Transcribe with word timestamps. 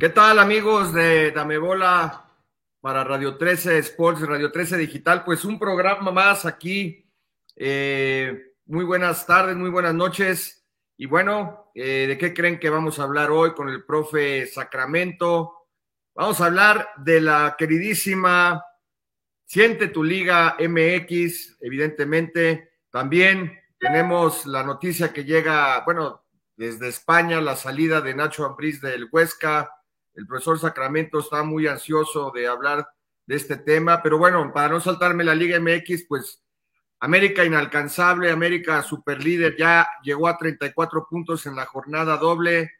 ¿Qué 0.00 0.10
tal 0.10 0.38
amigos 0.38 0.94
de 0.94 1.32
Dame 1.32 1.58
Bola 1.58 2.24
para 2.80 3.02
Radio 3.02 3.36
13 3.36 3.78
Sports, 3.78 4.20
Radio 4.20 4.52
13 4.52 4.76
Digital? 4.76 5.24
Pues 5.24 5.44
un 5.44 5.58
programa 5.58 6.12
más 6.12 6.46
aquí. 6.46 7.04
Eh, 7.56 8.54
muy 8.66 8.84
buenas 8.84 9.26
tardes, 9.26 9.56
muy 9.56 9.70
buenas 9.70 9.94
noches. 9.94 10.64
Y 10.96 11.06
bueno, 11.06 11.72
eh, 11.74 12.04
¿de 12.06 12.16
qué 12.16 12.32
creen 12.32 12.60
que 12.60 12.70
vamos 12.70 13.00
a 13.00 13.02
hablar 13.02 13.32
hoy 13.32 13.54
con 13.54 13.68
el 13.70 13.84
profe 13.84 14.46
Sacramento? 14.46 15.66
Vamos 16.14 16.40
a 16.40 16.46
hablar 16.46 16.90
de 16.98 17.20
la 17.20 17.56
queridísima 17.58 18.64
Siente 19.46 19.88
tu 19.88 20.04
Liga 20.04 20.56
MX, 20.60 21.56
evidentemente. 21.60 22.82
También 22.88 23.58
tenemos 23.80 24.46
la 24.46 24.62
noticia 24.62 25.12
que 25.12 25.24
llega, 25.24 25.82
bueno, 25.84 26.24
desde 26.54 26.86
España, 26.86 27.40
la 27.40 27.56
salida 27.56 28.00
de 28.00 28.14
Nacho 28.14 28.44
Ambriz 28.46 28.80
del 28.80 29.08
Huesca 29.10 29.72
el 30.18 30.26
profesor 30.26 30.58
Sacramento 30.58 31.20
está 31.20 31.44
muy 31.44 31.68
ansioso 31.68 32.32
de 32.34 32.48
hablar 32.48 32.88
de 33.24 33.36
este 33.36 33.56
tema, 33.56 34.02
pero 34.02 34.18
bueno, 34.18 34.50
para 34.52 34.68
no 34.68 34.80
saltarme 34.80 35.22
la 35.22 35.34
Liga 35.34 35.60
MX, 35.60 36.06
pues 36.08 36.42
América 36.98 37.44
inalcanzable, 37.44 38.32
América 38.32 38.82
superlíder, 38.82 39.56
ya 39.56 39.88
llegó 40.02 40.26
a 40.26 40.36
34 40.36 41.06
puntos 41.08 41.46
en 41.46 41.54
la 41.54 41.66
jornada 41.66 42.16
doble 42.16 42.72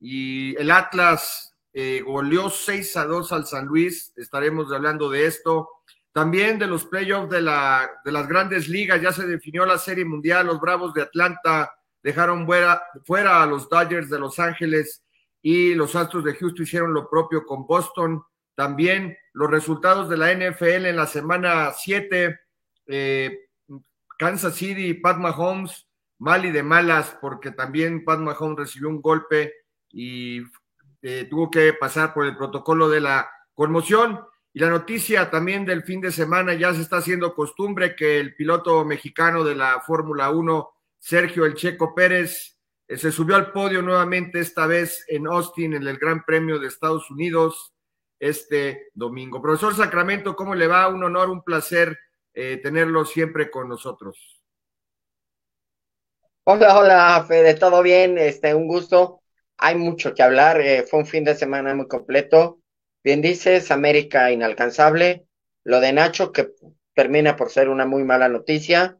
y 0.00 0.56
el 0.56 0.68
Atlas 0.72 1.54
eh, 1.72 2.02
goleó 2.04 2.50
6 2.50 2.96
a 2.96 3.04
2 3.04 3.32
al 3.32 3.46
San 3.46 3.66
Luis, 3.66 4.12
estaremos 4.16 4.72
hablando 4.72 5.08
de 5.08 5.26
esto. 5.26 5.68
También 6.12 6.58
de 6.58 6.66
los 6.66 6.86
playoffs 6.86 7.30
de, 7.30 7.40
la, 7.40 7.88
de 8.04 8.10
las 8.10 8.26
grandes 8.26 8.68
ligas, 8.68 9.00
ya 9.00 9.12
se 9.12 9.28
definió 9.28 9.64
la 9.64 9.78
Serie 9.78 10.04
Mundial, 10.04 10.46
los 10.46 10.60
Bravos 10.60 10.92
de 10.92 11.02
Atlanta 11.02 11.72
dejaron 12.02 12.46
fuera, 12.46 12.82
fuera 13.04 13.44
a 13.44 13.46
los 13.46 13.68
Dodgers 13.68 14.10
de 14.10 14.18
Los 14.18 14.40
Ángeles 14.40 15.04
y 15.42 15.74
los 15.74 15.96
Astros 15.96 16.24
de 16.24 16.34
Houston 16.34 16.64
hicieron 16.64 16.94
lo 16.94 17.08
propio 17.08 17.44
con 17.46 17.66
Boston. 17.66 18.22
También 18.54 19.16
los 19.32 19.50
resultados 19.50 20.08
de 20.08 20.16
la 20.16 20.32
NFL 20.34 20.86
en 20.86 20.96
la 20.96 21.06
semana 21.06 21.72
7, 21.72 22.40
eh, 22.86 23.38
Kansas 24.18 24.54
City, 24.54 24.94
Pat 24.94 25.16
Mahomes, 25.16 25.86
mal 26.18 26.44
y 26.44 26.50
de 26.50 26.62
malas, 26.62 27.16
porque 27.20 27.52
también 27.52 28.04
Pat 28.04 28.20
Mahomes 28.20 28.58
recibió 28.58 28.88
un 28.88 29.00
golpe 29.00 29.54
y 29.90 30.42
eh, 31.02 31.26
tuvo 31.30 31.50
que 31.50 31.72
pasar 31.72 32.12
por 32.12 32.26
el 32.26 32.36
protocolo 32.36 32.88
de 32.88 33.00
la 33.00 33.30
conmoción. 33.54 34.20
Y 34.52 34.58
la 34.58 34.68
noticia 34.68 35.30
también 35.30 35.64
del 35.64 35.84
fin 35.84 36.00
de 36.00 36.10
semana 36.10 36.54
ya 36.54 36.74
se 36.74 36.82
está 36.82 36.98
haciendo 36.98 37.34
costumbre 37.34 37.94
que 37.94 38.18
el 38.18 38.34
piloto 38.34 38.84
mexicano 38.84 39.44
de 39.44 39.54
la 39.54 39.80
Fórmula 39.80 40.30
1, 40.30 40.70
Sergio 40.98 41.46
El 41.46 41.54
Checo 41.54 41.94
Pérez, 41.94 42.59
se 42.96 43.12
subió 43.12 43.36
al 43.36 43.52
podio 43.52 43.82
nuevamente, 43.82 44.40
esta 44.40 44.66
vez 44.66 45.04
en 45.08 45.26
Austin, 45.26 45.74
en 45.74 45.86
el 45.86 45.98
Gran 45.98 46.24
Premio 46.24 46.58
de 46.58 46.66
Estados 46.66 47.10
Unidos, 47.10 47.72
este 48.18 48.88
domingo. 48.94 49.40
Profesor 49.40 49.74
Sacramento, 49.74 50.36
¿cómo 50.36 50.54
le 50.54 50.66
va? 50.66 50.88
Un 50.88 51.04
honor, 51.04 51.30
un 51.30 51.42
placer 51.42 51.98
eh, 52.34 52.58
tenerlo 52.62 53.04
siempre 53.04 53.50
con 53.50 53.68
nosotros. 53.68 54.42
Hola, 56.44 56.78
hola, 56.78 57.24
Fede, 57.26 57.54
¿todo 57.54 57.82
bien? 57.82 58.18
Este, 58.18 58.54
un 58.54 58.66
gusto. 58.66 59.22
Hay 59.56 59.76
mucho 59.76 60.14
que 60.14 60.22
hablar. 60.22 60.60
Eh, 60.60 60.84
fue 60.88 61.00
un 61.00 61.06
fin 61.06 61.24
de 61.24 61.34
semana 61.34 61.74
muy 61.74 61.86
completo. 61.86 62.60
Bien 63.02 63.22
dices, 63.22 63.70
América 63.70 64.30
inalcanzable. 64.30 65.26
Lo 65.64 65.80
de 65.80 65.92
Nacho, 65.92 66.32
que 66.32 66.52
termina 66.94 67.36
por 67.36 67.50
ser 67.50 67.68
una 67.68 67.86
muy 67.86 68.04
mala 68.04 68.28
noticia. 68.28 68.98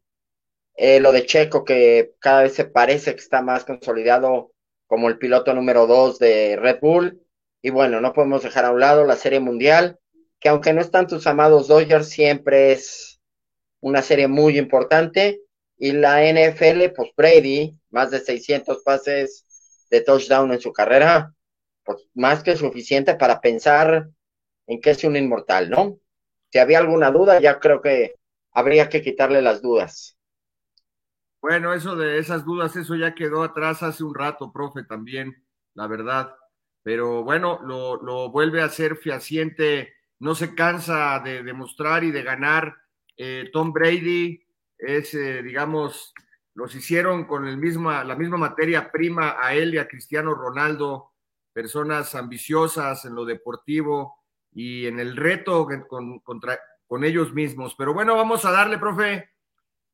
Eh, 0.83 0.99
lo 0.99 1.13
de 1.13 1.27
Checo, 1.27 1.63
que 1.63 2.15
cada 2.21 2.45
vez 2.45 2.55
se 2.55 2.65
parece 2.65 3.15
que 3.15 3.21
está 3.21 3.43
más 3.43 3.67
consolidado 3.67 4.55
como 4.87 5.11
el 5.11 5.19
piloto 5.19 5.53
número 5.53 5.87
dos 5.87 6.19
de 6.19 6.57
Red 6.57 6.79
Bull. 6.81 7.21
Y 7.61 7.69
bueno, 7.69 8.01
no 8.01 8.15
podemos 8.15 8.43
dejar 8.43 8.65
a 8.65 8.71
un 8.71 8.81
lado 8.81 9.05
la 9.05 9.17
Serie 9.17 9.41
Mundial, 9.41 9.99
que 10.41 10.49
aunque 10.49 10.73
no 10.73 10.81
están 10.81 11.07
tus 11.07 11.27
amados 11.27 11.69
Dodgers, 11.69 12.09
siempre 12.09 12.73
es 12.73 13.21
una 13.81 14.01
serie 14.01 14.27
muy 14.27 14.57
importante. 14.57 15.43
Y 15.77 15.93
la 15.93 16.25
NFL, 16.25 16.95
pues 16.97 17.11
Brady, 17.15 17.77
más 17.91 18.11
de 18.11 18.21
600 18.21 18.83
pases 18.83 19.45
de 19.91 20.01
touchdown 20.01 20.51
en 20.51 20.63
su 20.63 20.73
carrera, 20.73 21.35
pues 21.85 22.07
más 22.15 22.43
que 22.43 22.57
suficiente 22.57 23.17
para 23.17 23.43
pensar 23.43 24.09
en 24.67 24.81
que 24.81 24.91
es 24.93 25.05
un 25.05 25.17
inmortal, 25.17 25.69
¿no? 25.69 25.99
Si 26.51 26.59
había 26.59 26.79
alguna 26.79 27.11
duda, 27.11 27.39
ya 27.39 27.59
creo 27.61 27.83
que 27.83 28.15
habría 28.51 28.89
que 28.89 29.03
quitarle 29.03 29.43
las 29.43 29.61
dudas. 29.61 30.17
Bueno, 31.41 31.73
eso 31.73 31.97
de 31.97 32.19
esas 32.19 32.45
dudas, 32.45 32.77
eso 32.77 32.95
ya 32.97 33.15
quedó 33.15 33.43
atrás 33.43 33.83
hace 33.83 34.05
un 34.05 34.15
rato, 34.15 34.53
profe, 34.53 34.85
también, 34.85 35.43
la 35.75 35.87
verdad. 35.87 36.35
Pero 36.83 37.25
bueno, 37.25 37.61
lo, 37.63 38.31
vuelve 38.31 38.63
a 38.63 38.69
ser 38.69 38.97
fehaciente, 38.97 39.95
no 40.19 40.35
se 40.35 40.55
cansa 40.55 41.19
de 41.21 41.43
demostrar 41.43 42.05
y 42.05 42.11
de 42.11 42.23
ganar. 42.23 42.77
Eh, 43.17 43.49
Tom 43.53 43.73
Brady 43.73 44.43
es, 44.77 45.15
eh, 45.15 45.43
digamos, 45.43 46.13
los 46.55 46.75
hicieron 46.75 47.25
con 47.25 47.47
el 47.47 47.57
misma, 47.57 48.05
la 48.05 48.17
misma 48.17 48.37
materia 48.37 48.93
prima 48.93 49.37
a 49.41 49.55
él 49.55 49.75
y 49.75 49.79
a 49.79 49.89
Cristiano 49.89 50.35
Ronaldo, 50.35 51.13
personas 51.55 52.15
ambiciosas 52.15 53.07
en 53.07 53.15
lo 53.15 53.25
deportivo 53.25 54.25
y 54.53 54.87
en 54.87 55.01
el 55.01 55.17
reto 55.17 55.67
con, 55.89 56.19
contra, 56.21 56.61
con 56.87 57.03
ellos 57.03 57.33
mismos. 57.33 57.75
Pero 57.79 57.95
bueno, 57.95 58.15
vamos 58.15 58.45
a 58.45 58.53
darle, 58.53 58.79
profe, 58.79 59.31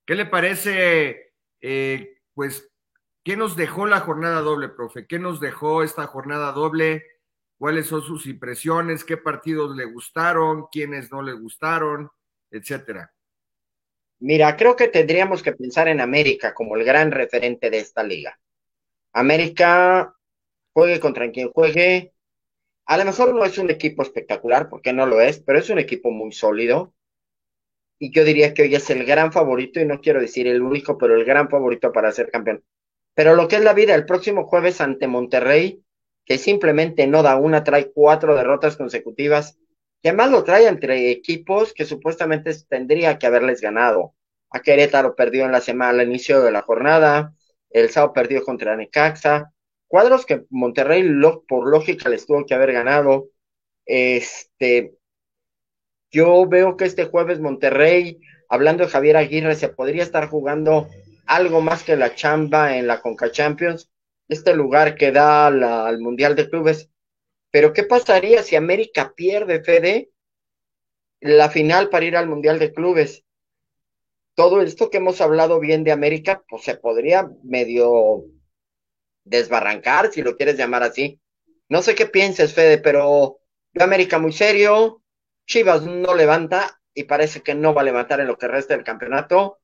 ¿qué 0.04 0.16
le 0.16 0.26
parece? 0.26 1.25
Eh, 1.68 2.18
pues, 2.32 2.70
¿qué 3.24 3.36
nos 3.36 3.56
dejó 3.56 3.86
la 3.86 3.98
jornada 3.98 4.40
doble, 4.40 4.68
profe? 4.68 5.08
¿Qué 5.08 5.18
nos 5.18 5.40
dejó 5.40 5.82
esta 5.82 6.06
jornada 6.06 6.52
doble? 6.52 7.04
¿Cuáles 7.58 7.88
son 7.88 8.02
sus 8.02 8.26
impresiones? 8.26 9.02
¿Qué 9.02 9.16
partidos 9.16 9.76
le 9.76 9.84
gustaron? 9.84 10.68
¿Quiénes 10.70 11.10
no 11.10 11.22
le 11.22 11.32
gustaron? 11.32 12.08
Etcétera. 12.52 13.12
Mira, 14.20 14.56
creo 14.56 14.76
que 14.76 14.86
tendríamos 14.86 15.42
que 15.42 15.54
pensar 15.54 15.88
en 15.88 16.00
América 16.00 16.54
como 16.54 16.76
el 16.76 16.84
gran 16.84 17.10
referente 17.10 17.68
de 17.68 17.78
esta 17.78 18.04
liga. 18.04 18.38
América, 19.12 20.14
juegue 20.72 21.00
contra 21.00 21.32
quien 21.32 21.50
juegue, 21.50 22.14
a 22.84 22.96
lo 22.96 23.06
mejor 23.06 23.34
no 23.34 23.44
es 23.44 23.58
un 23.58 23.70
equipo 23.70 24.02
espectacular, 24.02 24.68
porque 24.68 24.92
no 24.92 25.04
lo 25.04 25.20
es, 25.20 25.40
pero 25.40 25.58
es 25.58 25.68
un 25.68 25.80
equipo 25.80 26.12
muy 26.12 26.30
sólido 26.30 26.94
y 27.98 28.12
yo 28.12 28.24
diría 28.24 28.54
que 28.54 28.62
hoy 28.62 28.74
es 28.74 28.88
el 28.90 29.04
gran 29.04 29.32
favorito, 29.32 29.80
y 29.80 29.86
no 29.86 30.00
quiero 30.00 30.20
decir 30.20 30.46
el 30.46 30.62
único, 30.62 30.98
pero 30.98 31.14
el 31.14 31.24
gran 31.24 31.48
favorito 31.48 31.92
para 31.92 32.12
ser 32.12 32.30
campeón. 32.30 32.64
Pero 33.14 33.34
lo 33.34 33.48
que 33.48 33.56
es 33.56 33.62
la 33.62 33.72
vida, 33.72 33.94
el 33.94 34.04
próximo 34.04 34.46
jueves 34.46 34.80
ante 34.80 35.06
Monterrey, 35.06 35.82
que 36.24 36.38
simplemente 36.38 37.06
no 37.06 37.22
da 37.22 37.36
una, 37.36 37.64
trae 37.64 37.90
cuatro 37.92 38.34
derrotas 38.34 38.76
consecutivas, 38.76 39.58
que 40.02 40.10
además 40.10 40.30
lo 40.30 40.44
trae 40.44 40.66
entre 40.66 41.10
equipos 41.10 41.72
que 41.72 41.84
supuestamente 41.84 42.52
tendría 42.68 43.18
que 43.18 43.26
haberles 43.26 43.60
ganado. 43.60 44.14
A 44.50 44.60
Querétaro 44.60 45.14
perdió 45.16 45.44
en 45.44 45.52
la 45.52 45.60
semana 45.60 46.00
al 46.00 46.06
inicio 46.06 46.42
de 46.42 46.52
la 46.52 46.62
jornada, 46.62 47.34
el 47.70 47.90
sábado 47.90 48.12
perdió 48.12 48.44
contra 48.44 48.76
Necaxa, 48.76 49.52
cuadros 49.88 50.26
que 50.26 50.44
Monterrey 50.50 51.04
por 51.48 51.68
lógica 51.68 52.08
les 52.08 52.26
tuvo 52.26 52.44
que 52.44 52.54
haber 52.54 52.72
ganado. 52.72 53.30
Este, 53.84 54.94
yo 56.16 56.46
veo 56.48 56.78
que 56.78 56.86
este 56.86 57.04
jueves 57.04 57.40
Monterrey, 57.40 58.22
hablando 58.48 58.84
de 58.84 58.90
Javier 58.90 59.18
Aguirre, 59.18 59.54
se 59.54 59.68
podría 59.68 60.02
estar 60.02 60.30
jugando 60.30 60.88
algo 61.26 61.60
más 61.60 61.82
que 61.82 61.94
la 61.94 62.14
chamba 62.14 62.78
en 62.78 62.86
la 62.86 63.02
Conca 63.02 63.30
Champions, 63.30 63.90
este 64.26 64.54
lugar 64.54 64.94
que 64.94 65.12
da 65.12 65.48
al 65.48 65.98
Mundial 65.98 66.34
de 66.34 66.48
Clubes. 66.48 66.88
Pero 67.50 67.74
¿qué 67.74 67.82
pasaría 67.82 68.42
si 68.42 68.56
América 68.56 69.12
pierde, 69.14 69.62
Fede, 69.62 70.10
la 71.20 71.50
final 71.50 71.90
para 71.90 72.06
ir 72.06 72.16
al 72.16 72.30
Mundial 72.30 72.58
de 72.58 72.72
Clubes? 72.72 73.22
Todo 74.34 74.62
esto 74.62 74.88
que 74.88 74.96
hemos 74.96 75.20
hablado 75.20 75.60
bien 75.60 75.84
de 75.84 75.92
América, 75.92 76.42
pues 76.48 76.62
se 76.62 76.76
podría 76.76 77.28
medio 77.44 78.24
desbarrancar, 79.24 80.10
si 80.10 80.22
lo 80.22 80.34
quieres 80.34 80.56
llamar 80.56 80.82
así. 80.82 81.20
No 81.68 81.82
sé 81.82 81.94
qué 81.94 82.06
pienses, 82.06 82.54
Fede, 82.54 82.78
pero 82.78 83.38
yo 83.74 83.84
América 83.84 84.18
muy 84.18 84.32
serio, 84.32 85.02
Chivas 85.46 85.82
no 85.82 86.14
levanta 86.14 86.80
y 86.92 87.04
parece 87.04 87.42
que 87.42 87.54
no 87.54 87.72
va 87.72 87.82
a 87.82 87.84
levantar 87.84 88.20
en 88.20 88.26
lo 88.26 88.36
que 88.36 88.48
resta 88.48 88.74
del 88.74 88.84
campeonato. 88.84 89.60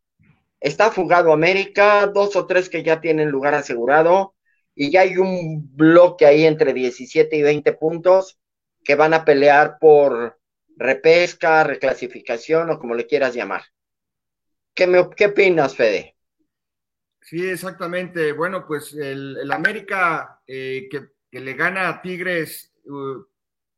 Está 0.61 0.93
fugado 0.93 1.33
América, 1.33 2.07
dos 2.07 2.37
o 2.37 2.47
tres 2.47 2.69
que 2.69 2.83
ya 2.83 3.01
tienen 3.01 3.31
lugar 3.31 3.55
asegurado 3.55 4.35
y 4.75 4.91
ya 4.91 5.01
hay 5.01 5.19
un 5.19 5.77
bloque 5.77 6.25
ahí 6.25 6.45
entre 6.45 6.73
17 6.73 7.37
y 7.37 7.43
20 7.43 7.73
puntos 7.73 8.39
que 8.85 8.95
van 8.95 9.13
a 9.13 9.25
pelear 9.25 9.79
por 9.81 10.39
repesca, 10.77 11.65
reclasificación 11.65 12.71
o 12.71 12.79
como 12.79 12.95
le 12.95 13.07
quieras 13.07 13.35
llamar. 13.35 13.63
¿Qué, 14.75 14.87
me, 14.87 15.09
qué 15.17 15.27
opinas, 15.27 15.75
Fede? 15.75 16.17
Sí, 17.21 17.49
exactamente. 17.49 18.33
Bueno, 18.33 18.67
pues 18.67 18.95
el, 18.95 19.51
América 19.51 20.41
eh, 20.47 20.89
que, 20.91 21.09
le 21.39 21.55
gana 21.55 21.89
a 21.89 22.03
Tigres, 22.03 22.73
uh, 22.85 23.25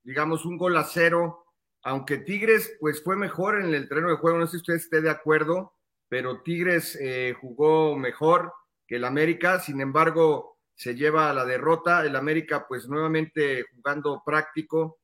digamos, 0.02 0.44
un 0.44 0.58
gol 0.58 0.76
a 0.76 0.84
cero 0.84 1.43
aunque 1.84 2.18
Tigres 2.18 2.76
pues 2.80 3.02
fue 3.04 3.14
mejor 3.14 3.60
en 3.60 3.74
el 3.74 3.88
terreno 3.88 4.08
de 4.08 4.16
juego, 4.16 4.38
no 4.38 4.46
sé 4.46 4.52
si 4.52 4.56
usted 4.56 4.74
esté 4.74 5.00
de 5.02 5.10
acuerdo, 5.10 5.74
pero 6.08 6.42
Tigres 6.42 6.98
eh, 7.00 7.34
jugó 7.38 7.96
mejor 7.96 8.52
que 8.86 8.96
el 8.96 9.04
América, 9.04 9.60
sin 9.60 9.80
embargo, 9.80 10.58
se 10.74 10.94
lleva 10.94 11.30
a 11.30 11.34
la 11.34 11.44
derrota, 11.44 12.04
el 12.04 12.16
América 12.16 12.66
pues 12.66 12.88
nuevamente 12.88 13.66
jugando 13.74 14.22
práctico 14.24 14.98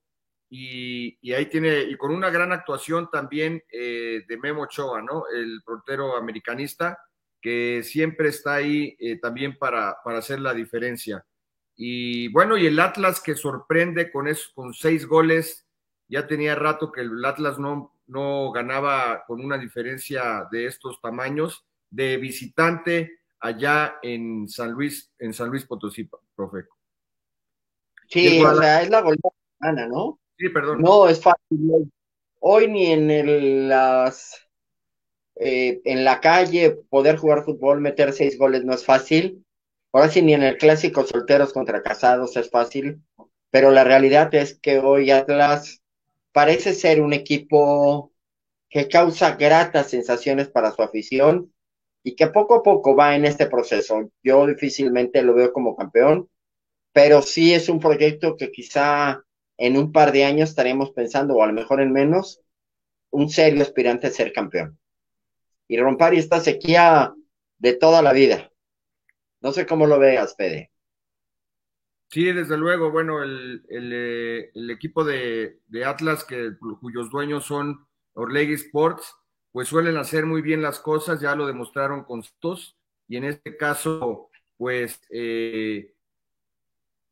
y, 0.49 1.32
ahí 1.32 1.47
tiene, 1.47 1.82
y 1.82 1.97
con 1.97 2.12
una 2.12 2.31
gran 2.31 2.50
actuación 2.50 3.09
también 3.11 3.62
eh, 3.71 4.25
de 4.27 4.37
Memo 4.38 4.62
Ochoa, 4.62 5.00
¿no? 5.00 5.25
El 5.32 5.62
portero 5.65 6.17
americanista, 6.17 6.99
que 7.41 7.82
siempre 7.85 8.31
está 8.31 8.55
ahí 8.55 8.97
eh, 8.99 9.21
también 9.21 9.56
para, 9.56 9.99
para 10.03 10.19
hacer 10.19 10.41
la 10.41 10.53
diferencia. 10.53 11.25
Y 11.77 12.29
bueno, 12.29 12.59
y 12.59 12.67
el 12.67 12.81
Atlas 12.81 13.21
que 13.21 13.37
sorprende 13.37 14.11
con, 14.11 14.27
eso, 14.27 14.50
con 14.55 14.75
seis 14.75 15.06
goles, 15.06 15.67
ya 16.11 16.27
tenía 16.27 16.55
rato 16.55 16.91
que 16.91 17.03
el 17.03 17.25
Atlas 17.25 17.59
no, 17.59 17.95
no 18.07 18.51
ganaba 18.51 19.25
con 19.27 19.43
una 19.43 19.57
diferencia 19.57 20.47
de 20.51 20.67
estos 20.67 21.01
tamaños, 21.01 21.65
de 21.89 22.17
visitante 22.17 23.21
allá 23.39 23.97
en 24.03 24.49
San 24.49 24.73
Luis, 24.73 25.12
en 25.19 25.33
San 25.33 25.49
Luis 25.49 25.65
Potosí, 25.65 26.11
profe. 26.35 26.67
Sí, 28.09 28.43
o 28.43 28.55
sea, 28.57 28.83
es 28.83 28.91
la 28.91 29.01
goleada, 29.01 29.89
¿no? 29.89 30.19
Sí, 30.37 30.49
perdón. 30.49 30.83
No 30.83 31.09
es 31.09 31.23
fácil. 31.23 31.91
Hoy 32.41 32.69
ni 32.69 32.87
en 32.87 33.69
las 33.69 34.51
eh, 35.37 35.81
en 35.85 36.05
la 36.05 36.21
calle 36.21 36.73
poder 36.91 37.17
jugar 37.17 37.45
fútbol, 37.45 37.81
meter 37.81 38.13
seis 38.13 38.37
goles 38.37 38.65
no 38.65 38.75
es 38.75 38.85
fácil. 38.85 39.45
Ahora 39.93 40.09
sí, 40.09 40.23
ni 40.23 40.35
en 40.35 40.43
el 40.43 40.59
clásico 40.59 41.05
solteros 41.05 41.53
contra 41.53 41.83
casados 41.83 42.37
es 42.37 42.51
fácil. 42.51 43.03
Pero 43.51 43.71
la 43.71 43.85
realidad 43.85 44.35
es 44.35 44.59
que 44.59 44.79
hoy 44.79 45.11
Atlas 45.11 45.80
parece 46.32 46.75
ser 46.75 47.00
un 47.00 47.12
equipo 47.12 48.12
que 48.69 48.88
causa 48.88 49.37
gratas 49.37 49.91
sensaciones 49.91 50.49
para 50.49 50.71
su 50.73 50.82
afición 50.82 51.53
y 52.03 52.15
que 52.15 52.29
poco 52.29 52.56
a 52.56 52.62
poco 52.62 52.94
va 52.94 53.17
en 53.17 53.25
este 53.25 53.47
proceso. 53.47 54.11
Yo 54.23 54.47
difícilmente 54.47 55.23
lo 55.23 55.35
veo 55.35 55.53
como 55.53 55.77
campeón, 55.77 56.29
pero 56.93 57.23
sí 57.23 57.53
es 57.53 57.69
un 57.69 57.81
proyecto 57.81 58.37
que 58.37 58.50
quizá 58.50 59.23
en 59.59 59.77
un 59.77 59.93
par 59.93 60.12
de 60.12 60.25
años 60.25 60.50
estaremos 60.50 60.93
pensando, 60.93 61.35
o 61.35 61.43
a 61.43 61.47
lo 61.47 61.53
mejor 61.53 61.81
en 61.81 61.93
menos, 61.93 62.41
un 63.11 63.29
serio 63.29 63.62
aspirante 63.62 64.06
a 64.06 64.11
ser 64.11 64.32
campeón. 64.32 64.79
Y 65.69 65.77
romper 65.77 66.15
esta 66.15 66.41
sequía 66.41 67.12
de 67.59 67.75
toda 67.75 68.03
la 68.03 68.12
vida. 68.12 68.50
No 69.41 69.53
sé 69.53 69.67
cómo 69.67 69.87
lo 69.87 69.99
veas, 69.99 70.35
Fede. 70.37 70.71
Sí, 72.11 72.25
desde 72.33 72.57
luego, 72.57 72.91
bueno, 72.91 73.23
el, 73.23 73.62
eh, 73.69 74.51
equipo 74.55 75.05
de, 75.05 75.61
Atlas, 75.87 76.25
que, 76.25 76.53
cuyos 76.81 77.09
dueños 77.09 77.45
son 77.45 77.87
Orlegui 78.15 78.55
Sports, 78.55 79.15
pues 79.53 79.69
suelen 79.69 79.97
hacer 79.97 80.27
muy 80.27 80.43
bien 80.43 80.61
las 80.61 80.81
cosas, 80.81 81.21
ya 81.21 81.37
lo 81.37 81.47
demostraron 81.47 82.03
con 82.03 82.21
estos, 82.21 82.77
y 83.07 83.17
en 83.17 83.25
este 83.25 83.57
caso, 83.57 84.29
pues 84.57 85.01
eh, 85.11 85.95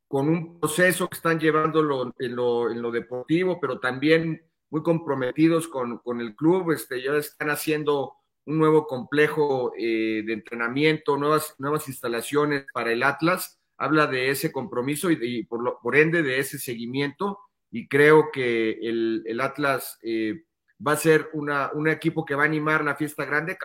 con 0.09 0.27
un 0.27 0.59
proceso 0.59 1.09
que 1.09 1.15
están 1.15 1.39
llevándolo 1.39 2.13
en 2.19 2.35
lo, 2.35 2.69
en 2.69 2.81
lo 2.81 2.91
deportivo, 2.91 3.57
pero 3.61 3.79
también 3.79 4.43
muy 4.69 4.83
comprometidos 4.83 5.69
con, 5.69 5.99
con, 5.99 6.19
el 6.19 6.35
club, 6.35 6.71
este, 6.71 7.01
ya 7.01 7.13
están 7.15 7.49
haciendo 7.51 8.15
un 8.45 8.57
nuevo 8.57 8.85
complejo 8.85 9.71
eh, 9.77 10.23
de 10.25 10.33
entrenamiento, 10.33 11.15
nuevas, 11.15 11.55
nuevas 11.57 11.87
instalaciones 11.87 12.65
para 12.73 12.91
el 12.91 13.03
Atlas, 13.03 13.58
habla 13.79 14.07
de 14.07 14.29
ese 14.29 14.51
compromiso 14.51 15.09
y, 15.09 15.43
por, 15.45 15.63
lo, 15.63 15.79
por, 15.79 15.95
ende 15.95 16.21
de 16.21 16.39
ese 16.39 16.59
seguimiento, 16.59 17.39
y 17.71 17.87
creo 17.87 18.29
que 18.31 18.71
el, 18.81 19.23
el 19.25 19.41
Atlas 19.41 19.97
eh, 20.03 20.43
va 20.85 20.93
a 20.93 20.97
ser 20.97 21.29
una, 21.33 21.71
un 21.73 21.87
equipo 21.87 22.25
que 22.25 22.35
va 22.35 22.43
a 22.43 22.47
animar 22.47 22.83
la 22.83 22.95
fiesta 22.95 23.25
grande, 23.25 23.57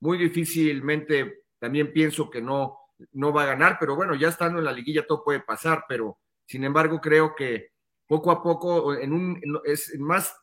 muy 0.00 0.18
difícilmente 0.18 1.42
también 1.58 1.92
pienso 1.92 2.30
que 2.30 2.40
no 2.40 2.78
no 3.12 3.32
va 3.32 3.42
a 3.42 3.46
ganar, 3.46 3.76
pero 3.78 3.96
bueno, 3.96 4.14
ya 4.14 4.28
estando 4.28 4.58
en 4.58 4.64
la 4.64 4.72
liguilla 4.72 5.06
todo 5.06 5.24
puede 5.24 5.40
pasar, 5.40 5.84
pero 5.88 6.18
sin 6.46 6.64
embargo 6.64 7.00
creo 7.00 7.34
que 7.34 7.70
poco 8.06 8.30
a 8.30 8.42
poco, 8.42 8.94
en 8.94 9.12
un, 9.12 9.40
es 9.64 9.98
más 9.98 10.34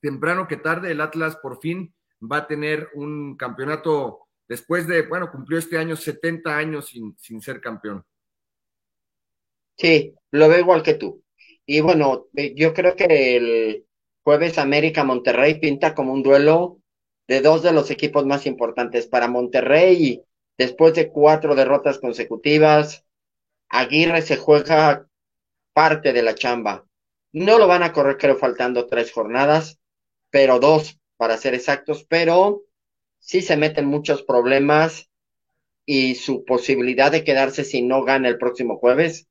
temprano 0.00 0.46
que 0.46 0.56
tarde, 0.56 0.92
el 0.92 1.00
Atlas 1.00 1.36
por 1.36 1.60
fin 1.60 1.94
va 2.20 2.38
a 2.38 2.46
tener 2.46 2.90
un 2.94 3.36
campeonato 3.36 4.20
después 4.48 4.86
de, 4.86 5.02
bueno, 5.02 5.30
cumplió 5.30 5.58
este 5.58 5.78
año 5.78 5.96
70 5.96 6.56
años 6.56 6.86
sin, 6.88 7.16
sin 7.18 7.40
ser 7.40 7.60
campeón. 7.60 8.04
Sí, 9.76 10.14
lo 10.30 10.48
veo 10.48 10.60
igual 10.60 10.82
que 10.82 10.94
tú. 10.94 11.22
Y 11.66 11.80
bueno, 11.80 12.26
eh, 12.36 12.54
yo 12.56 12.72
creo 12.74 12.96
que 12.96 13.36
el 13.36 13.86
jueves 14.22 14.58
América 14.58 15.04
Monterrey 15.04 15.58
pinta 15.60 15.94
como 15.94 16.12
un 16.12 16.22
duelo 16.22 16.78
de 17.28 17.40
dos 17.40 17.62
de 17.62 17.72
los 17.72 17.90
equipos 17.90 18.24
más 18.26 18.46
importantes 18.46 19.06
para 19.06 19.28
Monterrey 19.28 20.22
Después 20.58 20.94
de 20.94 21.10
cuatro 21.10 21.54
derrotas 21.54 21.98
consecutivas, 21.98 23.04
Aguirre 23.68 24.22
se 24.22 24.38
juega 24.38 25.06
parte 25.74 26.12
de 26.14 26.22
la 26.22 26.34
chamba. 26.34 26.86
No 27.32 27.58
lo 27.58 27.66
van 27.66 27.82
a 27.82 27.92
correr, 27.92 28.16
creo, 28.18 28.36
faltando 28.36 28.86
tres 28.86 29.12
jornadas, 29.12 29.78
pero 30.30 30.60
dos, 30.60 30.98
para 31.18 31.36
ser 31.36 31.54
exactos, 31.54 32.04
pero 32.08 32.62
sí 33.18 33.42
se 33.42 33.56
meten 33.58 33.86
muchos 33.86 34.22
problemas 34.22 35.10
y 35.86 36.16
su 36.16 36.44
posibilidad 36.44 37.12
de 37.12 37.24
quedarse 37.24 37.64
si 37.64 37.82
no 37.82 38.04
gana 38.04 38.28
el 38.28 38.38
próximo 38.38 38.78
jueves 38.78 39.28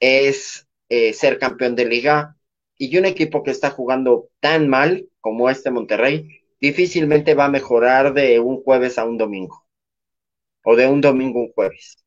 es 0.00 0.66
eh, 0.88 1.12
ser 1.12 1.38
campeón 1.38 1.76
de 1.76 1.86
liga. 1.86 2.36
Y 2.76 2.96
un 2.96 3.04
equipo 3.04 3.42
que 3.42 3.50
está 3.50 3.70
jugando 3.70 4.28
tan 4.40 4.68
mal 4.68 5.06
como 5.20 5.50
este 5.50 5.70
Monterrey, 5.70 6.42
difícilmente 6.60 7.34
va 7.34 7.46
a 7.46 7.50
mejorar 7.50 8.14
de 8.14 8.40
un 8.40 8.62
jueves 8.62 8.98
a 8.98 9.04
un 9.04 9.18
domingo 9.18 9.66
o 10.64 10.76
de 10.76 10.88
un 10.88 11.00
domingo 11.00 11.40
un 11.40 11.52
jueves. 11.52 12.04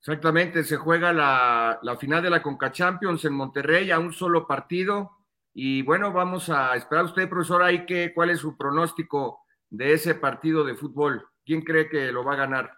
Exactamente, 0.00 0.64
se 0.64 0.76
juega 0.76 1.12
la, 1.12 1.96
final 1.98 2.22
de 2.22 2.30
la 2.30 2.42
Conca 2.42 2.72
Champions 2.72 3.24
en 3.24 3.34
Monterrey 3.34 3.90
a 3.90 3.98
un 3.98 4.12
solo 4.12 4.46
partido. 4.46 5.10
Y 5.52 5.82
bueno, 5.82 6.12
vamos 6.12 6.50
a 6.50 6.74
esperar 6.76 7.04
a 7.04 7.08
usted, 7.08 7.28
profesor, 7.28 7.62
ahí 7.62 7.84
que, 7.84 8.12
cuál 8.14 8.30
es 8.30 8.38
su 8.38 8.56
pronóstico 8.56 9.40
de 9.68 9.92
ese 9.92 10.14
partido 10.14 10.64
de 10.64 10.76
fútbol. 10.76 11.26
¿Quién 11.44 11.62
cree 11.62 11.88
que 11.88 12.12
lo 12.12 12.24
va 12.24 12.34
a 12.34 12.36
ganar? 12.36 12.77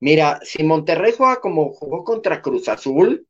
Mira, 0.00 0.40
si 0.42 0.62
Monterrey 0.62 1.12
juega 1.16 1.40
como 1.40 1.72
jugó 1.72 2.04
contra 2.04 2.40
Cruz 2.40 2.68
Azul, 2.68 3.26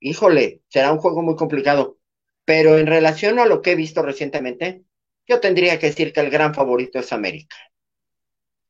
híjole, 0.00 0.62
será 0.68 0.92
un 0.92 0.98
juego 0.98 1.22
muy 1.22 1.36
complicado. 1.36 1.98
Pero 2.44 2.78
en 2.78 2.86
relación 2.86 3.38
a 3.38 3.46
lo 3.46 3.62
que 3.62 3.72
he 3.72 3.76
visto 3.76 4.02
recientemente, 4.02 4.84
yo 5.26 5.40
tendría 5.40 5.78
que 5.78 5.86
decir 5.86 6.12
que 6.12 6.20
el 6.20 6.30
gran 6.30 6.54
favorito 6.54 6.98
es 6.98 7.12
América. 7.12 7.56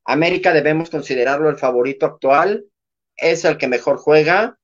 América 0.04 0.52
debemos 0.52 0.90
considerarlo 0.90 1.48
el 1.48 1.56
favorito 1.56 2.06
actual, 2.06 2.66
es 3.16 3.44
el 3.44 3.58
que 3.58 3.68
mejor 3.68 3.96
juega 3.96 4.58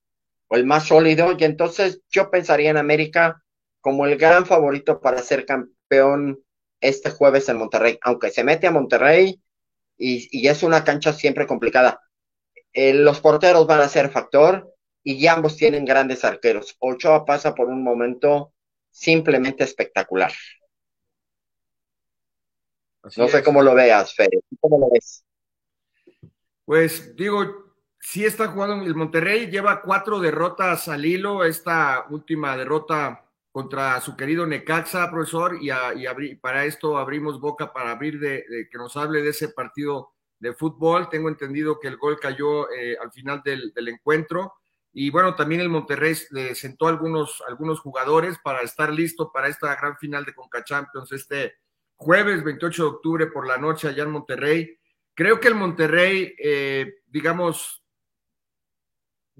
o 0.49 0.57
el 0.57 0.67
más 0.67 0.87
sólido, 0.87 1.35
y 1.39 1.45
entonces 1.45 2.03
yo 2.09 2.31
pensaría 2.31 2.71
en 2.71 2.77
América 2.77 3.43
como 3.81 4.07
el 4.07 4.17
gran 4.17 4.47
favorito 4.47 5.01
para 5.01 5.23
ser 5.23 5.47
campeón 5.47 6.43
este 6.81 7.11
jueves 7.11 7.49
en 7.49 7.59
Monterrey, 7.59 7.99
aunque 8.03 8.31
se 8.31 8.45
mete 8.45 8.67
a 8.67 8.73
Monterrey 8.73 9.41
y, 10.01 10.49
es 10.49 10.63
una 10.63 10.83
cancha 10.83 11.13
siempre 11.13 11.47
complicada. 11.47 12.01
Eh, 12.73 12.95
los 12.95 13.21
porteros 13.21 13.67
van 13.67 13.81
a 13.81 13.89
ser 13.89 14.11
factor 14.11 14.75
y 15.03 15.27
ambos 15.27 15.57
tienen 15.57 15.85
grandes 15.85 16.25
arqueros. 16.25 16.77
Ochoa 16.79 17.25
pasa 17.25 17.55
por 17.55 17.69
un 17.69 17.85
momento 17.85 18.55
simplemente 18.91 19.65
espectacular. 19.65 20.33
no 23.17 23.29
sé 23.29 23.43
cómo 23.43 23.63
lo 23.63 23.75
veas, 23.75 24.15
Fede. 24.15 24.41
¿Cómo 24.61 24.79
lo 24.79 24.91
ves? 24.91 25.25
Pues 26.65 27.15
digo, 27.17 27.75
sí 27.99 28.25
está 28.25 28.49
jugando 28.49 28.85
el 28.85 28.95
Monterrey, 28.95 29.51
lleva 29.51 29.83
cuatro 29.83 30.21
derrotas 30.21 30.89
al 30.89 31.05
hilo, 31.05 31.45
esta 31.45 32.07
última 32.11 32.57
derrota 32.57 33.30
contra 33.53 34.01
su 34.01 34.17
querido 34.17 34.47
Necaxa, 34.47 35.11
profesor, 35.11 35.59
y, 35.61 35.71
para 36.37 36.65
esto 36.65 36.99
abrimos 36.99 37.41
boca 37.41 37.73
para 37.73 37.91
abrir 37.91 38.19
de, 38.21 38.45
que 38.71 38.79
nos 38.79 38.97
hable 38.97 39.23
de 39.23 39.31
ese 39.31 39.49
partido 39.49 40.13
de 40.39 40.55
fútbol. 40.55 41.09
Tengo 41.09 41.29
entendido 41.29 41.81
que 41.81 41.89
el 41.89 41.97
gol 41.97 42.19
cayó 42.21 42.71
eh, 42.71 42.97
al 43.01 43.11
final 43.11 43.43
del, 43.45 43.73
encuentro. 43.89 44.55
Y 44.93 45.11
bueno, 45.11 45.35
también 45.35 45.61
el 45.61 45.69
Monterrey 45.69 46.15
le 46.31 46.55
sentó 46.55 46.89
algunos, 46.89 47.43
algunos 47.47 47.81
jugadores 47.81 48.37
para 48.43 48.63
estar 48.63 48.93
listo 48.93 49.31
para 49.33 49.49
esta 49.49 49.75
gran 49.77 49.97
final 49.99 50.25
de 50.25 50.35
Conca 50.35 50.65
Champions 50.65 51.13
este 51.13 51.55
jueves 51.95 52.43
28 52.43 52.83
de 52.83 52.89
octubre 52.89 53.27
por 53.27 53.47
la 53.47 53.59
noche 53.59 53.89
allá 53.89 54.05
en 54.05 54.11
Monterrey. 54.11 54.79
Creo 55.15 55.39
que 55.39 55.49
el 55.49 55.55
Monterrey, 55.55 56.35
eh, 56.43 56.95
digamos, 57.07 57.80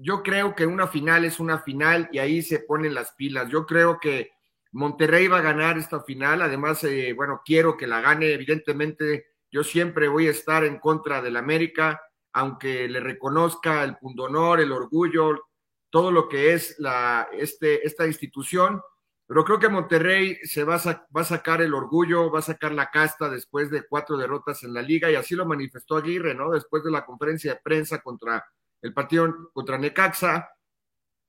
yo 0.01 0.23
creo 0.23 0.55
que 0.55 0.65
una 0.65 0.87
final 0.87 1.25
es 1.25 1.39
una 1.39 1.59
final 1.59 2.09
y 2.11 2.19
ahí 2.19 2.41
se 2.41 2.59
ponen 2.59 2.93
las 2.93 3.13
pilas. 3.13 3.49
Yo 3.49 3.65
creo 3.65 3.99
que 3.99 4.31
Monterrey 4.71 5.27
va 5.27 5.39
a 5.39 5.41
ganar 5.41 5.77
esta 5.77 6.01
final. 6.01 6.41
Además, 6.41 6.83
eh, 6.83 7.13
bueno, 7.13 7.41
quiero 7.45 7.77
que 7.77 7.87
la 7.87 8.01
gane. 8.01 8.33
Evidentemente, 8.33 9.27
yo 9.51 9.63
siempre 9.63 10.07
voy 10.07 10.27
a 10.27 10.31
estar 10.31 10.63
en 10.63 10.79
contra 10.79 11.21
del 11.21 11.37
América, 11.37 12.01
aunque 12.33 12.87
le 12.87 12.99
reconozca 12.99 13.83
el 13.83 13.97
pundonor, 13.97 14.59
el 14.59 14.71
orgullo, 14.71 15.47
todo 15.89 16.11
lo 16.11 16.27
que 16.29 16.53
es 16.53 16.79
la, 16.79 17.27
este, 17.33 17.85
esta 17.85 18.07
institución. 18.07 18.81
pero 19.27 19.45
creo 19.45 19.59
que 19.59 19.69
Monterrey 19.69 20.37
se 20.43 20.63
va 20.63 20.75
a, 20.75 21.07
va 21.15 21.21
a 21.21 21.25
sacar 21.25 21.61
el 21.61 21.73
orgullo, 21.73 22.31
va 22.31 22.39
a 22.39 22.41
sacar 22.41 22.71
la 22.73 22.89
casta 22.89 23.29
después 23.29 23.69
de 23.69 23.83
cuatro 23.87 24.17
derrotas 24.17 24.63
en 24.63 24.73
la 24.73 24.81
liga 24.81 25.11
y 25.11 25.15
así 25.15 25.35
lo 25.35 25.45
manifestó 25.45 25.97
Aguirre, 25.97 26.33
¿no? 26.33 26.51
Después 26.51 26.83
de 26.83 26.91
la 26.91 27.05
conferencia 27.05 27.53
de 27.53 27.59
prensa 27.63 28.01
contra 28.01 28.43
el 28.81 28.93
partido 28.93 29.51
contra 29.53 29.77
Necaxa 29.77 30.49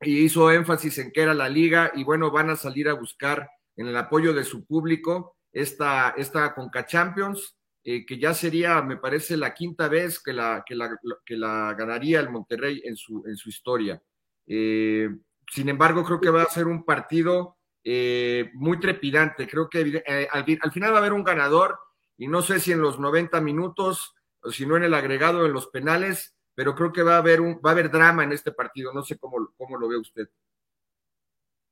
y 0.01 0.25
hizo 0.25 0.51
énfasis 0.51 0.99
en 0.99 1.13
que 1.13 1.23
era 1.23 1.35
la 1.35 1.49
liga 1.49 1.93
y 1.95 2.05
bueno, 2.05 2.31
van 2.31 2.51
a 2.51 2.57
salir 2.57 2.89
a 2.89 2.95
buscar 2.95 3.49
en 3.77 3.87
el 3.87 3.97
apoyo 3.97 4.33
de 4.35 4.45
su 4.45 4.65
público 4.67 5.37
esta, 5.53 6.15
esta 6.17 6.55
Conca 6.55 6.87
Champions, 6.87 7.57
eh, 7.85 8.07
que 8.07 8.19
ya 8.19 8.33
sería, 8.35 8.81
me 8.83 8.97
parece, 8.97 9.37
la 9.37 9.53
quinta 9.55 9.89
vez 9.89 10.21
que 10.21 10.33
la, 10.33 10.63
que 10.67 10.75
la, 10.75 10.97
que 11.25 11.37
la 11.37 11.75
ganaría 11.75 12.21
el 12.21 12.31
Monterrey 12.31 12.81
en 12.85 12.97
su, 12.97 13.23
en 13.27 13.37
su 13.37 13.49
historia. 13.49 14.03
Eh, 14.47 15.09
sin 15.51 15.69
embargo, 15.69 16.05
creo 16.05 16.21
que 16.21 16.31
va 16.31 16.43
a 16.43 16.51
ser 16.51 16.67
un 16.67 16.85
partido 16.85 17.59
eh, 17.85 18.51
muy 18.55 18.81
trepidante. 18.81 19.47
Creo 19.47 19.69
que 19.69 20.03
al, 20.07 20.59
al, 20.61 20.73
final 20.73 20.93
va 20.93 20.97
a 20.97 21.01
haber 21.01 21.13
un 21.13 21.25
ganador 21.25 21.79
y 22.17 22.29
no 22.29 22.43
sé 22.43 22.61
si 22.61 22.73
en 22.73 22.81
los 22.81 22.99
90 22.99 23.41
minutos 23.41 24.15
o 24.41 24.51
si 24.51 24.65
no 24.65 24.77
en 24.77 24.85
el 24.85 24.95
agregado, 24.95 25.45
en 25.45 25.53
los 25.53 25.69
penales, 25.69 26.35
pero 26.55 26.75
creo 26.75 26.93
que 26.93 27.03
va 27.03 27.15
a 27.17 27.19
haber 27.19 27.41
un, 27.41 27.61
va 27.65 27.71
a 27.71 27.73
haber 27.73 27.91
drama 27.91 28.25
en 28.25 28.33
este 28.33 28.53
partido. 28.53 28.93
No 28.93 29.03
sé 29.05 29.19
cómo, 29.19 29.53
cómo 29.57 29.79
lo 29.79 29.89
ve 29.89 29.99
usted. 29.99 30.29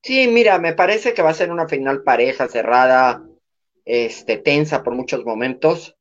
Sí, 0.03 0.29
mira, 0.29 0.59
me 0.59 0.73
parece 0.75 1.13
que 1.15 1.23
va 1.23 1.31
a 1.31 1.35
ser 1.35 1.51
una 1.51 1.69
final 1.69 2.03
pareja, 2.03 2.49
cerrada, 2.49 3.23
este, 3.85 4.39
tensa 4.39 4.83
por 4.83 4.95
muchos 4.95 5.25
momentos, 5.25 5.97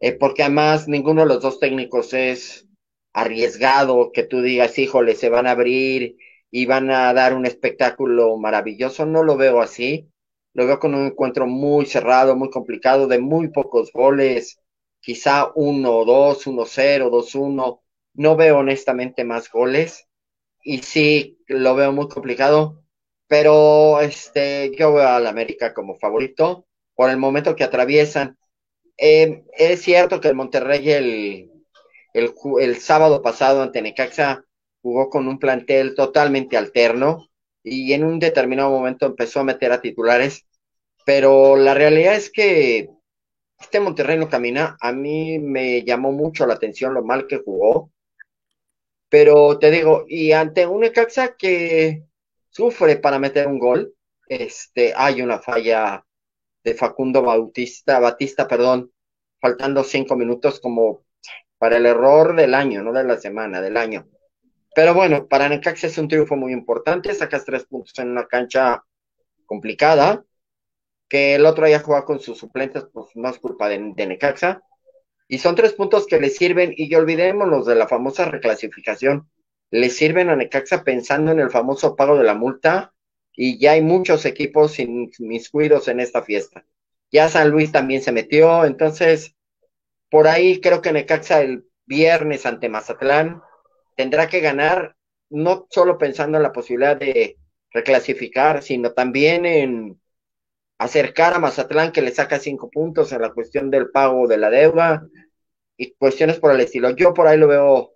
eh, 0.00 0.12
porque 0.14 0.42
además 0.44 0.88
ninguno 0.88 1.22
de 1.22 1.28
los 1.28 1.42
dos 1.42 1.60
técnicos 1.60 2.14
es 2.14 2.66
arriesgado 3.14 4.12
que 4.12 4.24
tú 4.24 4.42
digas, 4.42 4.78
híjole, 4.78 5.14
se 5.16 5.30
van 5.30 5.46
a 5.46 5.52
abrir 5.52 6.16
y 6.50 6.66
van 6.66 6.90
a 6.90 7.12
dar 7.14 7.34
un 7.34 7.46
espectáculo 7.46 8.36
maravilloso. 8.38 9.06
No 9.06 9.22
lo 9.24 9.36
veo 9.36 9.60
así. 9.62 10.10
Lo 10.54 10.66
veo 10.66 10.78
con 10.80 10.94
un 10.94 11.06
encuentro 11.08 11.46
muy 11.46 11.86
cerrado, 11.86 12.36
muy 12.36 12.50
complicado, 12.50 13.06
de 13.08 13.18
muy 13.20 13.48
pocos 13.50 13.92
goles, 13.92 14.58
quizá 15.00 15.52
uno, 15.54 16.04
dos, 16.04 16.46
uno, 16.46 16.64
cero, 16.66 17.10
dos, 17.10 17.34
uno. 17.34 17.82
No 18.16 18.36
veo 18.36 18.58
honestamente 18.58 19.24
más 19.24 19.50
goles 19.50 20.06
y 20.62 20.78
sí 20.78 21.38
lo 21.46 21.74
veo 21.74 21.92
muy 21.92 22.08
complicado, 22.08 22.82
pero 23.28 24.00
este, 24.00 24.72
yo 24.76 24.94
veo 24.94 25.08
al 25.08 25.26
América 25.26 25.74
como 25.74 25.96
favorito 25.96 26.66
por 26.94 27.10
el 27.10 27.18
momento 27.18 27.56
que 27.56 27.64
atraviesan. 27.64 28.38
Eh, 28.98 29.44
es 29.52 29.82
cierto 29.82 30.20
que 30.20 30.28
el 30.28 30.34
Monterrey 30.34 30.90
el, 30.90 31.50
el, 32.14 32.32
el, 32.60 32.76
sábado 32.76 33.22
pasado 33.22 33.62
ante 33.62 33.82
Necaxa 33.82 34.44
jugó 34.82 35.10
con 35.10 35.28
un 35.28 35.38
plantel 35.38 35.94
totalmente 35.94 36.56
alterno 36.56 37.28
y 37.62 37.92
en 37.92 38.04
un 38.04 38.18
determinado 38.18 38.70
momento 38.70 39.06
empezó 39.06 39.40
a 39.40 39.44
meter 39.44 39.72
a 39.72 39.80
titulares, 39.80 40.46
pero 41.04 41.56
la 41.56 41.74
realidad 41.74 42.14
es 42.14 42.30
que 42.30 42.88
este 43.60 43.80
Monterrey 43.80 44.18
no 44.18 44.28
camina. 44.28 44.76
A 44.80 44.92
mí 44.92 45.38
me 45.38 45.82
llamó 45.82 46.12
mucho 46.12 46.46
la 46.46 46.54
atención 46.54 46.94
lo 46.94 47.02
mal 47.04 47.26
que 47.26 47.38
jugó. 47.38 47.90
Pero 49.08 49.58
te 49.58 49.70
digo, 49.70 50.04
y 50.08 50.32
ante 50.32 50.66
un 50.66 50.80
Necaxa 50.80 51.36
que 51.36 52.04
sufre 52.50 52.96
para 52.96 53.18
meter 53.18 53.46
un 53.46 53.58
gol, 53.58 53.94
este, 54.28 54.92
hay 54.96 55.22
una 55.22 55.38
falla 55.38 56.04
de 56.64 56.74
Facundo 56.74 57.22
Bautista, 57.22 58.00
Batista, 58.00 58.48
perdón, 58.48 58.92
faltando 59.40 59.84
cinco 59.84 60.16
minutos 60.16 60.60
como 60.60 61.04
para 61.58 61.76
el 61.76 61.86
error 61.86 62.34
del 62.34 62.54
año, 62.54 62.82
no 62.82 62.92
de 62.92 63.04
la 63.04 63.16
semana, 63.18 63.60
del 63.60 63.76
año. 63.76 64.08
Pero 64.74 64.92
bueno, 64.94 65.26
para 65.28 65.48
Necaxa 65.48 65.86
es 65.86 65.98
un 65.98 66.08
triunfo 66.08 66.36
muy 66.36 66.52
importante, 66.52 67.14
sacas 67.14 67.44
tres 67.44 67.64
puntos 67.64 67.98
en 67.98 68.10
una 68.10 68.26
cancha 68.26 68.84
complicada, 69.46 70.24
que 71.08 71.36
el 71.36 71.46
otro 71.46 71.66
haya 71.66 71.80
jugado 71.80 72.04
con 72.04 72.20
sus 72.20 72.38
suplentes, 72.38 72.84
pues 72.92 73.06
no 73.14 73.28
es 73.28 73.38
culpa 73.38 73.68
de, 73.68 73.92
de 73.94 74.06
Necaxa, 74.06 74.62
y 75.28 75.38
son 75.38 75.54
tres 75.54 75.72
puntos 75.72 76.06
que 76.06 76.20
le 76.20 76.30
sirven, 76.30 76.72
y 76.76 76.88
ya 76.88 76.98
olvidémonos 76.98 77.66
de 77.66 77.74
la 77.74 77.88
famosa 77.88 78.26
reclasificación. 78.26 79.28
Le 79.70 79.90
sirven 79.90 80.30
a 80.30 80.36
Necaxa 80.36 80.84
pensando 80.84 81.32
en 81.32 81.40
el 81.40 81.50
famoso 81.50 81.96
pago 81.96 82.16
de 82.16 82.24
la 82.24 82.34
multa, 82.34 82.92
y 83.32 83.58
ya 83.58 83.72
hay 83.72 83.82
muchos 83.82 84.24
equipos 84.24 84.78
inmiscuidos 84.78 85.88
en 85.88 86.00
esta 86.00 86.22
fiesta. 86.22 86.64
Ya 87.10 87.28
San 87.28 87.50
Luis 87.50 87.72
también 87.72 88.02
se 88.02 88.12
metió, 88.12 88.64
entonces 88.64 89.34
por 90.10 90.28
ahí 90.28 90.60
creo 90.60 90.80
que 90.80 90.92
Necaxa 90.92 91.40
el 91.40 91.66
viernes 91.84 92.46
ante 92.46 92.68
Mazatlán 92.68 93.42
tendrá 93.96 94.28
que 94.28 94.40
ganar, 94.40 94.96
no 95.30 95.66
solo 95.70 95.98
pensando 95.98 96.38
en 96.38 96.42
la 96.42 96.52
posibilidad 96.52 96.96
de 96.96 97.36
reclasificar, 97.70 98.62
sino 98.62 98.92
también 98.92 99.44
en 99.44 100.00
acercar 100.78 101.34
a 101.34 101.38
Mazatlán 101.38 101.92
que 101.92 102.02
le 102.02 102.10
saca 102.10 102.38
cinco 102.38 102.70
puntos 102.70 103.12
en 103.12 103.22
la 103.22 103.32
cuestión 103.32 103.70
del 103.70 103.90
pago 103.90 104.26
de 104.26 104.36
la 104.36 104.50
deuda 104.50 105.06
y 105.76 105.92
cuestiones 105.92 106.38
por 106.38 106.52
el 106.52 106.60
estilo. 106.60 106.90
Yo 106.90 107.14
por 107.14 107.26
ahí 107.26 107.38
lo 107.38 107.48
veo, 107.48 107.94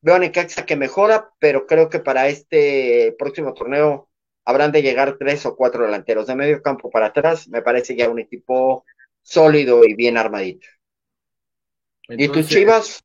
veo 0.00 0.14
a 0.14 0.18
Necaxa 0.18 0.66
que 0.66 0.76
mejora, 0.76 1.30
pero 1.38 1.66
creo 1.66 1.88
que 1.88 2.00
para 2.00 2.28
este 2.28 3.14
próximo 3.18 3.54
torneo 3.54 4.08
habrán 4.44 4.72
de 4.72 4.82
llegar 4.82 5.16
tres 5.18 5.44
o 5.46 5.56
cuatro 5.56 5.84
delanteros 5.84 6.26
de 6.26 6.34
medio 6.34 6.62
campo 6.62 6.90
para 6.90 7.06
atrás. 7.06 7.48
Me 7.48 7.62
parece 7.62 7.96
ya 7.96 8.08
un 8.08 8.18
equipo 8.18 8.84
sólido 9.22 9.84
y 9.84 9.94
bien 9.94 10.16
armadito. 10.16 10.66
¿Y 12.08 12.28
tus 12.28 12.48
chivas? 12.48 13.04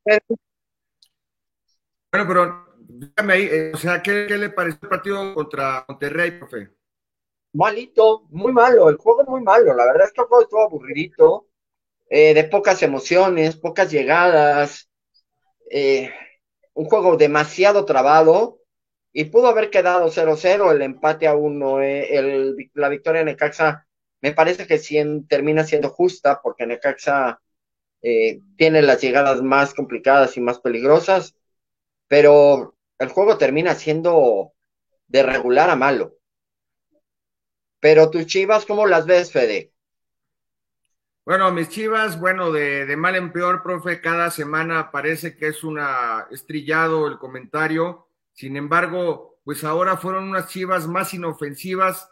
Bueno, 2.11 2.27
pero 2.27 2.65
dígame 2.77 3.33
ahí, 3.33 3.49
eh, 3.51 3.71
o 3.73 3.77
sea, 3.77 4.01
¿qué, 4.01 4.25
¿qué, 4.27 4.37
le 4.37 4.49
pareció 4.49 4.79
el 4.83 4.89
partido 4.89 5.33
contra 5.33 5.83
Monterrey, 5.87 6.31
profe? 6.31 6.69
Malito, 7.53 8.23
muy 8.29 8.51
malo, 8.51 8.89
el 8.89 8.97
juego 8.97 9.23
muy 9.25 9.41
malo, 9.41 9.73
la 9.73 9.85
verdad 9.85 10.07
es 10.07 10.13
que 10.13 10.21
el 10.21 10.27
juego 10.27 10.43
estuvo 10.43 10.63
aburridito, 10.63 11.47
eh, 12.09 12.33
de 12.33 12.43
pocas 12.45 12.81
emociones, 12.83 13.55
pocas 13.57 13.91
llegadas, 13.91 14.89
eh, 15.69 16.11
un 16.73 16.85
juego 16.85 17.17
demasiado 17.17 17.85
trabado 17.85 18.59
y 19.11 19.25
pudo 19.25 19.47
haber 19.47 19.69
quedado 19.69 20.09
0-0, 20.11 20.71
el 20.71 20.81
empate 20.81 21.27
a 21.27 21.35
uno, 21.35 21.81
eh, 21.81 22.17
el, 22.17 22.55
la 22.73 22.89
victoria 22.89 23.21
en 23.21 23.27
Necaxa 23.27 23.87
me 24.21 24.31
parece 24.33 24.65
que 24.67 24.79
termina 25.27 25.65
siendo 25.65 25.89
justa 25.89 26.39
porque 26.41 26.65
Necaxa 26.65 27.41
eh, 28.01 28.39
tiene 28.57 28.81
las 28.81 29.01
llegadas 29.01 29.41
más 29.41 29.73
complicadas 29.73 30.37
y 30.37 30.41
más 30.41 30.59
peligrosas, 30.59 31.35
pero 32.07 32.75
el 32.99 33.09
juego 33.09 33.37
termina 33.37 33.75
siendo 33.75 34.53
de 35.07 35.23
regular 35.23 35.69
a 35.69 35.75
malo. 35.75 36.15
Pero 37.83 38.09
tus 38.09 38.27
chivas, 38.27 38.65
¿cómo 38.65 38.87
las 38.87 39.05
ves, 39.05 39.29
Fede? 39.29 39.73
Bueno, 41.25 41.51
mis 41.51 41.67
chivas, 41.67 42.17
bueno, 42.17 42.49
de, 42.49 42.95
mal 42.95 43.17
en 43.17 43.33
peor, 43.33 43.61
profe, 43.61 43.99
cada 43.99 44.31
semana 44.31 44.89
parece 44.89 45.35
que 45.35 45.47
es 45.47 45.65
una 45.65 46.25
estrillado 46.31 47.07
el 47.07 47.17
comentario. 47.17 48.07
Sin 48.31 48.55
embargo, 48.55 49.37
pues 49.43 49.65
ahora 49.65 49.97
fueron 49.97 50.29
unas 50.29 50.47
chivas 50.47 50.87
más 50.87 51.13
inofensivas. 51.13 52.09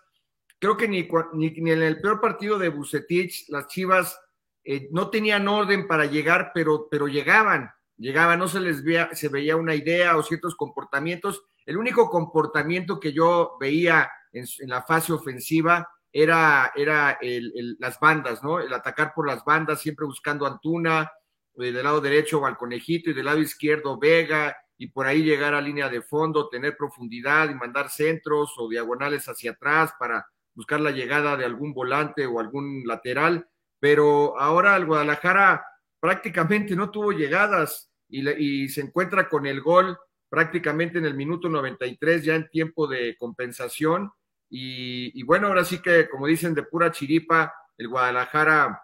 Creo 0.60 0.76
que 0.76 0.90
ni, 0.90 1.08
ni, 1.36 1.52
ni 1.52 1.72
en 1.72 1.84
el 1.84 2.02
peor 2.02 2.20
partido 2.20 2.60
de 2.60 2.68
Bucetich, 2.68 3.48
las 3.48 3.68
chivas 3.68 4.20
eh, 4.66 4.90
no 4.92 5.10
tenían 5.10 5.48
orden 5.48 5.88
para 5.88 6.04
llegar, 6.04 6.52
pero, 6.54 6.90
pero 6.92 7.08
llegaban, 7.08 7.72
llegaban, 7.96 8.40
no 8.40 8.50
se 8.50 8.60
les 8.60 8.84
veía, 8.84 9.16
se 9.16 9.30
veía 9.30 9.56
una 9.56 9.74
idea 9.74 10.18
o 10.18 10.24
ciertos 10.24 10.54
comportamientos. 10.54 11.46
El 11.66 11.78
único 11.78 12.10
comportamiento 12.10 13.00
que 13.00 13.14
yo 13.14 13.58
veía 13.60 14.12
en, 14.32 14.46
la 14.68 14.82
fase 14.84 15.14
ofensiva 15.14 15.88
era, 16.12 16.72
era 16.76 17.18
el, 17.22 17.78
las 17.80 18.00
bandas, 18.00 18.44
¿no? 18.44 18.60
El 18.60 18.74
atacar 18.74 19.14
por 19.14 19.28
las 19.28 19.44
bandas, 19.46 19.82
siempre 19.82 20.06
buscando 20.06 20.46
Antuna, 20.46 21.12
eh, 21.56 21.72
del 21.72 21.84
lado 21.84 22.02
derecho 22.02 22.46
al 22.46 22.58
conejito 22.58 23.10
y 23.10 23.14
del 23.14 23.26
lado 23.26 23.40
izquierdo 23.40 23.98
Vega, 23.98 24.56
y 24.78 24.88
por 24.88 25.06
ahí 25.06 25.22
llegar 25.22 25.54
a 25.54 25.62
línea 25.62 25.90
de 25.90 26.02
fondo, 26.02 26.50
tener 26.50 26.76
profundidad 26.76 27.50
y 27.50 27.56
mandar 27.56 27.90
centros 27.90 28.56
o 28.58 28.68
diagonales 28.68 29.28
hacia 29.28 29.52
atrás 29.52 29.94
para 30.00 30.26
buscar 30.56 30.82
la 30.82 30.92
llegada 30.92 31.38
de 31.38 31.46
algún 31.46 31.74
volante 31.74 32.26
o 32.26 32.40
algún 32.40 32.84
lateral. 32.88 33.48
Pero 33.80 34.40
ahora 34.40 34.76
el 34.76 34.86
Guadalajara 34.86 35.64
prácticamente 36.00 36.76
no 36.76 36.90
tuvo 36.90 37.12
llegadas 37.12 37.92
y 38.10 38.68
se 38.70 38.82
encuentra 38.82 39.30
con 39.30 39.46
el 39.46 39.62
gol 39.62 39.98
prácticamente 40.32 40.98
en 40.98 41.06
el 41.06 41.14
minuto 41.14 41.50
93 41.50 42.24
ya 42.24 42.36
en 42.36 42.50
tiempo 42.50 42.88
de 42.88 43.18
compensación. 43.18 44.10
Y, 44.50 45.22
bueno, 45.24 45.48
ahora 45.48 45.66
sí 45.66 45.82
que, 45.82 46.08
como 46.10 46.26
dicen, 46.26 46.54
de 46.54 46.64
pura 46.64 46.90
chiripa, 46.90 47.54
el 47.78 47.90
Guadalajara 47.90 48.82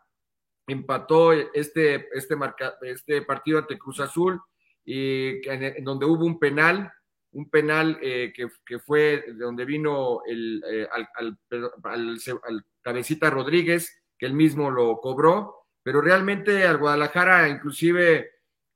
empató 0.68 1.32
este, 1.32 2.10
este, 2.14 2.36
marca, 2.36 2.76
este 2.82 3.22
partido 3.22 3.60
ante 3.60 3.78
Cruz 3.78 4.02
Azul, 4.02 4.42
y 4.84 5.48
en, 5.50 5.64
en 5.64 5.84
donde 5.86 6.06
hubo 6.06 6.26
un 6.26 6.38
penal, 6.38 6.92
un 7.32 7.50
penal 7.50 7.98
eh, 8.02 8.34
que, 8.36 8.50
que, 8.66 8.80
fue 8.80 9.24
de 9.28 9.34
donde 9.34 9.64
vino 9.64 10.20
el, 10.26 10.62
eh, 10.70 10.88
al, 10.92 11.08
al, 11.16 11.40
al, 11.84 12.18
al, 12.44 12.66
cabecita 12.82 13.30
Rodríguez, 13.30 14.04
que 14.18 14.26
él 14.26 14.34
mismo 14.34 14.70
lo 14.70 15.00
cobró, 15.00 15.68
pero 15.82 16.02
realmente 16.02 16.66
al 16.66 16.78
Guadalajara 16.78 17.48
inclusive, 17.48 18.32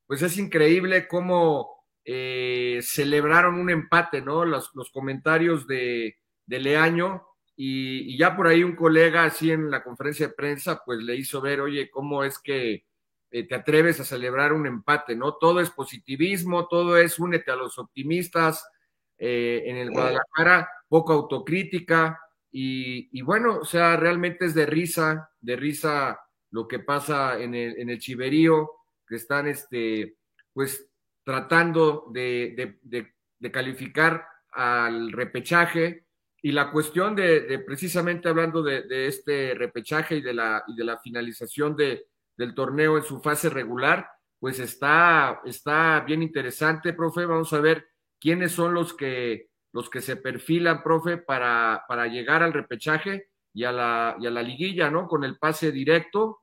pues 0.07 0.21
es 0.21 0.37
increíble 0.37 1.07
cómo 1.09 1.80
eh, 2.05 2.79
celebraron 2.81 3.55
un 3.55 3.69
empate, 3.69 4.21
¿no? 4.21 4.45
Los, 4.45 4.71
los 4.73 4.91
comentarios 4.91 5.67
de, 5.67 6.17
de 6.45 6.59
Leaño 6.59 7.23
y, 7.55 8.17
ya 8.17 8.35
por 8.35 8.47
ahí 8.47 8.63
un 8.63 8.75
colega, 8.75 9.23
así 9.23 9.51
en 9.51 9.69
la 9.69 9.83
conferencia 9.83 10.27
de 10.27 10.33
prensa, 10.33 10.81
pues 10.83 10.99
le 10.99 11.15
hizo 11.15 11.41
ver, 11.41 11.61
oye, 11.61 11.89
¿cómo 11.91 12.23
es 12.23 12.39
que 12.39 12.85
eh, 13.29 13.47
te 13.47 13.55
atreves 13.55 13.99
a 13.99 14.05
celebrar 14.05 14.53
un 14.53 14.65
empate? 14.65 15.15
¿No? 15.15 15.35
Todo 15.35 15.59
es 15.59 15.69
positivismo, 15.69 16.67
todo 16.67 16.97
es 16.97 17.19
únete 17.19 17.51
a 17.51 17.55
los 17.55 17.77
optimistas. 17.77 18.67
Eh, 19.23 19.61
en 19.67 19.77
el 19.77 19.91
Guadalajara, 19.91 20.67
poca 20.89 21.13
autocrítica, 21.13 22.19
y, 22.51 23.21
bueno, 23.21 23.59
o 23.59 23.65
sea, 23.65 23.95
realmente 23.95 24.45
es 24.45 24.53
de 24.53 24.65
risa, 24.65 25.29
de 25.39 25.55
risa 25.55 26.19
lo 26.49 26.67
que 26.67 26.79
pasa 26.79 27.39
en 27.39 27.55
el, 27.55 27.79
en 27.79 27.89
el 27.89 27.99
Chiverío, 27.99 28.71
que 29.07 29.15
están, 29.15 29.47
este, 29.47 30.17
pues, 30.51 30.90
tratando 31.23 32.07
de, 32.11 32.77
de 32.81 33.51
calificar 33.51 34.25
al 34.51 35.11
repechaje 35.11 36.05
y 36.41 36.51
la 36.51 36.71
cuestión 36.71 37.15
de, 37.15 37.59
precisamente 37.65 38.27
hablando 38.27 38.63
de, 38.63 39.07
este 39.07 39.53
repechaje 39.53 40.17
y 40.17 40.21
de 40.21 40.33
la, 40.33 40.63
y 40.67 40.75
de 40.75 40.83
la 40.83 40.97
finalización 40.99 41.75
de, 41.75 42.07
del 42.35 42.55
torneo 42.55 42.97
en 42.97 43.03
su 43.03 43.21
fase 43.21 43.49
regular, 43.49 44.09
pues 44.39 44.59
está, 44.59 45.41
está 45.45 45.99
bien 45.99 46.23
interesante, 46.23 46.93
profe. 46.93 47.25
Vamos 47.25 47.53
a 47.53 47.61
ver 47.61 47.87
quiénes 48.19 48.53
son 48.53 48.73
los 48.73 48.95
que, 48.95 49.49
los 49.71 49.89
que 49.89 50.01
se 50.01 50.15
perfilan, 50.15 50.81
profe, 50.81 51.17
para, 51.17 51.85
para 51.87 52.07
llegar 52.07 52.41
al 52.41 52.53
repechaje 52.53 53.29
y 53.53 53.63
a, 53.63 53.71
la, 53.71 54.17
y 54.19 54.25
a 54.25 54.31
la 54.31 54.41
liguilla, 54.41 54.89
¿no? 54.89 55.07
Con 55.07 55.23
el 55.23 55.37
pase 55.37 55.71
directo. 55.71 56.41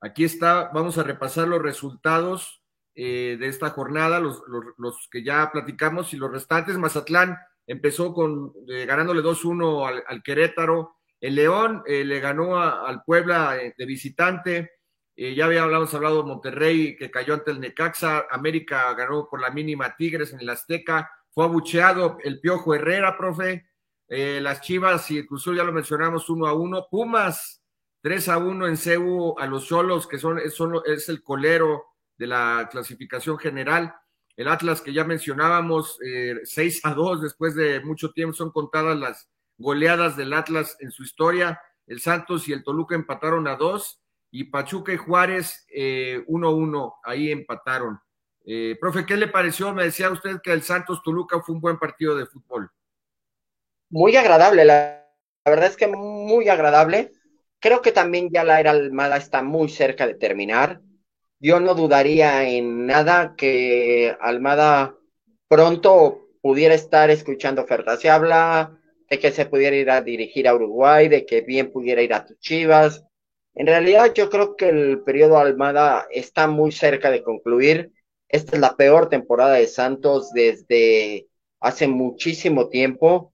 Aquí 0.00 0.24
está, 0.24 0.70
vamos 0.72 0.96
a 0.96 1.02
repasar 1.02 1.48
los 1.48 1.60
resultados 1.60 2.55
eh, 2.98 3.36
de 3.38 3.46
esta 3.46 3.70
jornada, 3.70 4.18
los, 4.18 4.42
los, 4.48 4.64
los, 4.78 5.08
que 5.10 5.22
ya 5.22 5.50
platicamos 5.52 6.14
y 6.14 6.16
los 6.16 6.32
restantes. 6.32 6.78
Mazatlán 6.78 7.36
empezó 7.66 8.14
con 8.14 8.52
eh, 8.68 8.86
ganándole 8.86 9.22
2-1 9.22 10.04
al, 10.06 10.22
Querétaro. 10.22 10.96
El 11.20 11.34
León 11.34 11.82
eh, 11.86 12.04
le 12.04 12.20
ganó 12.20 12.58
al 12.60 13.02
Puebla 13.04 13.58
eh, 13.58 13.74
de 13.76 13.86
visitante. 13.86 14.70
ya 15.16 15.46
había 15.46 15.62
hablado, 15.62 15.88
hablado 15.92 16.22
de 16.22 16.28
Monterrey 16.28 16.96
que 16.96 17.10
cayó 17.10 17.34
ante 17.34 17.50
el 17.50 17.60
Necaxa. 17.60 18.26
América 18.30 18.92
ganó 18.94 19.28
por 19.28 19.40
la 19.40 19.50
mínima 19.50 19.96
Tigres 19.96 20.32
en 20.32 20.40
el 20.40 20.48
Azteca. 20.48 21.10
Fue 21.30 21.44
abucheado 21.44 22.18
el 22.22 22.40
Piojo 22.40 22.74
Herrera, 22.74 23.16
profe. 23.18 23.66
las 24.08 24.60
Chivas 24.60 25.10
y 25.10 25.18
el 25.18 25.26
Cruzul 25.26 25.56
ya 25.56 25.64
lo 25.64 25.72
mencionamos 25.72 26.30
1 26.30 26.46
a 26.46 26.54
1. 26.54 26.86
Pumas 26.90 27.62
3 28.02 28.28
a 28.28 28.38
1 28.38 28.68
en 28.68 28.76
CEU 28.76 29.38
a 29.38 29.46
los 29.46 29.66
solos, 29.66 30.06
que 30.06 30.18
son, 30.18 30.38
son, 30.50 30.80
es 30.86 31.08
el 31.08 31.22
colero 31.22 31.95
de 32.18 32.26
la 32.26 32.68
clasificación 32.70 33.38
general. 33.38 33.94
El 34.36 34.48
Atlas 34.48 34.82
que 34.82 34.92
ya 34.92 35.04
mencionábamos, 35.04 35.98
eh, 36.04 36.40
6 36.44 36.80
a 36.84 36.94
2 36.94 37.22
después 37.22 37.54
de 37.54 37.80
mucho 37.80 38.12
tiempo, 38.12 38.34
son 38.34 38.50
contadas 38.50 38.98
las 38.98 39.28
goleadas 39.56 40.16
del 40.16 40.32
Atlas 40.32 40.76
en 40.80 40.90
su 40.90 41.02
historia. 41.02 41.60
El 41.86 42.00
Santos 42.00 42.48
y 42.48 42.52
el 42.52 42.62
Toluca 42.62 42.94
empataron 42.94 43.46
a 43.48 43.56
2 43.56 44.02
y 44.30 44.44
Pachuca 44.44 44.92
y 44.92 44.96
Juárez 44.96 45.66
1-1, 45.68 46.88
eh, 46.88 47.00
ahí 47.04 47.30
empataron. 47.30 47.98
Eh, 48.44 48.76
profe, 48.80 49.04
¿qué 49.04 49.16
le 49.16 49.28
pareció? 49.28 49.72
Me 49.72 49.84
decía 49.84 50.10
usted 50.10 50.40
que 50.42 50.52
el 50.52 50.62
Santos 50.62 51.02
Toluca 51.02 51.40
fue 51.40 51.54
un 51.54 51.60
buen 51.60 51.78
partido 51.78 52.16
de 52.16 52.26
fútbol. 52.26 52.70
Muy 53.88 54.14
agradable, 54.16 54.64
la, 54.64 55.04
verdad 55.44 55.66
es 55.66 55.76
que 55.76 55.88
muy 55.88 56.48
agradable. 56.48 57.12
Creo 57.58 57.82
que 57.82 57.92
también 57.92 58.28
ya 58.30 58.44
la 58.44 58.60
era 58.60 58.72
Almada 58.72 59.16
está 59.16 59.42
muy 59.42 59.68
cerca 59.68 60.06
de 60.06 60.14
terminar 60.14 60.80
yo 61.38 61.60
no 61.60 61.74
dudaría 61.74 62.48
en 62.48 62.86
nada 62.86 63.34
que 63.36 64.16
Almada 64.20 64.96
pronto 65.48 66.28
pudiera 66.40 66.74
estar 66.74 67.10
escuchando 67.10 67.62
ofertas. 67.62 68.00
Se 68.00 68.10
habla 68.10 68.78
de 69.08 69.18
que 69.18 69.30
se 69.30 69.46
pudiera 69.46 69.76
ir 69.76 69.90
a 69.90 70.02
dirigir 70.02 70.48
a 70.48 70.54
Uruguay, 70.54 71.08
de 71.08 71.26
que 71.26 71.42
bien 71.42 71.70
pudiera 71.70 72.02
ir 72.02 72.14
a 72.14 72.24
tus 72.24 72.38
Chivas. 72.40 73.04
En 73.54 73.66
realidad 73.66 74.12
yo 74.14 74.28
creo 74.30 74.56
que 74.56 74.68
el 74.68 75.02
periodo 75.02 75.38
Almada 75.38 76.06
está 76.10 76.46
muy 76.46 76.72
cerca 76.72 77.10
de 77.10 77.22
concluir. 77.22 77.92
Esta 78.28 78.56
es 78.56 78.60
la 78.60 78.76
peor 78.76 79.08
temporada 79.08 79.54
de 79.54 79.66
Santos 79.66 80.32
desde 80.32 81.28
hace 81.60 81.86
muchísimo 81.86 82.68
tiempo. 82.68 83.32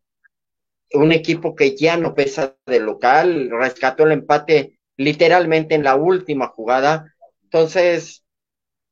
Un 0.92 1.12
equipo 1.12 1.54
que 1.54 1.76
ya 1.76 1.96
no 1.96 2.14
pesa 2.14 2.56
de 2.66 2.80
local, 2.80 3.48
rescató 3.50 4.04
el 4.04 4.12
empate 4.12 4.78
literalmente 4.96 5.74
en 5.74 5.84
la 5.84 5.96
última 5.96 6.48
jugada 6.48 7.12
entonces, 7.52 8.24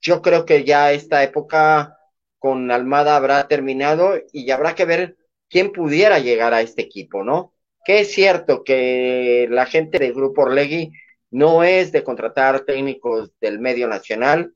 yo 0.03 0.21
creo 0.21 0.45
que 0.45 0.65
ya 0.65 0.93
esta 0.93 1.25
época 1.25 1.99
con 2.39 2.71
Almada 2.71 3.17
habrá 3.17 3.49
terminado 3.49 4.21
y 4.33 4.51
habrá 4.51 4.75
que 4.75 4.85
ver 4.85 5.17
quién 5.49 5.73
pudiera 5.73 6.19
llegar 6.19 6.53
a 6.53 6.61
este 6.61 6.83
equipo, 6.83 7.25
¿no? 7.25 7.55
Que 7.87 8.01
es 8.01 8.13
cierto 8.13 8.63
que 8.63 9.49
la 9.51 9.65
gente 9.65 9.99
del 9.99 10.13
Grupo 10.13 10.43
Orlegui 10.43 10.93
no 11.31 11.65
es 11.65 11.91
de 11.91 12.05
contratar 12.05 12.61
técnicos 12.67 13.33
del 13.41 13.61
medio 13.61 13.89
nacional, 13.89 14.55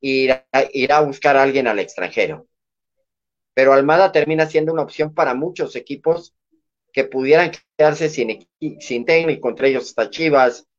irá, 0.00 0.46
irá 0.72 0.98
a 0.98 1.02
buscar 1.02 1.36
a 1.36 1.42
alguien 1.42 1.66
al 1.66 1.80
extranjero. 1.80 2.46
Pero 3.52 3.72
Almada 3.72 4.12
termina 4.12 4.46
siendo 4.46 4.72
una 4.72 4.82
opción 4.82 5.12
para 5.12 5.34
muchos 5.34 5.74
equipos 5.74 6.36
que 6.92 7.02
pudieran 7.02 7.50
quedarse 7.76 8.10
sin, 8.10 8.48
sin 8.78 9.04
técnico, 9.04 9.48
entre 9.48 9.70
ellos 9.70 9.88
hasta 9.88 10.08
Chivas, 10.08 10.69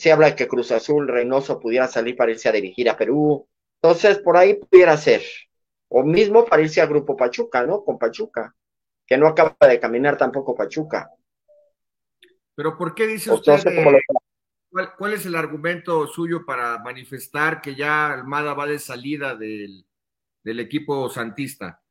se 0.00 0.10
habla 0.10 0.28
de 0.28 0.34
que 0.34 0.48
Cruz 0.48 0.72
Azul, 0.72 1.06
Reynoso 1.06 1.60
pudiera 1.60 1.86
salir 1.86 2.16
para 2.16 2.30
irse 2.30 2.48
a 2.48 2.52
dirigir 2.52 2.88
a 2.88 2.96
Perú. 2.96 3.46
Entonces, 3.82 4.18
por 4.18 4.34
ahí 4.38 4.54
pudiera 4.54 4.96
ser. 4.96 5.20
O 5.88 6.02
mismo 6.02 6.46
para 6.46 6.62
irse 6.62 6.80
al 6.80 6.88
Grupo 6.88 7.14
Pachuca, 7.14 7.66
¿no? 7.66 7.84
Con 7.84 7.98
Pachuca, 7.98 8.56
que 9.06 9.18
no 9.18 9.26
acaba 9.26 9.54
de 9.68 9.78
caminar 9.78 10.16
tampoco 10.16 10.54
Pachuca. 10.54 11.10
Pero 12.54 12.78
¿por 12.78 12.94
qué 12.94 13.08
dice 13.08 13.30
usted 13.30 13.60
¿cuál, 14.96 15.12
es 15.12 15.26
el 15.26 15.34
argumento 15.34 16.06
suyo 16.06 16.46
para 16.46 16.78
manifestar 16.78 17.60
que 17.60 17.74
ya 17.74 18.10
Almada 18.10 18.54
va 18.54 18.66
de 18.66 18.78
salida 18.78 19.36
del, 19.36 19.84
del 20.42 20.60
equipo 20.60 21.10
santista? 21.10 21.82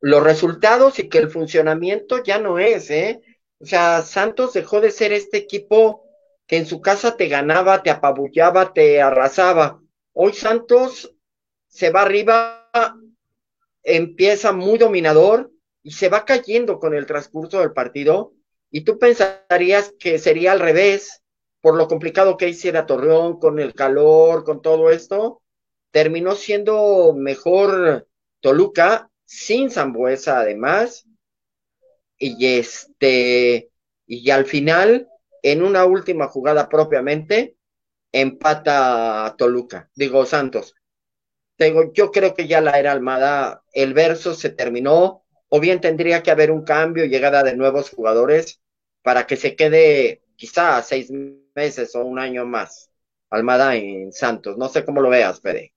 Los 0.00 0.22
resultados 0.22 1.00
y 1.00 1.08
que 1.08 1.18
el 1.18 1.28
funcionamiento 1.28 2.22
ya 2.22 2.38
no 2.38 2.60
es, 2.60 2.88
¿eh? 2.92 3.20
O 3.58 3.66
sea, 3.66 4.02
Santos 4.02 4.52
dejó 4.52 4.80
de 4.80 4.92
ser 4.92 5.12
este 5.12 5.38
equipo 5.38 6.03
que 6.46 6.56
en 6.58 6.66
su 6.66 6.80
casa 6.80 7.16
te 7.16 7.28
ganaba, 7.28 7.82
te 7.82 7.90
apabullaba, 7.90 8.72
te 8.72 9.00
arrasaba. 9.00 9.80
Hoy 10.12 10.32
Santos 10.32 11.14
se 11.68 11.90
va 11.90 12.02
arriba, 12.02 12.70
empieza 13.82 14.52
muy 14.52 14.78
dominador 14.78 15.50
y 15.82 15.92
se 15.92 16.08
va 16.08 16.24
cayendo 16.24 16.78
con 16.78 16.94
el 16.94 17.06
transcurso 17.06 17.60
del 17.60 17.72
partido. 17.72 18.34
Y 18.70 18.82
tú 18.82 18.98
pensarías 18.98 19.94
que 19.98 20.18
sería 20.18 20.52
al 20.52 20.60
revés, 20.60 21.22
por 21.60 21.76
lo 21.76 21.88
complicado 21.88 22.36
que 22.36 22.48
hiciera 22.48 22.86
Torreón, 22.86 23.38
con 23.38 23.58
el 23.58 23.74
calor, 23.74 24.44
con 24.44 24.60
todo 24.62 24.90
esto. 24.90 25.42
Terminó 25.90 26.34
siendo 26.34 27.14
mejor 27.14 28.06
Toluca, 28.40 29.10
sin 29.24 29.70
Zambuesa 29.70 30.40
además. 30.40 31.06
Y 32.18 32.58
este, 32.58 33.70
y 34.06 34.30
al 34.30 34.44
final 34.44 35.08
en 35.44 35.62
una 35.62 35.84
última 35.84 36.26
jugada 36.28 36.70
propiamente, 36.70 37.56
empata 38.10 39.34
Toluca, 39.36 39.90
digo 39.94 40.24
Santos. 40.24 40.74
Tengo, 41.56 41.92
yo 41.92 42.10
creo 42.10 42.34
que 42.34 42.48
ya 42.48 42.62
la 42.62 42.78
era 42.78 42.92
Almada, 42.92 43.62
el 43.74 43.92
verso 43.92 44.34
se 44.34 44.48
terminó, 44.48 45.22
o 45.50 45.60
bien 45.60 45.82
tendría 45.82 46.22
que 46.22 46.30
haber 46.30 46.50
un 46.50 46.64
cambio, 46.64 47.04
llegada 47.04 47.42
de 47.42 47.54
nuevos 47.54 47.90
jugadores, 47.90 48.62
para 49.02 49.26
que 49.26 49.36
se 49.36 49.54
quede 49.54 50.22
quizá 50.36 50.80
seis 50.80 51.12
meses 51.54 51.94
o 51.94 52.04
un 52.04 52.18
año 52.18 52.46
más 52.46 52.90
Almada 53.28 53.76
en 53.76 54.12
Santos. 54.12 54.56
No 54.56 54.70
sé 54.70 54.82
cómo 54.82 55.02
lo 55.02 55.10
veas, 55.10 55.42
Fede. 55.42 55.74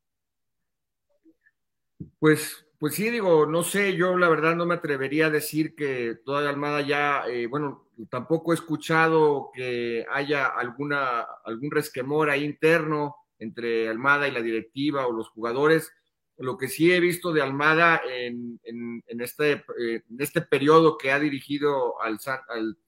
Pues 2.19 2.65
pues 2.79 2.93
sí, 2.93 3.09
digo, 3.09 3.47
no 3.47 3.63
sé, 3.63 3.95
yo 3.95 4.17
la 4.17 4.29
verdad 4.29 4.55
no 4.55 4.65
me 4.67 4.75
atrevería 4.75 5.27
a 5.27 5.31
decir 5.31 5.75
que 5.75 6.15
toda 6.23 6.47
Almada 6.47 6.81
ya, 6.81 7.23
eh, 7.27 7.47
bueno, 7.47 7.86
tampoco 8.05 8.51
he 8.51 8.55
escuchado 8.55 9.49
que 9.53 10.05
haya 10.11 10.47
alguna, 10.47 11.21
algún 11.43 11.71
resquemor 11.71 12.29
ahí 12.29 12.43
interno 12.43 13.15
entre 13.39 13.89
Almada 13.89 14.27
y 14.27 14.31
la 14.31 14.41
directiva 14.41 15.07
o 15.07 15.11
los 15.11 15.29
jugadores. 15.29 15.91
Lo 16.37 16.57
que 16.57 16.67
sí 16.67 16.93
he 16.93 16.99
visto 16.99 17.33
de 17.33 17.41
Almada 17.41 18.01
en, 18.07 18.59
este, 19.07 19.51
eh, 19.53 20.03
en 20.07 20.21
este 20.21 20.41
periodo 20.41 20.97
que 20.97 21.11
ha 21.11 21.19
dirigido 21.19 21.99
al, 22.01 22.19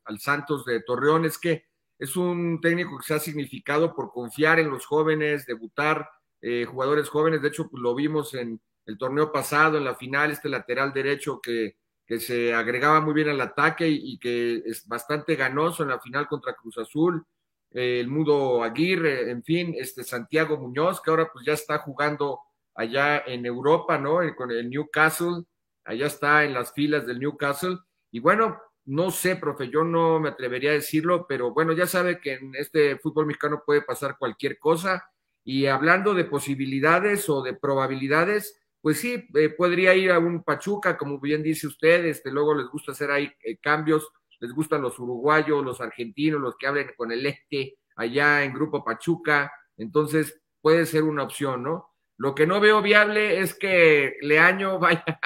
al, 0.06 0.20
Santos 0.20 0.66
de 0.66 0.82
Torreón 0.82 1.26
es 1.26 1.38
que 1.40 1.66
es 1.98 2.16
un 2.16 2.62
técnico 2.62 2.98
que 2.98 3.06
se 3.06 3.14
ha 3.16 3.20
significado 3.20 3.96
por 3.96 4.12
confiar 4.12 4.60
en 4.60 4.70
los 4.70 4.86
jóvenes, 4.86 5.46
debutar 5.46 6.10
eh, 6.42 6.66
jugadores 6.66 7.10
jóvenes. 7.10 7.42
De 7.42 7.48
hecho, 7.50 7.70
pues, 7.70 7.82
lo 7.82 7.96
vimos 7.96 8.36
en 8.36 8.62
el 8.86 8.98
torneo 8.98 9.32
pasado, 9.32 9.78
en 9.78 9.84
la 9.84 9.96
final, 9.96 10.32
este 10.32 10.50
lateral 10.50 10.94
derecho 10.94 11.42
que, 11.42 11.78
que 12.10 12.20
se 12.20 12.56
agregaba 12.56 13.02
muy 13.02 13.14
bien 13.14 13.30
al 13.30 13.40
ataque 13.40 13.88
y, 13.88 14.18
que 14.18 14.64
es 14.66 14.88
bastante 14.88 15.36
ganoso 15.36 15.84
en 15.84 15.90
la 15.90 16.00
final 16.00 16.28
contra 16.28 16.56
Cruz 16.56 16.80
Azul, 16.80 17.24
el 17.70 18.08
Mudo 18.08 18.64
Aguirre, 18.64 19.30
en 19.30 19.44
fin, 19.44 19.76
este 19.78 20.04
Santiago 20.04 20.58
Muñoz, 20.58 21.02
que 21.02 21.12
ahora 21.12 21.30
pues 21.32 21.46
ya 21.46 21.54
está 21.54 21.78
jugando 21.78 22.40
allá 22.74 23.20
en 23.28 23.46
Europa, 23.46 24.00
¿no? 24.00 24.22
Con 24.36 24.50
el 24.50 24.72
Newcastle, 24.72 25.44
allá 25.84 26.08
está 26.08 26.46
en 26.46 26.56
las 26.56 26.74
filas 26.74 27.06
del 27.06 27.20
Newcastle. 27.20 27.78
Y 28.10 28.20
bueno, 28.20 28.60
no 28.86 29.12
sé, 29.12 29.36
profe, 29.36 29.70
yo 29.70 29.84
no 29.84 30.20
me 30.20 30.30
atrevería 30.30 30.72
a 30.72 30.82
decirlo, 30.82 31.28
pero 31.28 31.54
bueno, 31.54 31.74
ya 31.74 31.86
sabe 31.86 32.20
que 32.20 32.34
en 32.34 32.56
este 32.56 32.98
fútbol 32.98 33.28
mexicano 33.28 33.62
puede 33.64 33.84
pasar 33.84 34.18
cualquier 34.18 34.58
cosa. 34.58 35.12
Y 35.44 35.68
hablando 35.68 36.16
de 36.16 36.26
posibilidades 36.26 37.30
o 37.30 37.44
de 37.44 37.54
probabilidades, 37.54 38.59
pues 38.82 39.00
sí, 39.00 39.28
eh, 39.36 39.50
podría 39.50 39.94
ir 39.94 40.12
a 40.12 40.20
un 40.20 40.44
Pachuca, 40.44 40.98
como 40.98 41.20
bien 41.20 41.44
dice 41.44 41.68
usted, 41.68 42.06
este, 42.06 42.32
luego 42.32 42.56
les 42.56 42.68
gusta 42.68 42.94
hacer 42.94 43.12
ahí 43.12 43.32
eh, 43.44 43.58
cambios, 43.58 44.10
les 44.40 44.54
gustan 44.54 44.82
los 44.82 44.98
uruguayos, 45.00 45.64
los 45.64 45.82
argentinos, 45.82 46.40
los 46.40 46.56
que 46.58 46.68
hablen 46.68 46.92
con 46.96 47.12
el 47.12 47.26
este, 47.26 47.78
allá 47.96 48.44
en 48.44 48.54
Grupo 48.54 48.84
Pachuca, 48.84 49.52
entonces 49.78 50.42
puede 50.62 50.86
ser 50.86 51.04
una 51.04 51.24
opción, 51.24 51.64
¿no? 51.64 51.90
Lo 52.18 52.36
que 52.36 52.46
no 52.46 52.60
veo 52.60 52.82
viable 52.82 53.40
es 53.40 53.54
que 53.54 54.18
Leaño 54.22 54.80
vaya, 54.80 55.20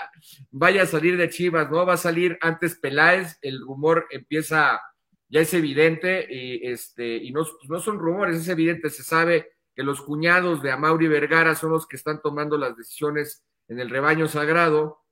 vaya 0.51 0.83
a 0.83 0.87
salir 0.87 1.17
de 1.17 1.29
Chivas, 1.29 1.69
¿no? 1.69 1.85
Va 1.85 1.93
a 1.93 1.97
salir 1.97 2.37
antes 2.41 2.75
Peláez, 2.75 3.37
el 3.41 3.61
rumor 3.61 4.07
empieza, 4.09 4.81
ya 5.29 5.41
es 5.41 5.53
evidente, 5.53 6.27
y, 6.27 6.67
este, 6.67 7.17
y 7.17 7.31
no, 7.31 7.45
no 7.69 7.79
son 7.79 7.99
rumores, 7.99 8.37
es 8.37 8.47
evidente, 8.47 8.89
se 8.89 9.03
sabe 9.03 9.52
que 9.75 9.83
los 9.83 10.01
cuñados 10.01 10.61
de 10.61 10.71
Amauri 10.71 11.07
Vergara 11.07 11.55
son 11.55 11.71
los 11.71 11.87
que 11.87 11.95
están 11.95 12.21
tomando 12.21 12.57
las 12.57 12.75
decisiones 12.77 13.43
en 13.67 13.79
el 13.79 13.89
rebaño 13.89 14.27
sagrado, 14.27 15.03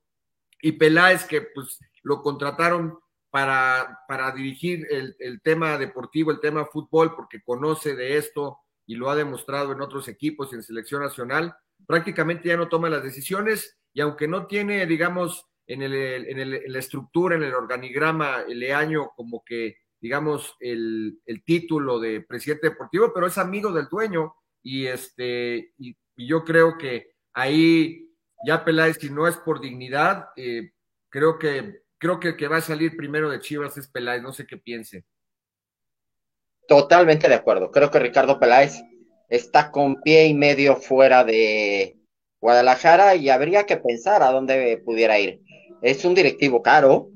y 0.60 0.72
Peláez, 0.72 1.24
que 1.24 1.42
pues 1.42 1.78
lo 2.02 2.22
contrataron 2.22 2.98
para, 3.30 4.00
para 4.06 4.30
dirigir 4.30 4.86
el, 4.90 5.16
el, 5.18 5.40
tema 5.40 5.76
deportivo, 5.78 6.30
el 6.30 6.40
tema 6.40 6.66
fútbol, 6.66 7.14
porque 7.16 7.42
conoce 7.42 7.96
de 7.96 8.16
esto 8.16 8.58
y 8.86 8.94
lo 8.94 9.10
ha 9.10 9.16
demostrado 9.16 9.72
en 9.72 9.80
otros 9.80 10.06
equipos 10.06 10.52
y 10.52 10.56
en 10.56 10.62
selección 10.62 11.02
nacional, 11.02 11.56
prácticamente 11.86 12.48
ya 12.48 12.56
no 12.56 12.68
toma 12.68 12.90
las 12.90 13.02
decisiones 13.02 13.78
y 13.92 14.00
aunque 14.00 14.28
no 14.28 14.46
tiene, 14.46 14.86
digamos, 14.86 15.46
en, 15.66 15.82
el, 15.82 15.94
en, 15.94 16.38
el, 16.38 16.54
en 16.54 16.72
la 16.72 16.78
estructura, 16.78 17.36
en 17.36 17.42
el 17.42 17.54
organigrama, 17.54 18.42
el 18.48 18.70
año 18.72 19.12
como 19.16 19.42
que, 19.44 19.78
digamos, 20.00 20.56
el, 20.60 21.20
el, 21.26 21.44
título 21.44 21.98
de 22.00 22.20
presidente 22.20 22.70
deportivo, 22.70 23.12
pero 23.14 23.26
es 23.26 23.38
amigo 23.38 23.72
del 23.72 23.88
dueño 23.88 24.34
y, 24.62 24.86
este, 24.86 25.72
y, 25.78 25.96
yo 26.16 26.44
creo 26.44 26.76
que 26.78 27.14
ahí 27.32 28.10
ya 28.46 28.64
Peláez, 28.64 28.98
si 29.00 29.10
no 29.10 29.26
es 29.26 29.36
por 29.36 29.60
dignidad, 29.60 30.28
eh, 30.36 30.72
creo 31.08 31.38
que 31.38 31.82
creo 32.02 32.18
que 32.18 32.28
el 32.28 32.36
que 32.36 32.48
va 32.48 32.56
a 32.56 32.60
salir 32.60 32.96
primero 32.96 33.30
de 33.30 33.38
Chivas 33.38 33.78
es 33.78 33.86
Peláez, 33.88 34.22
no 34.22 34.32
sé 34.32 34.44
qué 34.44 34.56
piense. 34.56 35.04
Totalmente 36.66 37.28
de 37.28 37.34
acuerdo. 37.36 37.70
Creo 37.70 37.92
que 37.92 38.00
Ricardo 38.00 38.40
Peláez 38.40 38.82
está 39.28 39.70
con 39.70 40.02
pie 40.02 40.26
y 40.26 40.34
medio 40.34 40.74
fuera 40.74 41.22
de 41.22 41.96
Guadalajara 42.40 43.14
y 43.14 43.30
habría 43.30 43.66
que 43.66 43.76
pensar 43.76 44.20
a 44.24 44.32
dónde 44.32 44.82
pudiera 44.84 45.16
ir. 45.20 45.42
Es 45.80 46.04
un 46.04 46.16
directivo 46.16 46.60
caro, 46.60 47.08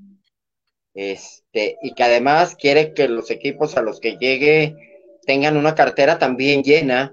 este, 0.94 1.76
y 1.82 1.92
que 1.94 2.04
además 2.04 2.54
quiere 2.54 2.94
que 2.94 3.08
los 3.08 3.32
equipos 3.32 3.76
a 3.76 3.82
los 3.82 3.98
que 3.98 4.18
llegue 4.18 4.76
tengan 5.26 5.56
una 5.56 5.74
cartera 5.74 6.20
también 6.20 6.62
llena, 6.62 7.12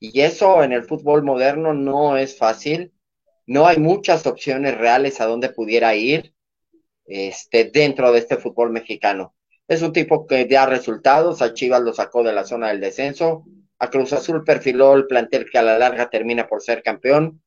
y 0.00 0.22
eso 0.22 0.64
en 0.64 0.72
el 0.72 0.84
fútbol 0.84 1.22
moderno 1.22 1.74
no 1.74 2.16
es 2.16 2.36
fácil. 2.36 2.92
No 3.46 3.66
hay 3.66 3.78
muchas 3.78 4.26
opciones 4.26 4.76
reales 4.78 5.20
a 5.20 5.26
dónde 5.26 5.50
pudiera 5.50 5.94
ir 5.94 6.34
este, 7.04 7.64
dentro 7.66 8.10
de 8.10 8.20
este 8.20 8.38
fútbol 8.38 8.70
mexicano. 8.70 9.34
Es 9.68 9.82
un 9.82 9.92
tipo 9.92 10.26
que 10.26 10.46
da 10.46 10.66
resultados, 10.66 11.42
a 11.42 11.52
Chivas 11.52 11.82
lo 11.82 11.92
sacó 11.92 12.22
de 12.22 12.32
la 12.32 12.44
zona 12.44 12.68
del 12.68 12.80
descenso, 12.80 13.44
a 13.78 13.90
Cruz 13.90 14.12
Azul 14.12 14.42
perfiló 14.42 14.94
el 14.94 15.06
plantel 15.06 15.48
que 15.50 15.58
a 15.58 15.62
la 15.62 15.78
larga 15.78 16.08
termina 16.08 16.48
por 16.48 16.62
ser 16.62 16.82
campeón. 16.82 17.42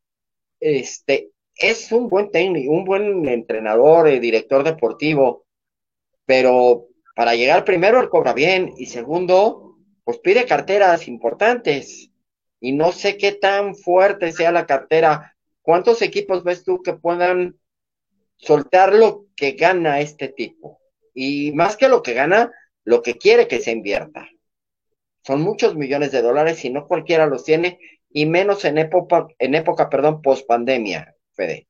Este, 0.59 1.31
es 1.55 1.91
un 1.91 2.07
buen 2.07 2.29
técnico, 2.31 2.71
un 2.71 2.85
buen 2.85 3.27
entrenador, 3.27 4.09
y 4.09 4.19
director 4.19 4.63
deportivo, 4.63 5.45
pero 6.25 6.87
para 7.15 7.35
llegar 7.35 7.65
primero 7.65 7.99
él 7.99 8.09
cobra 8.09 8.33
bien 8.33 8.73
y 8.77 8.85
segundo, 8.85 9.77
pues 10.03 10.19
pide 10.19 10.45
carteras 10.45 11.07
importantes 11.07 12.12
y 12.63 12.71
no 12.71 12.93
sé 12.93 13.17
qué 13.17 13.33
tan 13.33 13.75
fuerte 13.75 14.31
sea 14.31 14.53
la 14.53 14.65
cartera. 14.65 15.35
¿Cuántos 15.61 16.01
equipos 16.01 16.45
ves 16.45 16.63
tú 16.63 16.81
que 16.81 16.93
puedan 16.93 17.59
soltar 18.37 18.95
lo 18.95 19.25
que 19.35 19.51
gana 19.51 19.99
este 19.99 20.29
tipo? 20.29 20.79
Y 21.13 21.51
más 21.51 21.75
que 21.75 21.89
lo 21.89 22.01
que 22.01 22.13
gana, 22.13 22.53
lo 22.85 23.01
que 23.01 23.17
quiere 23.17 23.49
que 23.49 23.59
se 23.59 23.71
invierta. 23.71 24.29
Son 25.27 25.41
muchos 25.41 25.75
millones 25.75 26.13
de 26.13 26.21
dólares 26.21 26.63
y 26.63 26.69
no 26.69 26.87
cualquiera 26.87 27.25
los 27.25 27.43
tiene, 27.43 27.81
y 28.09 28.27
menos 28.27 28.63
en 28.63 28.77
época, 28.77 29.27
en 29.39 29.55
época, 29.55 29.89
perdón, 29.89 30.21
post 30.21 30.47
pandemia, 30.47 31.13
Fede. 31.33 31.67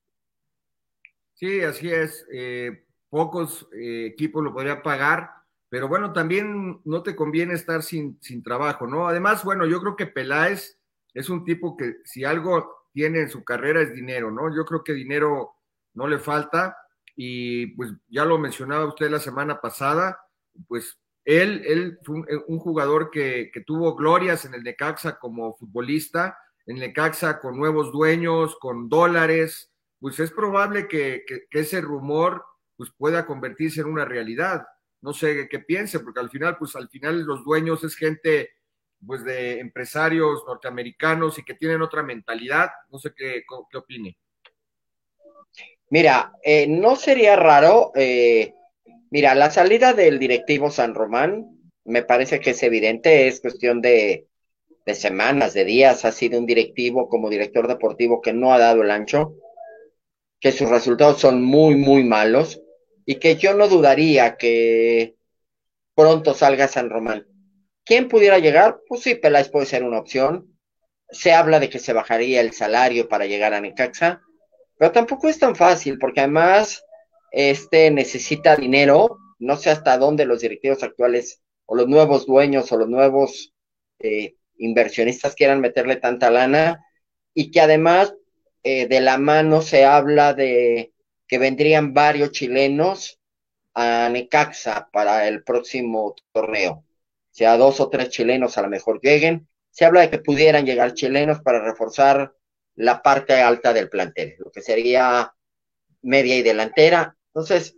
Sí, 1.33 1.61
así 1.61 1.89
es. 1.89 2.23
Eh, 2.31 2.83
pocos 3.09 3.67
eh, 3.73 4.05
equipos 4.13 4.43
lo 4.43 4.53
podrían 4.53 4.83
pagar, 4.83 5.31
pero 5.69 5.87
bueno, 5.87 6.13
también 6.13 6.81
no 6.85 7.01
te 7.01 7.15
conviene 7.15 7.55
estar 7.55 7.81
sin, 7.81 8.19
sin 8.21 8.43
trabajo, 8.43 8.85
¿no? 8.85 9.07
Además, 9.07 9.43
bueno, 9.43 9.65
yo 9.65 9.81
creo 9.81 9.95
que 9.95 10.05
Peláez 10.05 10.77
es 11.13 11.29
un 11.29 11.43
tipo 11.43 11.77
que 11.77 11.97
si 12.03 12.23
algo 12.23 12.87
tiene 12.91 13.21
en 13.21 13.29
su 13.29 13.43
carrera 13.43 13.81
es 13.81 13.93
dinero, 13.93 14.31
¿no? 14.31 14.55
Yo 14.55 14.65
creo 14.65 14.83
que 14.83 14.93
dinero 14.93 15.55
no 15.93 16.07
le 16.07 16.19
falta 16.19 16.77
y 17.15 17.67
pues 17.75 17.91
ya 18.07 18.25
lo 18.25 18.37
mencionaba 18.37 18.85
usted 18.85 19.09
la 19.09 19.19
semana 19.19 19.61
pasada, 19.61 20.19
pues 20.67 20.97
él, 21.25 21.63
él 21.65 21.99
fue 22.03 22.15
un, 22.15 22.27
un 22.47 22.59
jugador 22.59 23.09
que, 23.09 23.49
que, 23.53 23.61
tuvo 23.61 23.95
glorias 23.95 24.45
en 24.45 24.53
el 24.53 24.63
Necaxa 24.63 25.19
como 25.19 25.55
futbolista, 25.55 26.37
en 26.65 26.77
Necaxa 26.79 27.39
con 27.39 27.57
nuevos 27.57 27.91
dueños, 27.91 28.57
con 28.59 28.89
dólares, 28.89 29.71
pues 29.99 30.19
es 30.19 30.31
probable 30.31 30.87
que, 30.87 31.23
que, 31.25 31.45
que, 31.49 31.59
ese 31.59 31.81
rumor 31.81 32.43
pues 32.75 32.91
pueda 32.97 33.25
convertirse 33.25 33.81
en 33.81 33.87
una 33.87 34.05
realidad. 34.05 34.65
No 35.01 35.13
sé 35.13 35.47
qué 35.49 35.59
piense, 35.59 35.99
porque 35.99 36.19
al 36.19 36.29
final, 36.29 36.57
pues 36.57 36.75
al 36.75 36.89
final 36.89 37.23
los 37.23 37.43
dueños 37.43 37.83
es 37.83 37.95
gente 37.95 38.49
pues 39.05 39.23
de 39.23 39.59
empresarios 39.59 40.43
norteamericanos 40.47 41.37
y 41.39 41.43
que 41.43 41.55
tienen 41.55 41.81
otra 41.81 42.03
mentalidad. 42.03 42.69
No 42.89 42.99
sé 42.99 43.13
qué, 43.15 43.43
qué 43.71 43.77
opine. 43.77 44.17
Mira, 45.89 46.33
eh, 46.43 46.65
no 46.67 46.95
sería 46.95 47.35
raro 47.35 47.91
eh, 47.95 48.53
Mira, 49.13 49.35
la 49.35 49.51
salida 49.51 49.93
del 49.93 50.17
directivo 50.17 50.71
San 50.71 50.95
Román 50.95 51.45
me 51.85 52.01
parece 52.01 52.39
que 52.39 52.49
es 52.49 52.63
evidente, 52.63 53.27
es 53.27 53.41
cuestión 53.41 53.79
de, 53.79 54.25
de 54.87 54.95
semanas, 54.95 55.53
de 55.53 55.65
días. 55.65 56.03
Ha 56.03 56.11
sido 56.11 56.39
un 56.39 56.47
directivo 56.47 57.07
como 57.07 57.29
director 57.29 57.67
deportivo 57.67 58.21
que 58.21 58.33
no 58.33 58.51
ha 58.51 58.57
dado 58.57 58.81
el 58.81 58.89
ancho, 58.89 59.35
que 60.39 60.51
sus 60.51 60.67
resultados 60.67 61.21
son 61.21 61.43
muy, 61.43 61.75
muy 61.75 62.03
malos 62.03 62.59
y 63.05 63.19
que 63.19 63.35
yo 63.35 63.53
no 63.53 63.67
dudaría 63.67 64.35
que 64.35 65.15
pronto 65.93 66.33
salga 66.33 66.67
San 66.67 66.89
Román. 66.89 67.27
¿Quién 67.85 68.07
pudiera 68.07 68.39
llegar? 68.39 68.79
Pues 68.87 69.01
sí, 69.01 69.15
Peláez 69.15 69.49
puede 69.49 69.65
ser 69.65 69.83
una 69.83 69.99
opción. 69.99 70.57
Se 71.09 71.33
habla 71.33 71.59
de 71.59 71.69
que 71.69 71.79
se 71.79 71.93
bajaría 71.93 72.41
el 72.41 72.53
salario 72.53 73.09
para 73.09 73.25
llegar 73.25 73.53
a 73.53 73.61
Necaxa, 73.61 74.21
pero 74.77 74.91
tampoco 74.91 75.27
es 75.27 75.37
tan 75.37 75.55
fácil 75.55 75.97
porque 75.99 76.21
además 76.21 76.83
este 77.31 77.91
necesita 77.91 78.55
dinero, 78.55 79.17
no 79.39 79.57
sé 79.57 79.69
hasta 79.69 79.97
dónde 79.97 80.25
los 80.25 80.41
directivos 80.41 80.83
actuales 80.83 81.41
o 81.65 81.75
los 81.75 81.87
nuevos 81.87 82.25
dueños 82.25 82.71
o 82.71 82.77
los 82.77 82.89
nuevos 82.89 83.53
eh, 83.99 84.35
inversionistas 84.57 85.35
quieran 85.35 85.61
meterle 85.61 85.97
tanta 85.97 86.29
lana 86.31 86.85
y 87.33 87.51
que 87.51 87.61
además 87.61 88.13
eh, 88.63 88.87
de 88.87 89.01
la 89.01 89.17
mano 89.17 89.61
se 89.61 89.85
habla 89.85 90.33
de 90.33 90.93
que 91.27 91.37
vendrían 91.37 91.93
varios 91.93 92.31
chilenos 92.31 93.19
a 93.73 94.09
Necaxa 94.11 94.89
para 94.91 95.27
el 95.27 95.43
próximo 95.43 96.15
torneo. 96.31 96.83
Sea, 97.33 97.57
dos 97.57 97.79
o 97.79 97.89
tres 97.89 98.09
chilenos 98.09 98.59
a 98.59 98.61
lo 98.61 98.69
mejor 98.69 99.01
lleguen. 99.01 99.47
Se 99.71 99.85
habla 99.85 100.01
de 100.01 100.11
que 100.11 100.19
pudieran 100.19 100.67
llegar 100.67 100.93
chilenos 100.93 101.41
para 101.41 101.63
reforzar 101.65 102.35
la 102.75 103.01
parte 103.01 103.33
alta 103.33 103.73
del 103.73 103.89
plantel, 103.89 104.35
lo 104.37 104.51
que 104.51 104.61
sería 104.61 105.33
media 106.03 106.37
y 106.37 106.43
delantera. 106.43 107.17
Entonces, 107.33 107.75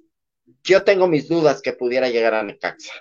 yo 0.61 0.83
tengo 0.83 1.07
mis 1.07 1.29
dudas 1.29 1.61
que 1.61 1.71
pudiera 1.71 2.09
llegar 2.09 2.33
a 2.33 2.43
Necaxa. 2.43 2.91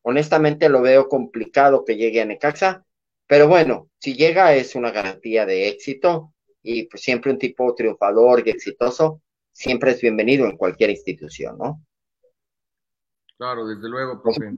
Honestamente 0.00 0.70
lo 0.70 0.80
veo 0.80 1.08
complicado 1.08 1.84
que 1.84 1.96
llegue 1.96 2.22
a 2.22 2.24
Necaxa, 2.24 2.86
pero 3.26 3.46
bueno, 3.46 3.90
si 3.98 4.14
llega 4.14 4.54
es 4.54 4.74
una 4.74 4.92
garantía 4.92 5.44
de 5.44 5.68
éxito 5.68 6.32
y 6.62 6.84
pues 6.84 7.02
siempre 7.02 7.30
un 7.30 7.38
tipo 7.38 7.74
triunfador 7.74 8.46
y 8.46 8.50
exitoso 8.50 9.20
siempre 9.52 9.90
es 9.90 10.00
bienvenido 10.00 10.46
en 10.46 10.56
cualquier 10.56 10.88
institución, 10.88 11.58
¿no? 11.58 11.84
Claro, 13.36 13.66
desde 13.66 13.90
luego, 13.90 14.22
profe. 14.22 14.56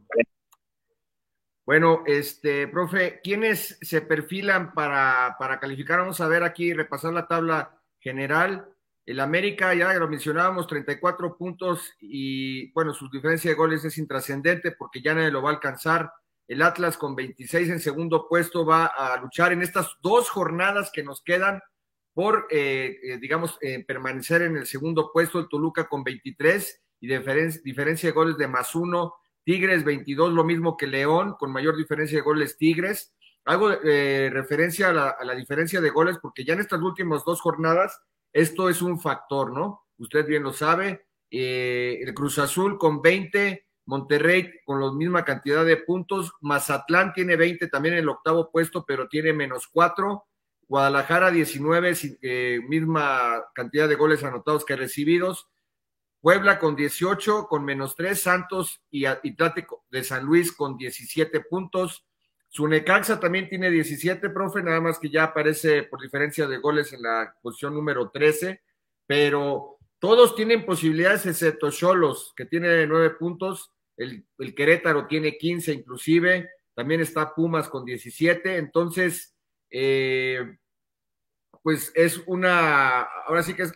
Bueno, 1.67 2.03
este, 2.07 2.69
profe, 2.69 3.21
¿quiénes 3.23 3.79
se 3.81 4.03
perfilan 4.03 4.75
para, 4.75 5.37
para 5.39 5.59
calificar? 5.59 6.01
Vamos 6.01 6.21
a 6.21 6.29
ver 6.29 6.43
aquí, 6.43 6.75
repasar 6.75 7.15
la 7.15 7.27
tabla 7.27 7.81
general. 7.99 8.69
El 9.07 9.21
América, 9.21 9.75
ya 9.75 9.93
lo 9.95 10.09
mencionábamos, 10.09 10.67
34 10.67 11.37
puntos 11.39 11.95
y 12.01 12.71
bueno, 12.73 12.93
su 12.93 13.09
diferencia 13.09 13.51
de 13.51 13.57
goles 13.57 13.85
es 13.85 13.97
intrascendente 13.97 14.73
porque 14.73 15.01
ya 15.03 15.15
nadie 15.15 15.31
lo 15.31 15.43
va 15.43 15.51
a 15.51 15.55
alcanzar. 15.55 16.13
El 16.47 16.61
Atlas 16.61 16.99
con 16.99 17.17
26 17.17 17.71
en 17.71 17.81
segundo 17.81 18.29
puesto 18.29 18.67
va 18.67 18.87
a 18.87 19.19
luchar 19.21 19.53
en 19.53 19.63
estas 19.63 19.97
dos 20.03 20.29
jornadas 20.29 20.91
que 20.93 21.03
nos 21.03 21.23
quedan 21.23 21.63
por, 22.13 22.47
eh, 22.51 22.99
eh, 23.03 23.19
digamos, 23.19 23.59
eh, 23.63 23.83
permanecer 23.85 24.43
en 24.43 24.57
el 24.57 24.67
segundo 24.67 25.11
puesto. 25.13 25.39
El 25.39 25.49
Toluca 25.49 25.89
con 25.89 26.05
23 26.05 26.83
y 27.01 27.09
diferencia 27.09 28.09
de 28.09 28.15
goles 28.15 28.37
de 28.37 28.49
más 28.49 28.75
uno. 28.75 29.15
Tigres 29.45 29.85
22, 29.85 30.33
lo 30.33 30.45
mismo 30.45 30.77
que 30.77 30.87
León, 30.87 31.37
con 31.39 31.53
mayor 31.53 31.77
diferencia 31.77 32.19
de 32.19 32.23
goles 32.25 32.57
Tigres. 32.57 33.15
Hago 33.45 33.71
eh, 33.73 34.31
referencia 34.33 34.89
a 34.89 35.25
la, 35.25 35.35
diferencia 35.35 35.81
de 35.81 35.91
goles 35.91 36.17
porque 36.21 36.45
ya 36.45 36.55
en 36.55 36.61
estas 36.61 36.81
últimas 36.81 37.25
dos 37.25 37.43
jornadas 37.43 38.01
esto 38.33 38.69
es 38.69 38.81
un 38.83 38.99
factor, 38.99 39.53
¿no? 39.53 39.85
Usted 39.99 40.27
bien 40.27 40.43
lo 40.43 40.53
sabe. 40.53 41.07
Eh, 41.31 42.01
el 42.03 42.15
Cruz 42.15 42.39
Azul 42.39 42.79
con 42.79 43.03
20, 43.03 43.67
Monterrey 43.87 44.51
con 44.65 44.81
la 44.81 44.91
misma 44.93 45.25
cantidad 45.25 45.65
de 45.65 45.77
puntos, 45.77 46.33
Mazatlán 46.41 47.13
tiene 47.13 47.37
20 47.37 47.69
también 47.69 47.95
en 47.95 48.01
el 48.01 48.09
octavo 48.09 48.51
puesto, 48.51 48.85
pero 48.87 49.09
tiene 49.09 49.33
menos 49.33 49.69
4, 49.71 50.25
Guadalajara 50.67 51.31
19, 51.31 51.95
eh, 52.23 52.61
misma 52.67 53.45
cantidad 53.55 53.89
de 53.89 53.95
goles 53.95 54.25
anotados 54.25 54.65
que 54.65 54.77
recibidos, 54.77 55.49
Puebla 56.25 56.59
con 56.59 56.75
18, 56.75 57.49
con 57.49 57.67
menos 57.67 57.95
3, 57.97 58.19
Santos 58.19 58.81
y 58.91 59.05
Atlético 59.05 59.85
de 59.91 60.03
San 60.03 60.25
Luis 60.25 60.53
con 60.53 60.79
17 60.79 61.41
puntos, 61.43 62.07
Sunecaxa 62.49 63.21
también 63.21 63.47
tiene 63.47 63.71
17, 63.71 64.31
profe, 64.31 64.63
nada 64.63 64.81
más 64.81 64.99
que 64.99 65.11
ya 65.11 65.25
aparece 65.25 65.83
por 65.83 66.01
diferencia 66.01 66.47
de 66.47 66.57
goles 66.57 66.95
en 66.95 67.03
la 67.03 67.37
posición 67.43 67.75
número 67.75 68.09
13, 68.09 68.63
pero 69.07 69.77
todos 69.99 70.35
tienen 70.35 70.65
posibilidades 70.65 71.27
excepto 71.27 71.71
Cholos, 71.71 72.33
que 72.35 72.47
tiene 72.47 72.87
9 72.87 73.11
puntos, 73.19 73.71
el, 73.95 74.25
Querétaro 74.57 75.07
tiene 75.07 75.37
15 75.37 75.75
inclusive, 75.75 76.49
también 76.73 77.03
está 77.03 77.35
Pumas 77.35 77.69
con 77.69 77.85
17, 77.85 78.57
entonces, 78.57 79.37
eh, 79.69 80.57
pues 81.63 81.93
es 81.95 82.23
una, 82.25 83.03
ahora 83.03 83.43
sí 83.43 83.53
que 83.53 83.67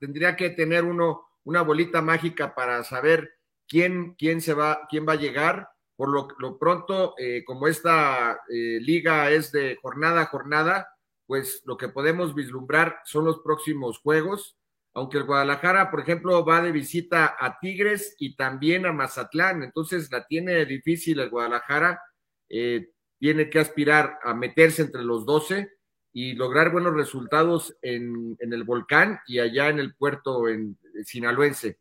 tendría 0.00 0.34
que 0.34 0.50
tener 0.50 0.82
uno 0.82 1.28
una 1.44 1.62
bolita 1.62 2.02
mágica 2.02 2.54
para 2.54 2.84
saber 2.84 3.34
quién, 3.68 4.14
quién 4.14 4.40
se 4.40 4.54
va, 4.54 4.86
quién 4.88 5.06
va 5.06 5.12
a 5.14 5.16
llegar. 5.16 5.68
Por 5.96 6.08
lo, 6.08 6.58
pronto, 6.58 7.14
eh, 7.18 7.44
como 7.44 7.68
esta 7.68 8.40
eh, 8.48 8.78
liga 8.80 9.30
es 9.30 9.52
de 9.52 9.78
jornada 9.80 10.22
a 10.22 10.26
jornada, 10.26 10.88
pues 11.26 11.62
lo 11.64 11.76
que 11.76 11.88
podemos 11.88 12.34
vislumbrar 12.34 13.00
son 13.04 13.24
los 13.24 13.40
próximos 13.40 13.98
juegos, 13.98 14.56
aunque 14.94 15.18
el 15.18 15.24
Guadalajara, 15.24 15.90
por 15.90 16.00
ejemplo, 16.00 16.44
va 16.44 16.60
de 16.60 16.72
visita 16.72 17.36
a 17.38 17.58
Tigres 17.58 18.16
y 18.18 18.36
también 18.36 18.84
a 18.84 18.92
Mazatlán, 18.92 19.62
entonces 19.62 20.10
la 20.10 20.26
tiene 20.26 20.64
difícil 20.66 21.20
el 21.20 21.30
Guadalajara, 21.30 22.02
eh, 22.48 22.90
tiene 23.18 23.48
que 23.48 23.60
aspirar 23.60 24.18
a 24.22 24.34
meterse 24.34 24.82
entre 24.82 25.04
los 25.04 25.24
12 25.24 25.70
y 26.12 26.34
lograr 26.34 26.70
buenos 26.70 26.94
resultados 26.94 27.76
en, 27.80 28.36
el 28.38 28.64
volcán 28.64 29.20
y 29.26 29.38
allá 29.38 29.68
en 29.68 29.78
el 29.78 29.94
puerto 29.94 30.48
en, 30.48 30.78
sinaloense. 31.04 31.78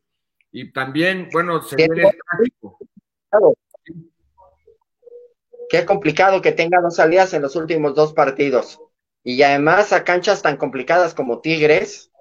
Y 0.52 0.72
también, 0.72 1.30
bueno, 1.32 1.62
se 1.62 1.76
viene 1.76 2.02
el 2.02 2.17
tráfico. 2.30 2.78
Qué 5.70 5.86
complicado 5.86 6.41
que 6.41 6.52
tenga 6.52 6.82
dos 6.82 6.96
salidas 6.96 7.34
en 7.34 7.41
los 7.41 7.56
últimos 7.56 7.96
dos 7.96 8.13
partidos. 8.13 8.80
Y 9.24 9.41
además 9.44 9.94
a 9.94 10.04
canchas 10.04 10.41
tan 10.41 10.58
complicadas 10.58 11.13
como 11.13 11.41
Tigres 11.41 12.12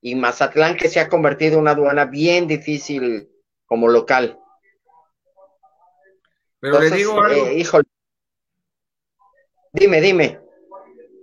y 0.00 0.14
Mazatlán, 0.14 0.76
que 0.76 0.88
se 0.88 1.00
ha 1.00 1.08
convertido 1.08 1.54
en 1.54 1.60
una 1.60 1.72
aduana 1.72 2.04
bien 2.04 2.46
difícil 2.46 3.28
como 3.66 3.88
local. 3.88 4.38
Pero 6.60 6.80
le 6.80 6.90
digo 6.90 7.20
algo. 7.20 7.46
Eh, 7.46 7.64
dime, 9.72 10.00
dime. 10.00 10.49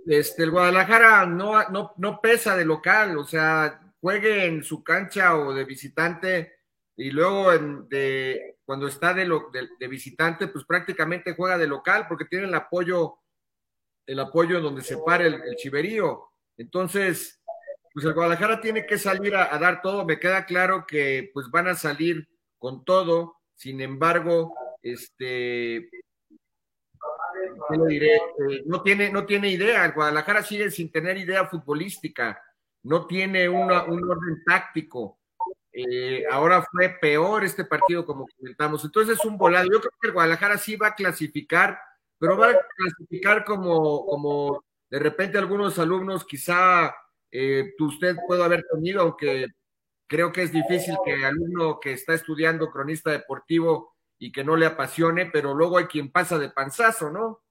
Este, 0.08 0.44
el 0.44 0.50
Guadalajara 0.50 1.26
no, 1.26 1.68
no, 1.68 1.92
no 1.98 2.20
pesa 2.22 2.56
de 2.56 2.64
local, 2.64 3.18
o 3.18 3.24
sea, 3.24 3.78
juegue 4.00 4.46
en 4.46 4.64
su 4.64 4.82
cancha 4.82 5.36
o 5.36 5.52
de 5.52 5.66
visitante 5.66 6.54
y 6.96 7.10
luego 7.10 7.52
de, 7.90 8.56
cuando 8.64 8.88
está 8.88 9.12
de, 9.12 9.30
de, 9.78 9.86
visitante, 9.88 10.48
pues 10.48 10.64
prácticamente 10.64 11.34
juega 11.34 11.58
de 11.58 11.66
local 11.66 12.06
porque 12.08 12.24
tiene 12.24 12.46
el 12.46 12.54
apoyo, 12.54 13.18
el 14.06 14.18
apoyo 14.18 14.62
donde 14.62 14.80
se 14.80 14.96
para 14.96 15.26
el, 15.26 15.54
chiverío. 15.56 16.24
Entonces, 16.56 17.40
pues 17.92 18.06
el 18.06 18.14
Guadalajara 18.14 18.62
tiene 18.62 18.86
que 18.86 18.96
salir 18.96 19.36
a, 19.36 19.56
dar 19.58 19.82
todo. 19.82 20.06
Me 20.06 20.18
queda 20.18 20.46
claro 20.46 20.86
que 20.88 21.30
pues 21.34 21.50
van 21.50 21.68
a 21.68 21.74
salir 21.74 22.26
con 22.58 22.82
todo. 22.82 23.36
Sin 23.54 23.82
embargo, 23.82 24.56
este, 24.82 25.90
diré? 27.86 28.16
Eh, 28.16 28.62
no, 28.66 28.82
tiene, 28.82 29.10
no 29.10 29.26
tiene 29.26 29.50
idea. 29.50 29.84
El 29.84 29.92
Guadalajara 29.92 30.42
sigue 30.42 30.70
sin 30.70 30.90
tener 30.90 31.16
idea 31.16 31.46
futbolística. 31.46 32.42
No 32.82 33.06
tiene 33.06 33.48
un 33.48 33.70
orden 33.70 34.42
táctico 34.46 35.18
eh, 35.80 36.24
ahora 36.28 36.62
fue 36.62 36.88
peor 37.00 37.44
este 37.44 37.64
partido, 37.64 38.04
como 38.04 38.26
comentamos. 38.36 38.84
Entonces 38.84 39.18
es 39.18 39.24
un 39.24 39.38
volado. 39.38 39.68
Yo 39.70 39.80
creo 39.80 39.92
que 40.00 40.08
el 40.08 40.12
Guadalajara 40.12 40.58
sí 40.58 40.74
va 40.74 40.88
a 40.88 40.94
clasificar, 40.94 41.78
pero 42.18 42.36
va 42.36 42.50
a 42.50 42.58
clasificar 42.76 43.44
como, 43.44 44.04
como 44.06 44.64
de 44.90 44.98
repente 44.98 45.38
algunos 45.38 45.78
alumnos 45.78 46.24
quizá 46.24 46.96
eh, 47.30 47.74
usted 47.78 48.16
puede 48.26 48.42
haber 48.42 48.64
tenido, 48.72 49.02
aunque 49.02 49.46
creo 50.08 50.32
que 50.32 50.42
es 50.42 50.52
difícil 50.52 50.96
que 51.04 51.24
alumno 51.24 51.78
que 51.78 51.92
está 51.92 52.14
estudiando 52.14 52.70
cronista 52.70 53.12
deportivo 53.12 53.94
y 54.18 54.32
que 54.32 54.44
no 54.44 54.56
le 54.56 54.66
apasione, 54.66 55.26
pero 55.26 55.54
luego 55.54 55.78
hay 55.78 55.86
quien 55.86 56.10
pasa 56.10 56.38
de 56.38 56.50
panzazo, 56.50 57.10
¿no? 57.10 57.42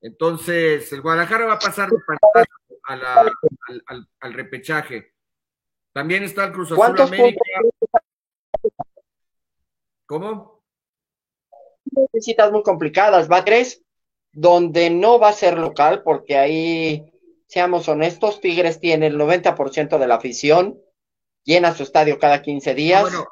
Entonces, 0.00 0.92
el 0.92 1.02
Guadalajara 1.02 1.46
va 1.46 1.54
a 1.54 1.58
pasar 1.58 1.88
de 1.90 1.98
panzazo 2.06 2.52
al 4.20 4.32
repechaje. 4.32 5.14
También 5.92 6.22
está 6.22 6.44
el 6.44 6.52
Cruz 6.52 6.72
Azul 6.72 7.00
América. 7.00 7.40
¿Cómo? 10.06 10.62
Visitas 12.12 12.50
muy 12.50 12.62
complicadas, 12.62 13.30
¿va 13.30 13.44
tres? 13.44 13.82
Donde 14.32 14.88
no 14.90 15.18
va 15.18 15.28
a 15.28 15.34
ser 15.34 15.58
local, 15.58 16.02
porque 16.02 16.36
ahí, 16.36 17.12
seamos 17.46 17.88
honestos, 17.88 18.40
Tigres 18.40 18.80
tiene 18.80 19.08
el 19.08 19.18
90% 19.18 19.98
de 19.98 20.06
la 20.06 20.14
afición, 20.14 20.80
llena 21.44 21.74
su 21.74 21.82
estadio 21.82 22.18
cada 22.18 22.40
15 22.40 22.74
días. 22.74 23.02
Bueno, 23.02 23.26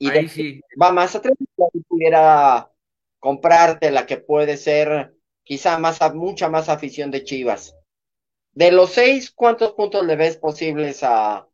y 0.00 0.08
ahí 0.08 0.28
sí. 0.28 0.60
va 0.80 0.92
más 0.92 1.14
atrás 1.14 1.34
si 1.38 1.80
pudiera 1.82 2.72
comprarte 3.18 3.90
la 3.90 4.06
que 4.06 4.16
puede 4.16 4.56
ser 4.56 5.14
quizá 5.44 5.78
más 5.78 6.00
mucha 6.14 6.48
más 6.48 6.70
afición 6.70 7.10
de 7.10 7.22
Chivas. 7.22 7.76
De 8.52 8.72
los 8.72 8.92
seis, 8.92 9.30
¿cuántos 9.30 9.72
puntos 9.72 10.04
le 10.04 10.16
ves 10.16 10.38
posibles 10.38 11.02
a, 11.02 11.46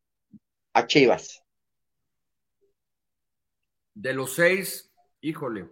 a 0.73 0.87
Chivas? 0.87 1.43
De 3.95 4.13
los 4.13 4.35
seis, 4.35 4.93
híjole, 5.21 5.69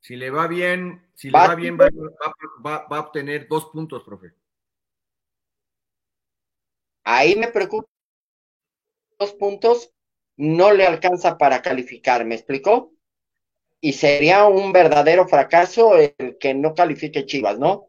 si 0.00 0.16
le 0.16 0.30
va 0.30 0.46
bien, 0.46 1.10
si 1.14 1.30
le 1.30 1.38
va 1.38 1.54
bien, 1.54 1.78
va, 1.78 2.86
a 2.88 3.00
obtener 3.00 3.48
dos 3.48 3.70
puntos, 3.70 4.04
profe. 4.04 4.34
Ahí 7.02 7.34
me 7.34 7.48
preocupa. 7.48 7.88
Dos 9.18 9.32
puntos 9.32 9.95
no 10.36 10.72
le 10.72 10.86
alcanza 10.86 11.38
para 11.38 11.62
calificar, 11.62 12.24
¿me 12.24 12.34
explicó? 12.34 12.92
Y 13.80 13.92
sería 13.92 14.46
un 14.46 14.72
verdadero 14.72 15.28
fracaso 15.28 15.96
el 15.96 16.36
que 16.38 16.54
no 16.54 16.74
califique 16.74 17.26
Chivas, 17.26 17.58
¿no? 17.58 17.86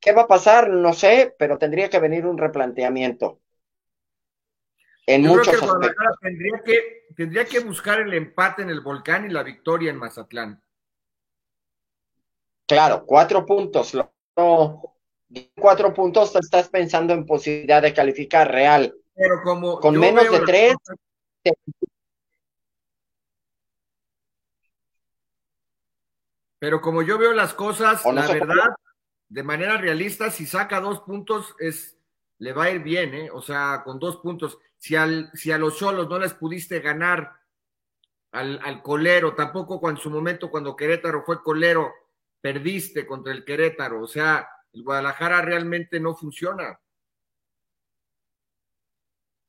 ¿Qué 0.00 0.12
va 0.12 0.22
a 0.22 0.28
pasar? 0.28 0.68
No 0.68 0.92
sé, 0.92 1.34
pero 1.38 1.58
tendría 1.58 1.88
que 1.88 1.98
venir 1.98 2.26
un 2.26 2.38
replanteamiento. 2.38 3.40
En 5.06 5.22
Yo 5.22 5.40
creo 5.40 5.60
que 5.60 5.88
tendría 6.20 6.62
que, 6.64 7.06
tendría 7.16 7.44
que 7.44 7.60
buscar 7.60 8.00
el 8.00 8.12
empate 8.12 8.62
en 8.62 8.70
el 8.70 8.80
volcán 8.80 9.26
y 9.26 9.32
la 9.32 9.42
victoria 9.44 9.90
en 9.90 9.96
Mazatlán. 9.96 10.62
Claro, 12.66 13.04
cuatro 13.06 13.46
puntos. 13.46 13.96
No, 14.36 14.96
cuatro 15.56 15.94
puntos 15.94 16.34
estás 16.34 16.68
pensando 16.68 17.14
en 17.14 17.24
posibilidad 17.24 17.80
de 17.80 17.94
calificar 17.94 18.50
real. 18.50 18.94
Pero 19.14 19.42
como 19.44 19.78
con 19.78 19.96
menos 19.98 20.30
de 20.30 20.40
tres. 20.40 20.74
Pero 26.58 26.80
como 26.80 27.02
yo 27.02 27.18
veo 27.18 27.32
las 27.32 27.54
cosas, 27.54 28.04
la 28.04 28.26
verdad, 28.26 28.74
de 29.28 29.42
manera 29.42 29.76
realista, 29.76 30.30
si 30.30 30.46
saca 30.46 30.80
dos 30.80 31.00
puntos, 31.00 31.54
es 31.58 31.96
le 32.38 32.52
va 32.52 32.64
a 32.64 32.70
ir 32.70 32.82
bien, 32.82 33.14
¿eh? 33.14 33.30
O 33.30 33.40
sea, 33.40 33.82
con 33.84 33.98
dos 33.98 34.18
puntos 34.18 34.58
si, 34.78 34.94
al, 34.94 35.30
si 35.34 35.52
a 35.52 35.58
los 35.58 35.78
solos 35.78 36.08
no 36.08 36.18
les 36.18 36.34
pudiste 36.34 36.80
ganar 36.80 37.32
al, 38.32 38.60
al, 38.62 38.82
colero, 38.82 39.34
tampoco 39.34 39.80
cuando 39.80 40.00
en 40.00 40.02
su 40.02 40.10
momento 40.10 40.50
cuando 40.50 40.76
Querétaro 40.76 41.22
fue 41.24 41.42
colero, 41.42 41.92
perdiste 42.40 43.06
contra 43.06 43.32
el 43.32 43.44
Querétaro, 43.44 44.02
o 44.02 44.06
sea, 44.06 44.48
el 44.72 44.82
Guadalajara 44.82 45.40
realmente 45.40 45.98
no 45.98 46.14
funciona. 46.14 46.78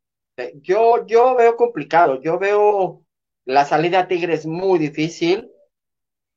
Eh, 0.10 0.27
yo, 0.62 1.06
yo 1.06 1.36
veo 1.36 1.56
complicado, 1.56 2.22
yo 2.22 2.38
veo 2.38 3.04
la 3.46 3.66
salida 3.66 4.02
a 4.02 4.08
Tigres 4.08 4.46
muy 4.46 4.80
difícil 4.80 5.52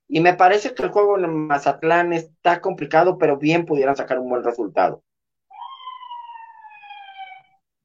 y 0.09 0.21
me 0.21 0.35
parece 0.35 0.75
que 0.75 0.83
el 0.83 0.91
juego 0.91 1.19
en 1.19 1.47
Mazatlán 1.47 2.13
está 2.13 2.61
complicado, 2.61 3.19
pero 3.19 3.37
bien 3.37 3.67
pudieran 3.67 3.97
sacar 3.97 4.19
un 4.19 4.29
buen 4.29 4.45
resultado. 4.45 5.03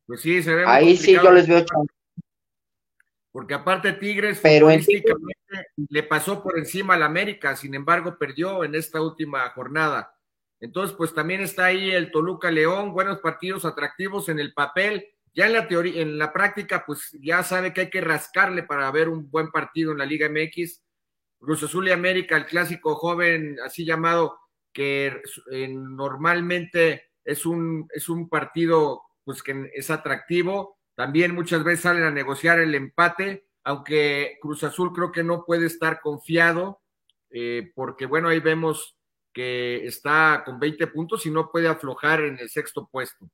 Pues 0.08 0.22
sí, 0.22 0.42
se 0.44 0.54
ve 0.54 0.64
Ahí 0.68 0.98
sí 0.98 1.14
yo 1.14 1.32
les 1.32 1.48
veo 1.48 1.66
porque 3.36 3.54
aparte 3.54 3.92
Tigres 3.92 4.40
Pero 4.42 4.70
le 5.90 6.04
pasó 6.04 6.42
por 6.42 6.58
encima 6.58 6.94
al 6.94 7.04
América, 7.04 7.54
sin 7.58 7.76
embargo 7.76 8.18
perdió 8.18 8.64
en 8.64 8.76
esta 8.76 9.02
última 9.02 9.50
jornada. 9.50 10.16
Entonces, 10.62 10.96
pues 10.96 11.14
también 11.14 11.42
está 11.42 11.66
ahí 11.66 11.92
el 11.92 12.12
Toluca 12.12 12.50
León, 12.50 12.94
buenos 12.94 13.20
partidos 13.20 13.66
atractivos 13.66 14.30
en 14.30 14.40
el 14.40 14.54
papel. 14.54 15.15
Ya 15.36 15.48
en 15.48 15.54
la 15.54 15.68
teoría, 15.68 16.02
en 16.02 16.18
la 16.18 16.34
práctica, 16.34 16.84
pues 16.86 17.12
ya 17.22 17.44
sabe 17.44 17.74
que 17.74 17.82
hay 17.82 17.90
que 17.90 18.02
rascarle 18.02 18.64
para 18.64 18.90
ver 18.90 19.10
un 19.10 19.30
buen 19.30 19.52
partido 19.52 19.92
en 19.92 19.98
la 20.00 20.06
Liga 20.06 20.30
MX. 20.30 20.82
Cruz 21.38 21.62
Azul 21.62 21.88
y 21.88 21.92
América, 21.92 22.38
el 22.38 22.46
clásico 22.46 22.96
joven, 22.96 23.58
así 23.64 23.86
llamado, 23.86 24.40
que 24.72 25.22
eh, 25.52 25.68
normalmente 25.68 27.12
es 27.24 27.46
un, 27.46 27.88
es 27.94 28.10
un 28.10 28.30
partido 28.30 29.02
pues 29.24 29.44
que 29.44 29.72
es 29.74 29.90
atractivo 29.90 30.76
también 30.96 31.36
muchas 31.36 31.64
veces 31.64 31.82
salen 31.82 32.04
a 32.04 32.12
negociar 32.12 32.60
el 32.60 32.74
empate, 32.74 33.46
aunque 33.64 34.38
Cruz 34.42 34.64
Azul 34.64 34.94
creo 34.94 35.12
que 35.12 35.24
no 35.24 35.44
puede 35.46 35.66
estar 35.68 36.00
confiado, 36.02 36.82
eh, 37.30 37.72
porque 37.76 38.06
bueno, 38.06 38.30
ahí 38.30 38.40
vemos 38.40 38.98
que 39.34 39.86
está 39.86 40.44
con 40.46 40.58
20 40.60 40.88
puntos 40.88 41.26
y 41.26 41.32
no 41.32 41.52
puede 41.52 41.68
aflojar 41.68 42.22
en 42.22 42.40
el 42.40 42.50
sexto 42.50 42.88
puesto. 42.90 43.30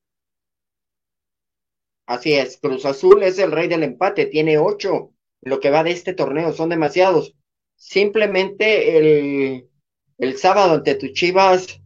Así 2.11 2.33
es, 2.33 2.57
Cruz 2.57 2.85
Azul 2.85 3.23
es 3.23 3.39
el 3.39 3.51
rey 3.51 3.67
del 3.67 3.83
empate, 3.83 4.25
tiene 4.25 4.57
ocho. 4.57 5.11
Lo 5.41 5.59
que 5.59 5.69
va 5.69 5.83
de 5.83 5.91
este 5.91 6.13
torneo 6.13 6.53
son 6.53 6.69
demasiados. 6.69 7.35
Simplemente 7.75 8.97
el, 8.97 9.69
el 10.17 10.37
sábado 10.37 10.75
ante 10.75 10.95
tu 10.95 11.07
Chivas, 11.09 11.81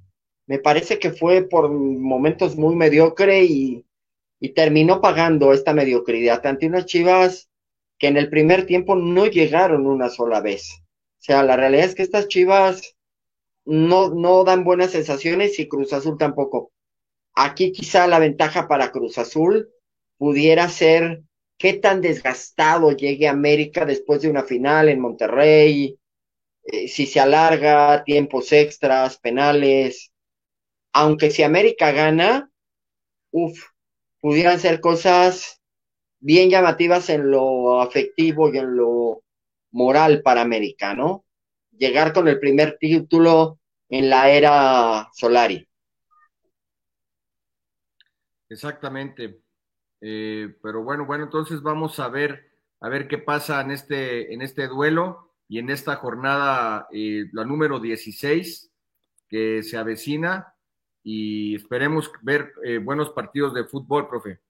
me 0.48 0.60
parece 0.60 1.00
que 1.00 1.12
fue 1.12 1.44
por 1.44 1.70
momentos 1.70 2.56
muy 2.56 2.76
mediocre 2.76 3.44
y 3.44 3.86
y 4.40 4.50
terminó 4.50 5.02
pagando 5.02 5.54
esta 5.54 5.74
mediocridad 5.74 6.46
ante 6.46 6.68
unas 6.68 6.86
Chivas 6.86 7.50
que 7.98 8.08
en 8.08 8.18
el 8.18 8.30
primer 8.30 8.66
tiempo 8.66 8.96
no 8.96 9.26
llegaron 9.26 9.88
una 9.88 10.10
sola 10.10 10.42
vez. 10.42 10.84
O 11.20 11.24
sea, 11.26 11.44
la 11.44 11.56
realidad 11.56 11.86
es 11.86 11.96
que 11.96 12.04
estas 12.04 12.28
Chivas 12.28 12.96
no, 13.66 14.10
no 14.10 14.44
dan 14.44 14.64
buenas 14.64 14.92
sensaciones 14.92 15.58
y 15.60 15.68
Cruz 15.68 15.94
Azul 15.94 16.18
tampoco. 16.18 16.72
Aquí 17.34 17.72
quizá 17.72 18.08
la 18.08 18.20
ventaja 18.20 18.68
para 18.68 18.92
Cruz 18.92 19.18
Azul 19.18 19.70
pudiera 20.18 20.70
ser 20.70 21.24
qué 21.58 21.74
tan 21.74 22.02
desgastado 22.02 22.92
llegue 22.92 23.28
América 23.28 23.86
después 23.86 24.22
de 24.22 24.30
una 24.30 24.44
final 24.44 24.90
en 24.90 25.00
Monterrey, 25.00 25.98
eh, 26.66 26.88
si 26.88 27.06
se 27.06 27.20
alarga, 27.20 28.04
tiempos 28.04 28.52
extras, 28.52 29.18
penales. 29.20 30.12
Aunque 30.94 31.32
si 31.32 31.44
América 31.44 31.92
gana, 31.92 32.52
uff, 33.32 33.60
pudieran 34.22 34.60
ser 34.60 34.82
cosas 34.82 35.62
bien 36.20 36.50
llamativas 36.50 37.10
en 37.10 37.32
lo 37.32 37.82
afectivo 37.82 38.54
y 38.54 38.58
en 38.58 38.76
lo 38.76 39.24
moral 39.72 40.22
para 40.24 40.42
América, 40.42 40.96
¿no? 40.96 41.26
Llegar 41.72 42.14
con 42.14 42.28
el 42.28 42.40
primer 42.40 42.78
título 42.80 43.60
en 43.90 44.10
la 44.10 44.30
era 44.32 45.10
Solari. 45.14 45.68
Exactamente. 48.50 49.45
Eh, 50.08 50.54
pero 50.62 50.84
bueno, 50.84 51.08
bueno, 51.08 51.24
entonces 51.24 51.64
vamos 51.64 52.00
a 52.00 52.10
ver, 52.10 52.52
a 52.80 52.90
ver 52.90 53.08
qué 53.08 53.18
pasa 53.18 53.60
en 53.62 53.72
este, 53.72 54.32
en 54.36 54.44
este 54.44 54.68
duelo 54.68 55.34
y 55.48 55.58
en 55.58 55.72
esta 55.72 55.96
jornada, 55.96 56.88
eh, 56.92 57.24
la 57.34 57.44
número 57.44 57.80
16, 57.80 58.72
que 59.28 59.64
se 59.64 59.78
avecina 59.78 60.54
y 61.02 61.56
esperemos 61.56 62.12
ver 62.22 62.54
eh, 62.64 62.78
buenos 62.78 63.10
partidos 63.10 63.56
de 63.56 63.64
fútbol, 63.64 64.08
profe. 64.08 64.42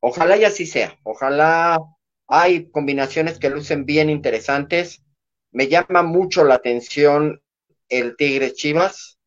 Ojalá 0.00 0.36
y 0.36 0.44
así 0.44 0.66
sea. 0.66 0.98
Ojalá 1.02 1.78
hay 2.28 2.70
combinaciones 2.70 3.38
que 3.38 3.48
lucen 3.48 3.86
bien 3.86 4.10
interesantes. 4.10 5.02
Me 5.52 5.68
llama 5.68 6.02
mucho 6.02 6.44
la 6.44 6.56
atención 6.56 7.40
el 7.88 8.14
Tigre 8.16 8.52
Chivas. 8.52 9.18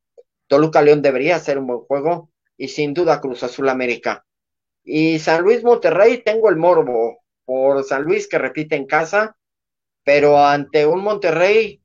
Toluca 0.46 0.84
León 0.84 1.02
debería 1.02 1.40
ser 1.40 1.58
un 1.58 1.66
buen 1.66 1.80
juego 1.80 2.32
y 2.56 2.68
sin 2.68 2.94
duda 2.94 3.20
Cruz 3.20 3.42
Azul 3.42 3.68
América. 3.68 4.28
Y 4.84 5.20
San 5.20 5.44
Luis 5.44 5.64
Monterrey, 5.64 6.24
tengo 6.24 6.50
el 6.50 6.56
morbo 6.56 7.20
por 7.46 7.84
San 7.84 8.04
Luis 8.04 8.28
que 8.28 8.38
repite 8.38 8.76
en 8.76 8.86
casa, 8.86 9.38
pero 10.04 10.38
ante 10.38 10.86
un 10.86 11.04
Monterrey 11.04 11.82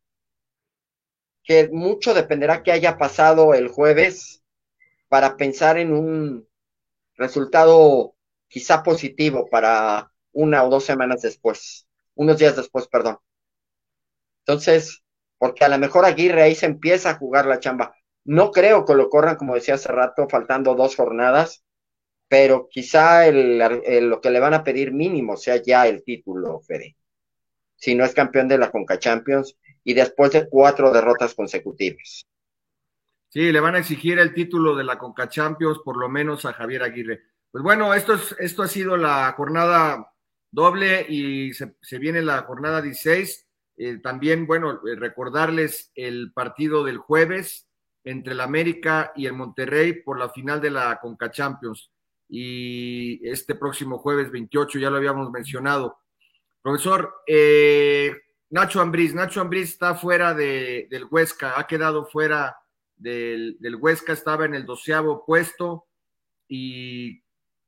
que 1.42 1.68
mucho 1.70 2.14
dependerá 2.14 2.62
que 2.62 2.72
haya 2.72 2.96
pasado 2.98 3.54
el 3.54 3.68
jueves 3.68 4.42
para 5.08 5.36
pensar 5.36 5.78
en 5.78 5.92
un 5.92 6.48
resultado 7.16 8.14
quizá 8.48 8.82
positivo 8.82 9.48
para 9.50 10.10
una 10.32 10.64
o 10.64 10.70
dos 10.70 10.84
semanas 10.84 11.22
después, 11.22 11.86
unos 12.14 12.38
días 12.38 12.56
después, 12.56 12.88
perdón. 12.88 13.18
Entonces, 14.40 15.02
porque 15.38 15.64
a 15.64 15.68
lo 15.68 15.78
mejor 15.78 16.04
Aguirre 16.04 16.42
ahí 16.42 16.54
se 16.54 16.66
empieza 16.66 17.10
a 17.10 17.18
jugar 17.18 17.46
la 17.46 17.60
chamba. 17.60 17.94
No 18.24 18.50
creo 18.50 18.84
que 18.84 18.94
lo 18.94 19.10
corran, 19.10 19.36
como 19.36 19.54
decía 19.54 19.74
hace 19.74 19.88
rato, 19.88 20.28
faltando 20.28 20.74
dos 20.74 20.96
jornadas, 20.96 21.63
pero 22.34 22.68
quizá 22.68 23.30
lo 23.30 24.20
que 24.20 24.30
le 24.30 24.40
van 24.40 24.54
a 24.54 24.64
pedir 24.64 24.92
mínimo 24.92 25.36
sea 25.36 25.62
ya 25.62 25.86
el 25.86 26.02
título, 26.02 26.58
Fede. 26.58 26.96
Si 27.76 27.94
no 27.94 28.04
es 28.04 28.12
campeón 28.12 28.48
de 28.48 28.58
la 28.58 28.72
Conca 28.72 28.98
Champions 28.98 29.56
y 29.84 29.94
después 29.94 30.32
de 30.32 30.48
cuatro 30.48 30.92
derrotas 30.92 31.32
consecutivas. 31.32 32.26
Sí, 33.28 33.52
le 33.52 33.60
van 33.60 33.76
a 33.76 33.78
exigir 33.78 34.18
el 34.18 34.34
título 34.34 34.74
de 34.74 34.82
la 34.82 34.98
Conca 34.98 35.28
Champions, 35.28 35.78
por 35.84 35.96
lo 35.96 36.08
menos 36.08 36.44
a 36.44 36.52
Javier 36.52 36.82
Aguirre. 36.82 37.22
Pues 37.52 37.62
bueno, 37.62 37.94
esto, 37.94 38.14
es, 38.14 38.34
esto 38.40 38.64
ha 38.64 38.68
sido 38.68 38.96
la 38.96 39.32
jornada 39.36 40.12
doble 40.50 41.06
y 41.08 41.52
se, 41.54 41.98
viene 42.00 42.20
la 42.20 42.42
jornada 42.42 42.82
16. 42.82 43.46
Eh, 43.76 43.98
también, 43.98 44.44
bueno, 44.48 44.80
eh, 44.88 44.96
recordarles 44.96 45.92
el 45.94 46.32
partido 46.32 46.82
del 46.82 46.98
jueves 46.98 47.68
entre 48.02 48.32
el 48.32 48.40
América 48.40 49.12
y 49.14 49.26
el 49.26 49.34
Monterrey 49.34 50.02
por 50.02 50.18
la 50.18 50.30
final 50.30 50.60
de 50.60 50.72
la 50.72 50.98
Conca 51.00 51.30
Champions. 51.30 51.92
Y 52.28 53.26
este 53.28 53.54
próximo 53.54 53.98
jueves 53.98 54.30
28, 54.30 54.78
ya 54.78 54.90
lo 54.90 54.96
habíamos 54.96 55.30
mencionado. 55.30 55.98
Profesor, 56.62 57.14
eh, 57.26 58.14
Nacho 58.50 58.80
Ambriz, 58.80 59.14
Nacho 59.14 59.40
Ambriz 59.40 59.70
está 59.70 59.94
fuera 59.94 60.32
de, 60.32 60.86
del 60.90 61.06
Huesca, 61.10 61.58
ha 61.58 61.66
quedado 61.66 62.06
fuera 62.06 62.56
del, 62.96 63.56
del, 63.60 63.76
Huesca, 63.76 64.12
estaba 64.12 64.44
en 64.44 64.54
el 64.54 64.64
doceavo 64.64 65.24
puesto 65.26 65.86
y 66.48 67.22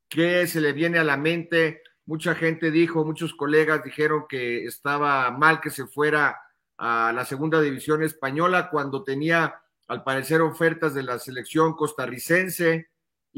¿qué 0.09 0.47
se 0.47 0.61
le 0.61 0.73
viene 0.73 0.97
a 0.97 1.03
la 1.03 1.17
mente? 1.17 1.81
Mucha 2.05 2.35
gente 2.35 2.71
dijo, 2.71 3.03
muchos 3.03 3.33
colegas 3.33 3.83
dijeron 3.83 4.25
que 4.29 4.63
estaba 4.63 5.29
mal 5.31 5.59
que 5.59 5.69
se 5.69 5.85
fuera 5.87 6.39
a 6.77 7.11
la 7.13 7.25
segunda 7.25 7.59
división 7.61 8.01
española 8.03 8.69
cuando 8.69 9.03
tenía 9.03 9.61
al 9.87 10.03
parecer 10.03 10.41
ofertas 10.41 10.93
de 10.93 11.03
la 11.03 11.19
selección 11.19 11.73
costarricense 11.73 12.89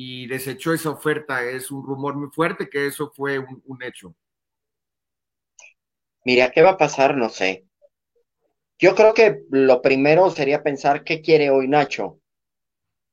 y 0.02 0.28
desechó 0.28 0.74
esa 0.74 0.92
oferta. 0.92 1.44
Es 1.44 1.72
un 1.72 1.86
rumor 1.86 2.16
muy 2.16 2.30
fuerte 2.30 2.70
que 2.70 2.88
eso 2.88 3.12
fue 3.14 3.38
un, 3.38 3.84
hecho. 3.84 4.16
Mira, 6.24 6.52
¿qué 6.52 6.62
va 6.62 6.72
a 6.72 6.78
pasar? 6.78 7.18
No 7.18 7.28
sé. 7.28 7.66
Yo 8.78 8.96
creo 8.96 9.14
que 9.14 9.42
lo 9.50 9.82
primero 9.82 10.32
sería 10.32 10.64
pensar 10.64 11.04
qué 11.04 11.22
quiere 11.22 11.50
hoy 11.50 11.68
Nacho. 11.68 12.22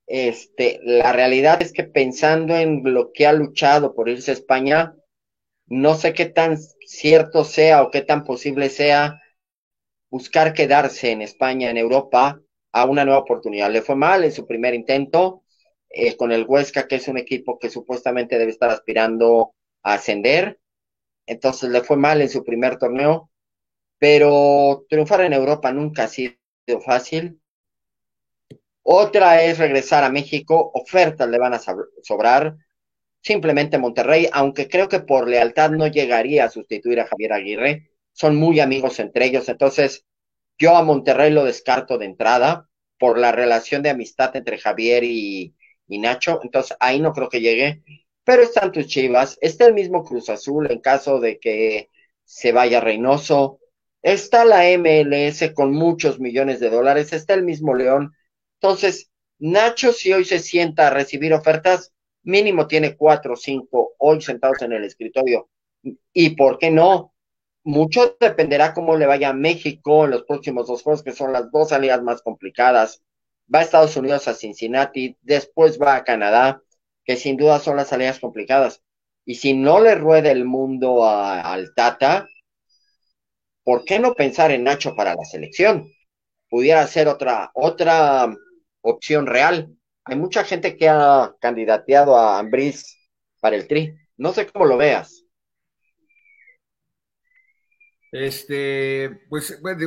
Este, 0.07 0.79
la 0.85 1.13
realidad 1.13 1.61
es 1.61 1.73
que 1.73 1.83
pensando 1.83 2.55
en 2.55 2.83
lo 2.85 3.11
que 3.13 3.27
ha 3.27 3.33
luchado 3.33 3.93
por 3.93 4.09
irse 4.09 4.31
a 4.31 4.35
España, 4.35 4.95
no 5.67 5.97
sé 5.97 6.13
qué 6.13 6.27
tan 6.27 6.57
cierto 6.87 7.43
sea 7.43 7.83
o 7.83 7.91
qué 7.91 8.03
tan 8.03 8.23
posible 8.23 8.69
sea 8.69 9.21
buscar 10.09 10.55
quedarse 10.55 11.11
en 11.11 11.23
España, 11.23 11.69
en 11.69 11.79
Europa, 11.79 12.41
a 12.71 12.85
una 12.85 13.05
nueva 13.05 13.23
oportunidad. 13.23 13.73
Le 13.73 13.83
fue 13.83 13.97
mal 13.97 14.23
en 14.23 14.31
su 14.31 14.47
primer 14.47 14.73
intento 14.73 15.43
con 16.17 16.33
el 16.33 16.45
Huesca, 16.47 16.87
que 16.87 16.97
es 16.97 17.09
un 17.09 17.19
equipo 17.19 17.59
que 17.59 17.71
supuestamente 17.71 18.39
debe 18.39 18.51
estar 18.51 18.71
aspirando 18.71 19.55
a 19.83 19.95
ascender 19.95 20.59
entonces 21.27 21.71
le 21.71 21.83
fue 21.83 21.97
mal 21.97 22.23
en 22.23 22.31
su 22.31 22.45
primer 22.45 22.79
torneo, 22.79 23.31
pero 23.99 24.87
triunfar 24.89 25.23
en 25.23 25.33
Europa 25.33 25.73
nunca 25.73 26.05
ha 26.05 26.09
sido 26.09 26.37
fácil. 26.85 27.41
Otra 28.83 29.43
es 29.43 29.59
regresar 29.59 30.05
a 30.05 30.11
México, 30.11 30.71
ofertas 30.73 31.29
le 31.29 31.39
van 31.39 31.55
a 31.55 31.61
sobrar. 32.03 32.57
Simplemente 33.21 33.79
Monterrey, 33.79 34.29
aunque 34.33 34.69
creo 34.69 34.89
que 34.89 35.01
por 35.01 35.29
lealtad 35.29 35.71
no 35.71 35.89
llegaría 35.89 36.45
a 36.45 36.51
sustituir 36.51 37.01
a 37.01 37.07
Javier 37.07 37.33
Aguirre, 37.33 37.91
son 38.13 38.37
muy 38.37 38.61
amigos 38.61 39.01
entre 39.01 39.27
ellos, 39.27 39.49
entonces 39.49 40.07
yo 40.59 40.77
a 40.77 40.85
Monterrey 40.85 41.33
lo 41.33 41.45
descarto 41.45 41.99
de 41.99 42.07
entrada 42.07 42.71
por 42.99 43.19
la 43.19 43.33
relación 43.33 43.83
de 43.83 43.91
amistad 43.91 44.35
entre 44.37 44.59
Javier 44.59 45.05
y, 45.05 45.55
y 45.89 45.99
Nacho, 45.99 46.41
entonces 46.43 46.77
ahí 46.81 47.01
no 47.01 47.13
creo 47.13 47.29
que 47.29 47.41
llegue 47.41 47.83
pero 48.27 48.43
están 48.43 48.73
tus 48.73 48.89
Chivas, 48.89 49.39
está 49.41 49.67
el 49.67 49.75
mismo 49.75 50.05
Cruz 50.05 50.29
Azul 50.31 50.69
en 50.69 50.81
caso 50.81 51.21
de 51.21 51.39
que 51.39 51.91
se 52.25 52.51
vaya 52.51 52.81
Reynoso, 52.81 53.61
está 54.03 54.45
la 54.45 54.69
MLS 54.77 55.53
con 55.55 55.73
muchos 55.73 56.19
millones 56.19 56.59
de 56.59 56.69
dólares, 56.69 57.13
está 57.13 57.35
el 57.35 57.45
mismo 57.45 57.77
León. 57.77 58.17
Entonces, 58.61 59.13
Nacho, 59.39 59.93
si 59.93 60.13
hoy 60.13 60.25
se 60.25 60.41
sienta 60.41 60.89
a 60.89 60.91
recibir 60.91 61.33
ofertas, 61.35 61.93
mínimo 62.25 62.67
tiene 62.67 62.97
cuatro 62.97 63.35
o 63.35 63.37
cinco 63.37 63.95
hoy 63.99 64.21
sentados 64.21 64.61
en 64.63 64.73
el 64.73 64.83
escritorio. 64.83 65.49
Y 66.13 66.31
por 66.31 66.59
qué 66.59 66.73
no, 66.73 67.15
mucho 67.63 68.17
dependerá 68.19 68.75
cómo 68.75 68.97
le 68.97 69.07
vaya 69.07 69.29
a 69.29 69.35
México 69.35 70.05
en 70.05 70.11
los 70.11 70.25
próximos 70.25 70.67
dos 70.67 70.83
juegos, 70.83 71.05
que 71.05 71.13
son 71.13 71.33
las 71.33 71.53
dos 71.53 71.69
salidas 71.69 72.03
más 72.03 72.23
complicadas. 72.23 73.05
Va 73.53 73.61
a 73.61 73.63
Estados 73.63 73.97
Unidos 73.97 74.27
a 74.29 74.35
Cincinnati, 74.35 75.17
después 75.23 75.81
va 75.81 75.97
a 75.97 76.05
Canadá, 76.05 76.63
que 77.05 77.17
sin 77.17 77.37
duda 77.37 77.61
son 77.61 77.77
las 77.77 77.89
salidas 77.89 78.19
complicadas. 78.19 78.83
Y 79.25 79.37
si 79.37 79.55
no 79.55 79.81
le 79.81 79.95
ruede 79.95 80.31
el 80.31 80.45
mundo 80.45 81.09
al 81.09 81.75
Tata, 81.75 82.29
¿por 83.65 83.85
qué 83.85 83.99
no 83.99 84.15
pensar 84.15 84.51
en 84.51 84.65
Nacho 84.65 84.95
para 84.95 85.15
la 85.15 85.25
selección? 85.25 85.91
Pudiera 86.49 86.87
ser 86.87 87.09
otra, 87.09 87.51
otra 87.55 88.33
opción 88.83 89.27
real. 89.27 89.77
Hay 90.05 90.17
mucha 90.17 90.45
gente 90.45 90.77
que 90.77 90.89
ha 90.89 91.35
candidateado 91.41 92.17
a 92.17 92.39
Ambris 92.39 92.97
para 93.41 93.57
el 93.57 93.67
Tri. 93.67 93.95
No 94.17 94.33
sé 94.33 94.47
cómo 94.47 94.65
lo 94.65 94.77
veas. 94.77 95.25
Este, 98.13 99.23
pues, 99.29 99.61
bueno, 99.61 99.81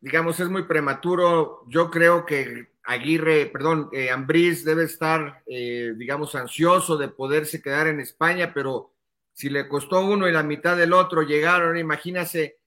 digamos, 0.00 0.40
es 0.40 0.48
muy 0.48 0.64
prematuro. 0.64 1.64
Yo 1.68 1.90
creo 1.90 2.26
que 2.26 2.66
Aguirre, 2.90 3.46
perdón, 3.46 3.88
eh, 3.92 4.10
Ambriz 4.10 4.64
debe 4.64 4.82
estar, 4.82 5.44
eh, 5.46 5.94
digamos, 5.96 6.34
ansioso 6.34 6.96
de 6.96 7.06
poderse 7.06 7.62
quedar 7.62 7.86
en 7.86 8.00
España, 8.00 8.52
pero 8.52 8.94
si 9.32 9.48
le 9.48 9.68
costó 9.68 10.04
uno 10.04 10.28
y 10.28 10.32
la 10.32 10.42
mitad 10.42 10.76
del 10.76 10.92
otro 10.92 11.22
llegaron, 11.22 11.78
imagínase 11.78 12.58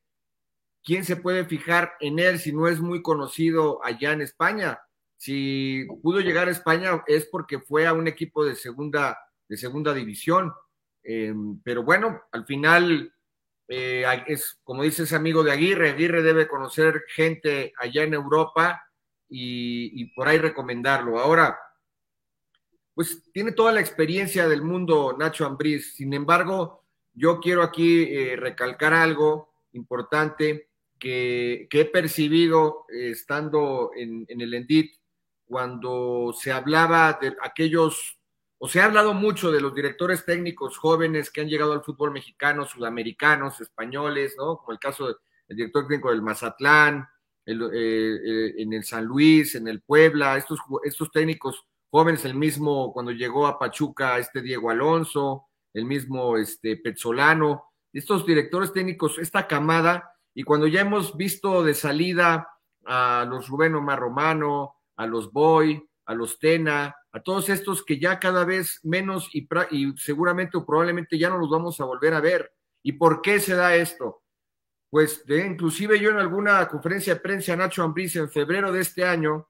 quién 0.82 1.04
se 1.04 1.18
puede 1.18 1.44
fijar 1.44 1.96
en 2.00 2.20
él 2.20 2.40
si 2.40 2.54
no 2.54 2.70
es 2.70 2.80
muy 2.80 3.02
conocido 3.02 3.84
allá 3.84 4.14
en 4.14 4.22
España. 4.22 4.80
Si 5.18 5.86
pudo 6.02 6.22
llegar 6.22 6.48
a 6.48 6.52
España 6.52 7.04
es 7.06 7.26
porque 7.26 7.60
fue 7.60 7.86
a 7.86 7.92
un 7.92 8.08
equipo 8.08 8.46
de 8.46 8.56
segunda, 8.56 9.20
de 9.50 9.58
segunda 9.58 9.94
división. 9.94 10.54
Em, 11.04 11.60
pero 11.64 11.84
bueno, 11.84 12.22
al 12.32 12.46
final 12.46 13.14
eh, 13.68 14.06
es 14.28 14.58
como 14.64 14.84
dice 14.84 15.04
ese 15.04 15.18
amigo 15.18 15.44
de 15.44 15.52
Aguirre, 15.52 15.90
Aguirre 15.90 16.22
debe 16.22 16.48
conocer 16.48 17.04
gente 17.14 17.74
allá 17.78 18.04
en 18.04 18.14
Europa 18.14 18.82
y, 19.30 20.06
por 20.14 20.28
ahí 20.28 20.38
recomendarlo. 20.38 21.20
Ahora, 21.20 21.58
pues 22.94 23.32
tiene 23.32 23.52
toda 23.52 23.72
la 23.72 23.80
experiencia 23.80 24.48
del 24.48 24.62
mundo 24.62 25.16
Nacho 25.18 25.46
Ambriz. 25.46 25.96
Sin 25.96 26.14
embargo, 26.14 26.84
yo 27.14 27.40
quiero 27.40 27.64
aquí 27.64 28.04
eh, 28.04 28.36
recalcar 28.36 28.94
algo 28.94 29.54
importante 29.74 30.70
que, 31.00 31.68
he 31.72 31.86
percibido 31.86 32.86
eh, 32.90 33.12
estando 33.12 33.92
en, 33.96 34.26
en 34.28 34.42
el 34.42 34.54
Endit 34.54 34.94
cuando 35.46 36.34
se 36.38 36.52
hablaba 36.52 37.18
de 37.22 37.36
aquellos 37.42 38.18
o 38.66 38.70
se 38.70 38.80
ha 38.80 38.86
hablado 38.86 39.14
mucho 39.14 39.52
de 39.52 39.60
los 39.60 39.76
directores 39.76 40.24
técnicos 40.24 40.78
jóvenes 40.78 41.30
que 41.30 41.42
han 41.42 41.50
llegado 41.50 41.74
al 41.74 41.84
fútbol 41.84 42.12
mexicano, 42.12 42.66
sudamericanos, 42.66 43.60
españoles, 43.60 44.36
¿no? 44.38 44.56
Como 44.56 44.72
el 44.72 44.80
caso 44.80 45.08
del 45.08 45.18
director 45.58 45.86
técnico 45.86 46.12
del 46.12 46.22
Mazatlán, 46.22 47.06
eh, 47.46 47.56
eh, 47.56 48.54
en 48.58 48.74
el 48.74 48.84
San 48.84 49.06
Luis, 49.06 49.56
en 49.56 49.68
el 49.68 49.82
Puebla, 49.82 50.38
estos, 50.38 50.60
estos 50.84 51.12
técnicos 51.12 51.66
jóvenes, 51.90 52.26
el 52.26 52.36
mismo 52.36 52.92
cuando 52.94 53.12
llegó 53.12 53.46
a 53.46 53.60
Pachuca, 53.60 54.18
este 54.18 54.42
Diego 54.42 54.70
Alonso, 54.70 55.48
el 55.74 55.86
mismo 55.86 56.38
este, 56.38 56.78
Petzolano, 56.78 57.66
estos 57.92 58.26
directores 58.26 58.74
técnicos, 58.74 59.20
esta 59.20 59.48
camada, 59.48 60.12
y 60.34 60.44
cuando 60.44 60.68
ya 60.68 60.82
hemos 60.82 61.16
visto 61.16 61.64
de 61.64 61.74
salida 61.74 62.50
a 62.86 63.26
los 63.30 63.48
Rubén 63.48 63.76
Omar 63.76 64.00
Romano, 64.00 64.76
a 64.96 65.06
los 65.06 65.32
Boy, 65.32 65.88
a 66.06 66.14
los 66.14 66.40
Tena, 66.40 66.96
a 67.12 67.22
todos 67.22 67.50
estos 67.50 67.84
que 67.86 68.00
ya 68.00 68.20
cada 68.20 68.44
vez 68.46 68.80
menos 68.84 69.30
y, 69.34 69.48
seguramente 69.98 70.58
o 70.58 70.66
probablemente 70.66 71.18
ya 71.18 71.30
no 71.30 71.38
los 71.38 71.50
vamos 71.50 71.80
a 71.80 71.86
volver 71.86 72.14
a 72.14 72.22
ver. 72.22 72.52
¿Y 72.82 72.94
por 72.94 73.22
qué 73.22 73.40
se 73.40 73.56
da 73.56 73.76
esto? 73.76 74.23
Pues 74.94 75.24
inclusive 75.28 76.00
yo 76.00 76.12
en 76.12 76.18
alguna 76.18 76.68
conferencia 76.68 77.16
de 77.16 77.20
prensa 77.20 77.54
a 77.54 77.56
Nacho 77.56 77.82
Ambriz 77.82 78.16
en 78.16 78.30
febrero 78.30 78.72
de 78.72 78.82
este 78.82 79.04
año 79.04 79.50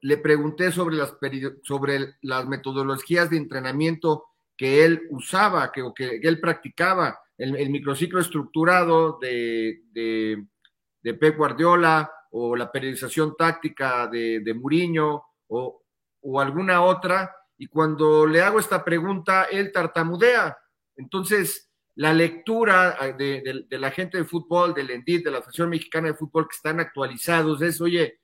le 0.00 0.16
pregunté 0.16 0.72
sobre 0.72 0.96
las, 0.96 1.18
sobre 1.64 2.14
las 2.22 2.46
metodologías 2.46 3.28
de 3.28 3.36
entrenamiento 3.36 4.24
que 4.56 4.86
él 4.86 5.02
usaba, 5.10 5.70
que, 5.70 5.82
que 5.94 6.20
él 6.22 6.40
practicaba, 6.40 7.20
el, 7.36 7.68
microciclo 7.68 8.20
estructurado 8.20 9.18
de, 9.20 9.82
de, 9.92 11.12
Pep 11.12 11.36
Guardiola 11.36 12.10
o 12.30 12.56
la 12.56 12.72
periodización 12.72 13.36
táctica 13.36 14.06
de, 14.06 14.40
de 14.40 14.54
Muriño 14.54 15.24
o, 15.48 15.82
o 16.22 16.40
alguna 16.40 16.80
otra, 16.80 17.36
y 17.58 17.66
cuando 17.66 18.26
le 18.26 18.40
hago 18.40 18.58
esta 18.60 18.82
pregunta, 18.82 19.44
él 19.44 19.70
tartamudea. 19.72 20.56
Entonces, 20.96 21.67
la 21.98 22.12
lectura 22.12 22.96
ah, 23.00 23.08
de, 23.08 23.66
la 23.70 23.90
gente 23.90 24.18
de 24.18 24.24
fútbol, 24.24 24.72
del 24.72 24.90
ENDIT, 24.90 25.24
de 25.24 25.32
la 25.32 25.38
Asociación 25.38 25.70
Mexicana 25.70 26.06
de 26.06 26.14
Fútbol, 26.14 26.46
que 26.46 26.54
están 26.54 26.78
actualizados, 26.78 27.60
es, 27.60 27.80
oye, 27.80 28.20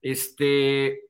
este, 0.00 1.02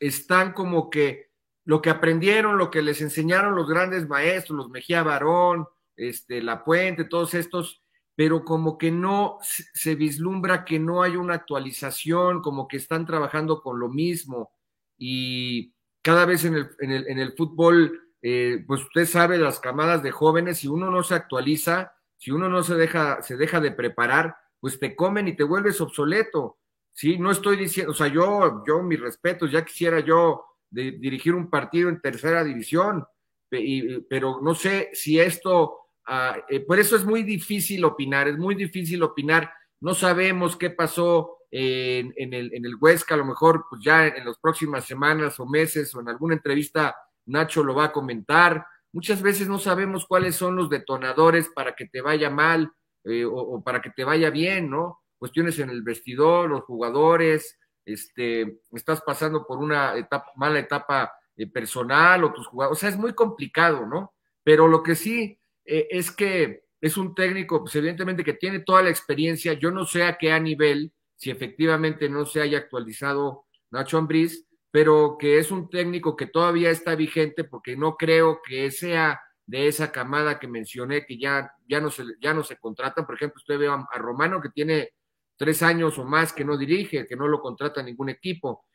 están 0.00 0.54
como 0.54 0.88
que 0.88 1.28
lo 1.66 1.82
que 1.82 1.90
aprendieron, 1.90 2.56
lo 2.56 2.70
que 2.70 2.80
les 2.80 3.02
enseñaron 3.02 3.54
los 3.54 3.68
grandes 3.68 4.08
maestros, 4.08 4.56
los 4.56 4.70
Mejía 4.70 5.02
Barón, 5.02 5.66
este, 5.94 6.42
La 6.42 6.64
Puente, 6.64 7.04
todos 7.04 7.34
estos, 7.34 7.82
pero 8.14 8.42
como 8.42 8.78
que 8.78 8.90
no 8.90 9.36
se 9.42 9.94
vislumbra 9.94 10.64
que 10.64 10.78
no 10.78 11.02
hay 11.02 11.16
una 11.16 11.34
actualización, 11.34 12.40
como 12.40 12.66
que 12.66 12.78
están 12.78 13.04
trabajando 13.04 13.60
con 13.60 13.78
lo 13.78 13.90
mismo. 13.90 14.52
Y 14.96 15.74
cada 16.00 16.24
vez 16.24 16.46
en 16.46 16.54
el, 16.54 16.70
en 16.80 16.92
el, 16.92 17.06
en 17.08 17.18
el 17.18 17.34
fútbol, 17.36 18.05
eh, 18.28 18.64
pues 18.66 18.82
usted 18.82 19.06
sabe 19.06 19.38
las 19.38 19.60
camadas 19.60 20.02
de 20.02 20.10
jóvenes, 20.10 20.58
si 20.58 20.66
uno 20.66 20.90
no 20.90 21.04
se 21.04 21.14
actualiza, 21.14 21.94
si 22.16 22.32
uno 22.32 22.48
no 22.48 22.64
se 22.64 22.74
deja, 22.74 23.22
se 23.22 23.36
deja 23.36 23.60
de 23.60 23.70
preparar, 23.70 24.36
pues 24.58 24.80
te 24.80 24.96
comen 24.96 25.28
y 25.28 25.36
te 25.36 25.44
vuelves 25.44 25.80
obsoleto. 25.80 26.58
Sí, 26.92 27.18
no 27.18 27.30
estoy 27.30 27.56
diciendo, 27.56 27.92
o 27.92 27.94
sea, 27.94 28.08
yo, 28.08 28.64
yo, 28.66 28.82
mis 28.82 28.98
respetos, 28.98 29.52
ya 29.52 29.64
quisiera 29.64 30.00
yo 30.00 30.44
dirigir 30.72 31.36
un 31.36 31.48
partido 31.48 31.88
en 31.88 32.00
tercera 32.00 32.42
división, 32.42 33.06
pero 33.48 34.40
no 34.42 34.56
sé 34.56 34.90
si 34.92 35.20
esto, 35.20 35.78
ah, 36.08 36.36
eh, 36.48 36.58
por 36.58 36.80
eso 36.80 36.96
es 36.96 37.04
muy 37.04 37.22
difícil 37.22 37.84
opinar, 37.84 38.26
es 38.26 38.38
muy 38.38 38.56
difícil 38.56 39.04
opinar, 39.04 39.52
no 39.80 39.94
sabemos 39.94 40.56
qué 40.56 40.70
pasó 40.70 41.42
en, 41.52 42.34
el, 42.34 42.52
en 42.52 42.64
el 42.64 42.74
Huesca, 42.74 43.14
a 43.14 43.18
lo 43.18 43.24
mejor 43.24 43.66
pues 43.70 43.82
ya 43.84 44.08
en, 44.08 44.24
las 44.24 44.38
próximas 44.38 44.84
semanas 44.84 45.38
o 45.38 45.46
meses 45.46 45.94
o 45.94 46.00
en 46.00 46.08
alguna 46.08 46.34
entrevista 46.34 46.96
Nacho 47.26 47.62
lo 47.62 47.74
va 47.74 47.84
a 47.86 47.92
comentar. 47.92 48.66
Muchas 48.92 49.20
veces 49.20 49.48
no 49.48 49.58
sabemos 49.58 50.06
cuáles 50.06 50.36
son 50.36 50.56
los 50.56 50.70
detonadores 50.70 51.50
para 51.54 51.74
que 51.74 51.86
te 51.86 52.00
vaya 52.00 52.30
mal 52.30 52.72
eh, 53.04 53.24
o, 53.24 53.62
para 53.62 53.80
que 53.80 53.90
te 53.90 54.04
vaya 54.04 54.30
bien, 54.30 54.70
¿no? 54.70 55.00
Cuestiones 55.18 55.58
en 55.58 55.70
el 55.70 55.82
vestidor, 55.82 56.50
los 56.50 56.64
jugadores, 56.64 57.58
este, 57.84 58.60
estás 58.72 59.00
pasando 59.02 59.46
por 59.46 59.58
una 59.58 59.96
etapa, 59.96 60.32
mala 60.36 60.58
etapa 60.58 61.12
eh, 61.36 61.46
personal 61.46 62.24
o 62.24 62.32
tus 62.32 62.46
jugadores, 62.46 62.78
o 62.78 62.80
sea, 62.80 62.88
es 62.88 62.96
muy 62.96 63.12
complicado, 63.14 63.86
¿no? 63.86 64.14
Pero 64.42 64.68
lo 64.68 64.82
que 64.82 64.94
sí 64.94 65.38
eh, 65.64 65.86
es 65.90 66.10
que 66.10 66.64
es 66.80 66.96
un 66.96 67.14
técnico, 67.14 67.60
pues 67.60 67.74
evidentemente 67.76 68.24
que 68.24 68.34
tiene 68.34 68.60
toda 68.60 68.82
la 68.82 68.90
experiencia, 68.90 69.52
yo 69.54 69.70
no 69.70 69.84
sé 69.84 70.04
a 70.04 70.18
qué 70.18 70.32
a 70.32 70.40
nivel, 70.40 70.92
si 71.16 71.30
efectivamente 71.30 72.08
no 72.08 72.26
se 72.26 72.40
haya 72.40 72.58
actualizado 72.58 73.46
Nacho 73.70 73.98
Ambriz, 73.98 74.45
pero 74.76 75.16
que 75.18 75.38
es 75.38 75.50
un 75.50 75.70
técnico 75.70 76.16
que 76.16 76.26
todavía 76.26 76.68
está 76.70 76.94
vigente 76.94 77.44
porque 77.44 77.78
no 77.78 77.96
creo 77.96 78.42
que 78.46 78.70
sea 78.70 79.18
de 79.46 79.68
esa 79.68 79.90
camada 79.90 80.38
que 80.38 80.48
mencioné 80.48 81.06
que 81.06 81.16
ya, 81.16 81.50
ya, 81.66 81.80
no, 81.80 81.90
se, 81.90 82.04
ya 82.20 82.34
no 82.34 82.44
se 82.44 82.58
contratan. 82.58 83.06
Por 83.06 83.14
ejemplo, 83.14 83.38
usted 83.38 83.58
ve 83.58 83.68
a, 83.68 83.86
Romano 83.94 84.38
que 84.38 84.50
tiene 84.50 84.90
tres 85.34 85.62
años 85.62 85.96
o 85.96 86.04
más 86.04 86.34
que 86.34 86.44
no 86.44 86.58
dirige, 86.58 87.06
que 87.06 87.16
no 87.16 87.26
lo 87.26 87.40
contrata 87.40 87.82
ningún 87.82 88.10
equipo. 88.10 88.66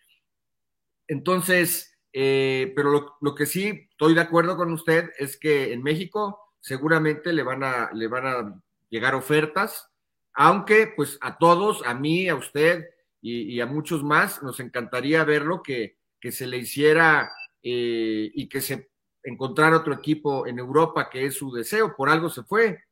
Entonces, 1.07 1.95
eh, 2.11 2.73
pero 2.75 2.89
lo, 2.89 3.17
lo, 3.21 3.35
que 3.35 3.45
sí 3.45 3.87
estoy 3.91 4.15
de 4.15 4.21
acuerdo 4.21 4.57
con 4.57 4.73
usted 4.73 5.11
es 5.19 5.37
que 5.37 5.71
en 5.71 5.83
México 5.83 6.55
seguramente 6.61 7.31
le 7.31 7.43
van 7.43 7.63
a, 7.63 7.91
le 7.93 8.07
van 8.07 8.25
a 8.25 8.61
llegar 8.89 9.13
ofertas 9.13 9.87
aunque 10.33 10.91
pues 10.95 11.19
a 11.21 11.37
todos, 11.37 11.85
a 11.85 11.93
mí, 11.93 12.27
a 12.27 12.33
usted 12.33 12.85
y, 13.21 13.59
a 13.59 13.65
muchos 13.67 14.03
más, 14.03 14.41
nos 14.41 14.59
encantaría 14.59 15.23
verlo 15.23 15.61
que, 15.61 15.97
que 16.19 16.31
se 16.31 16.47
le 16.47 16.57
hiciera 16.57 17.31
eh, 17.61 18.31
y 18.33 18.49
que 18.49 18.61
se 18.61 18.89
encontrara 19.23 19.77
otro 19.77 19.93
equipo 19.93 20.47
en 20.47 20.57
Europa, 20.57 21.09
que 21.09 21.25
es 21.25 21.35
su 21.35 21.51
deseo, 21.51 21.95
por 21.95 22.09
algo 22.09 22.29
se 22.29 22.43
fue. 22.43 22.83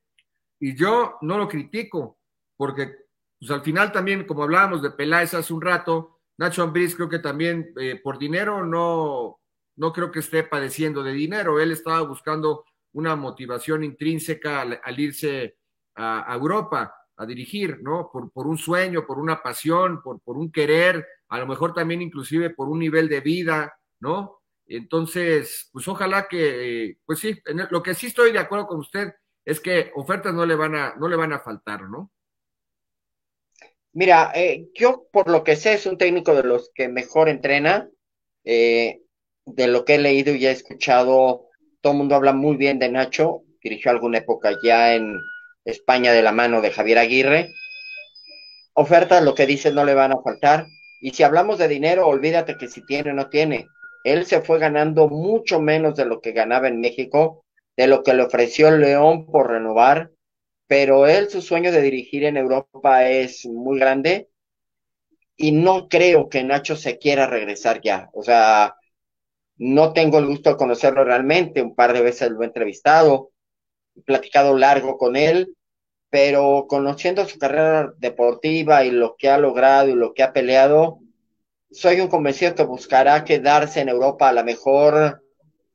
Y 0.59 0.75
yo 0.75 1.17
no 1.21 1.37
lo 1.37 1.47
critico, 1.47 2.19
porque 2.55 2.95
pues 3.39 3.51
al 3.51 3.61
final 3.61 3.91
también, 3.91 4.25
como 4.25 4.43
hablábamos 4.43 4.81
de 4.81 4.91
Peláez 4.91 5.33
hace 5.33 5.53
un 5.53 5.61
rato, 5.61 6.19
Nacho 6.37 6.63
Ambriz 6.63 6.95
creo 6.95 7.09
que 7.09 7.19
también 7.19 7.73
eh, 7.79 7.99
por 8.01 8.17
dinero 8.19 8.65
no, 8.65 9.39
no 9.77 9.93
creo 9.93 10.11
que 10.11 10.19
esté 10.19 10.43
padeciendo 10.43 11.03
de 11.03 11.13
dinero. 11.13 11.59
Él 11.59 11.71
estaba 11.71 12.01
buscando 12.01 12.65
una 12.93 13.15
motivación 13.15 13.83
intrínseca 13.83 14.61
al, 14.61 14.99
irse 14.99 15.57
a, 15.95 16.33
Europa 16.35 16.93
a 17.19 17.25
dirigir, 17.25 17.81
¿no? 17.81 18.09
Por, 18.11 18.31
por 18.31 18.47
un 18.47 18.57
sueño, 18.57 19.05
por 19.05 19.19
una 19.19 19.41
pasión, 19.41 20.01
por, 20.01 20.21
por 20.21 20.37
un 20.37 20.51
querer, 20.51 21.05
a 21.27 21.39
lo 21.39 21.47
mejor 21.47 21.73
también 21.73 22.01
inclusive 22.01 22.49
por 22.51 22.69
un 22.69 22.79
nivel 22.79 23.09
de 23.09 23.21
vida, 23.21 23.77
¿no? 23.99 24.41
Entonces, 24.65 25.69
pues 25.71 25.87
ojalá 25.87 26.27
que, 26.27 26.97
pues 27.05 27.19
sí, 27.19 27.39
lo 27.71 27.83
que 27.83 27.93
sí 27.93 28.07
estoy 28.07 28.31
de 28.31 28.39
acuerdo 28.39 28.67
con 28.67 28.79
usted 28.79 29.13
es 29.43 29.59
que 29.59 29.91
ofertas 29.95 30.33
no 30.33 30.45
le 30.45 30.55
van 30.55 30.75
a, 30.75 30.95
no 30.95 31.07
le 31.07 31.15
van 31.15 31.33
a 31.33 31.39
faltar, 31.39 31.89
¿no? 31.89 32.11
Mira, 33.93 34.31
eh, 34.35 34.69
yo 34.73 35.07
por 35.11 35.29
lo 35.29 35.43
que 35.43 35.55
sé 35.55 35.73
es 35.73 35.85
un 35.85 35.97
técnico 35.97 36.35
de 36.35 36.43
los 36.43 36.71
que 36.73 36.87
mejor 36.87 37.27
entrena. 37.27 37.89
Eh, 38.43 39.01
de 39.55 39.67
lo 39.67 39.85
que 39.85 39.95
he 39.95 39.99
leído 39.99 40.33
y 40.35 40.45
he 40.45 40.51
escuchado, 40.51 41.47
todo 41.81 41.93
el 41.93 41.99
mundo 41.99 42.15
habla 42.15 42.33
muy 42.33 42.55
bien 42.57 42.79
de 42.79 42.89
Nacho. 42.89 43.43
Dirigió 43.61 43.91
alguna 43.91 44.19
época 44.19 44.55
ya 44.63 44.95
en 44.95 45.19
España 45.69 46.11
de 46.11 46.21
la 46.21 46.31
mano 46.31 46.61
de 46.61 46.71
Javier 46.71 46.99
Aguirre. 46.99 47.53
Ofertas, 48.73 49.23
lo 49.23 49.35
que 49.35 49.45
dice, 49.45 49.71
no 49.71 49.85
le 49.85 49.93
van 49.93 50.11
a 50.11 50.21
faltar. 50.21 50.67
Y 51.01 51.11
si 51.11 51.23
hablamos 51.23 51.57
de 51.57 51.67
dinero, 51.67 52.07
olvídate 52.07 52.57
que 52.57 52.67
si 52.67 52.85
tiene 52.85 53.11
o 53.11 53.13
no 53.13 53.29
tiene. 53.29 53.67
Él 54.03 54.25
se 54.25 54.41
fue 54.41 54.59
ganando 54.59 55.09
mucho 55.09 55.59
menos 55.61 55.95
de 55.95 56.05
lo 56.05 56.21
que 56.21 56.31
ganaba 56.31 56.67
en 56.67 56.79
México, 56.79 57.43
de 57.75 57.87
lo 57.87 58.03
que 58.03 58.13
le 58.13 58.23
ofreció 58.23 58.71
León 58.71 59.25
por 59.25 59.49
renovar 59.49 60.11
pero 60.69 61.07
él 61.07 61.31
su 61.31 61.41
sueño 61.41 61.71
de 61.71 61.81
dirigir 61.81 62.25
en 62.25 62.37
Europa 62.37 63.09
es 63.09 63.43
muy 63.47 63.79
grande 63.79 64.29
y 65.35 65.51
no 65.51 65.89
creo 65.89 66.29
que 66.29 66.43
Nacho 66.43 66.75
se 66.75 66.99
quiera 66.99 67.25
regresar 67.25 67.81
ya. 67.81 68.11
O 68.13 68.21
sea, 68.21 68.75
no 69.57 69.93
tengo 69.93 70.19
el 70.19 70.27
gusto 70.27 70.51
de 70.51 70.57
conocerlo 70.57 71.03
realmente, 71.03 71.63
un 71.63 71.73
par 71.73 71.93
de 71.93 72.03
veces 72.03 72.29
lo 72.29 72.43
he 72.43 72.45
entrevistado, 72.45 73.31
he 73.95 74.01
platicado 74.01 74.55
largo 74.55 74.99
con 74.99 75.15
él, 75.15 75.55
pero 76.09 76.65
conociendo 76.67 77.25
su 77.25 77.37
carrera 77.37 77.93
deportiva 77.97 78.83
y 78.83 78.91
lo 78.91 79.15
que 79.17 79.29
ha 79.29 79.37
logrado 79.37 79.89
y 79.89 79.95
lo 79.95 80.13
que 80.13 80.23
ha 80.23 80.33
peleado, 80.33 80.99
soy 81.71 82.01
un 82.01 82.07
convencido 82.07 82.55
que 82.55 82.63
buscará 82.63 83.23
quedarse 83.23 83.81
en 83.81 83.89
Europa 83.89 84.29
a 84.29 84.33
lo 84.33 84.43
mejor 84.43 85.23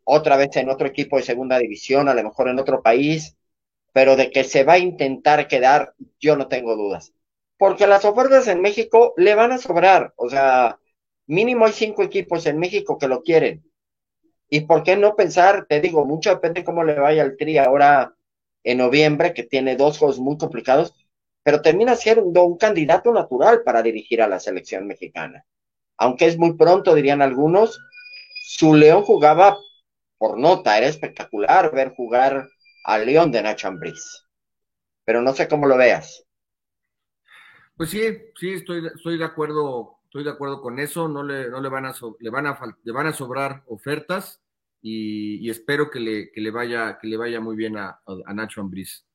otra 0.03 0.37
vez 0.37 0.57
en 0.57 0.69
otro 0.69 0.87
equipo 0.87 1.17
de 1.17 1.23
segunda 1.23 1.59
división, 1.59 2.09
a 2.09 2.15
lo 2.15 2.23
mejor 2.23 2.49
en 2.49 2.59
otro 2.59 2.83
país, 2.83 3.37
pero 3.93 4.17
de 4.17 4.31
que 4.31 4.45
se 4.45 4.65
va 4.65 4.75
a 4.75 4.79
intentar 4.79 5.49
quedar, 5.49 5.95
yo 6.21 6.37
no 6.37 6.49
tengo 6.49 6.77
dudas. 6.77 7.13
Porque 7.57 7.87
las 7.87 8.05
ofertas 8.05 8.49
en 8.49 8.61
México 8.61 9.15
le 9.17 9.35
van 9.35 9.53
a 9.53 9.59
sobrar, 9.59 10.13
o 10.17 10.29
sea, 10.29 10.79
mínimo 11.27 11.65
hay 11.65 11.73
cinco 11.73 12.03
equipos 12.03 12.45
en 12.47 12.59
México 12.59 12.99
que 12.99 13.09
lo 13.09 13.23
quieren. 13.23 13.65
¿Y 14.51 14.63
por 14.63 14.83
qué 14.83 14.97
no 14.97 15.17
pensar? 15.17 15.67
Te 15.67 15.81
digo, 15.81 16.05
mucho 16.05 16.31
depende 16.31 16.65
cómo 16.65 16.85
le 16.85 16.95
vaya 16.95 17.23
al 17.23 17.37
Tri 17.37 17.57
ahora 17.57 18.15
en 18.65 18.79
noviembre, 18.79 19.35
que 19.35 19.45
tiene 19.45 19.77
dos 19.77 19.99
juegos 19.99 20.19
muy 20.19 20.37
complicados, 20.39 20.95
pero 21.43 21.61
termina 21.63 21.95
siendo 21.95 22.45
un 22.45 22.57
candidato 22.57 23.13
natural 23.13 23.63
para 23.63 23.83
dirigir 23.83 24.23
a 24.23 24.29
la 24.29 24.41
selección 24.41 24.87
mexicana. 24.87 25.45
Aunque 25.99 26.27
es 26.27 26.39
muy 26.39 26.57
pronto, 26.57 26.95
dirían 26.95 27.23
algunos, 27.23 27.79
su 28.43 28.75
León 28.75 29.03
jugaba 29.03 29.59
por 30.19 30.39
nota, 30.39 30.77
era 30.79 30.87
espectacular 30.87 31.71
ver 31.73 31.95
jugar 31.95 32.49
al 32.85 33.07
León 33.07 33.31
de 33.31 33.43
Nacho 33.43 33.69
Ambriz. 33.69 34.27
Pero 35.05 35.21
no 35.21 35.35
sé 35.35 35.47
cómo 35.47 35.67
lo 35.67 35.77
veas. 35.77 36.25
Pues 37.77 37.91
sí, 37.91 38.01
sí, 38.37 38.55
estoy, 38.55 38.81
de 39.19 39.25
acuerdo, 39.25 39.99
estoy 40.05 40.25
de 40.25 40.31
acuerdo 40.31 40.63
con 40.63 40.79
eso. 40.79 41.09
No 41.09 41.23
le, 41.23 41.51
no 41.51 41.61
le 41.61 41.69
van 41.69 41.87
a 41.87 41.95
le 42.21 42.31
van 42.31 42.47
a 42.47 42.59
le 42.83 42.93
van 42.93 43.07
a 43.09 43.13
sobrar 43.13 43.65
ofertas 43.67 44.44
y, 44.87 45.49
espero 45.49 45.91
que 45.91 45.99
le, 45.99 46.31
que 46.31 46.41
le 46.41 46.51
vaya, 46.51 46.99
que 47.01 47.09
le 47.09 47.17
vaya 47.17 47.41
muy 47.41 47.57
bien 47.57 47.77
a, 47.79 48.01
Nacho 48.35 48.61
Ambriz. 48.61 49.07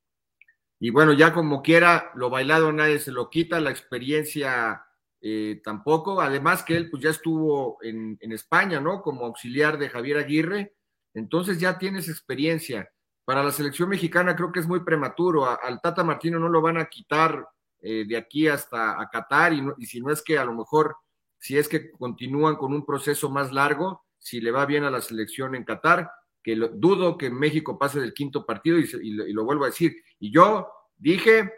Y 0.79 0.89
bueno, 0.89 1.13
ya 1.13 1.33
como 1.33 1.61
quiera, 1.61 2.11
lo 2.15 2.29
bailado 2.29 2.71
nadie 2.71 2.99
se 2.99 3.11
lo 3.11 3.29
quita, 3.29 3.59
la 3.59 3.69
experiencia 3.69 4.83
eh, 5.21 5.61
tampoco. 5.63 6.21
Además 6.21 6.63
que 6.63 6.75
él 6.75 6.89
pues 6.89 7.03
ya 7.03 7.11
estuvo 7.11 7.77
en, 7.83 8.17
en 8.21 8.31
España, 8.31 8.79
¿no? 8.79 9.01
Como 9.01 9.25
auxiliar 9.25 9.77
de 9.77 9.89
Javier 9.89 10.17
Aguirre. 10.17 10.73
Entonces 11.13 11.59
ya 11.59 11.77
tienes 11.77 12.09
experiencia 12.09 12.89
para 13.29 13.43
la 13.43 13.51
selección 13.51 13.89
mexicana 13.89 14.35
creo 14.35 14.51
que 14.51 14.59
es 14.59 14.67
muy 14.67 14.79
prematuro. 14.79 15.45
al 15.45 15.79
Tata 15.81 16.03
Martino 16.03 16.39
no 16.39 16.49
lo 16.49 16.63
van 16.63 16.79
a 16.79 16.85
quitar 16.85 17.47
eh, 17.79 18.03
de 18.07 18.17
aquí 18.17 18.47
hasta 18.47 18.99
a 18.99 19.07
Qatar 19.07 19.53
y, 19.53 19.85
si 19.85 20.01
no 20.01 20.11
es 20.11 20.23
que 20.23 20.39
a 20.39 20.45
lo 20.45 20.55
mejor, 20.55 20.95
si 21.37 21.55
es 21.55 21.69
que 21.69 21.91
continúan 21.91 22.55
con 22.55 22.73
un 22.73 22.83
proceso 22.83 23.29
más 23.29 23.53
largo, 23.53 24.03
si 24.19 24.41
le 24.41 24.51
va 24.51 24.65
bien 24.65 24.83
a 24.83 24.91
la 24.91 25.01
selección 25.01 25.55
en 25.55 25.63
Qatar, 25.63 26.11
que 26.43 26.55
dudo 26.55 27.17
que 27.17 27.29
México 27.29 27.77
pase 27.77 27.99
del 27.99 28.13
quinto 28.13 28.45
partido 28.45 28.77
y, 28.77 29.33
lo 29.33 29.45
vuelvo 29.45 29.63
a 29.63 29.69
decir. 29.69 29.95
Y 30.19 30.31
yo 30.31 30.69
dije 30.97 31.51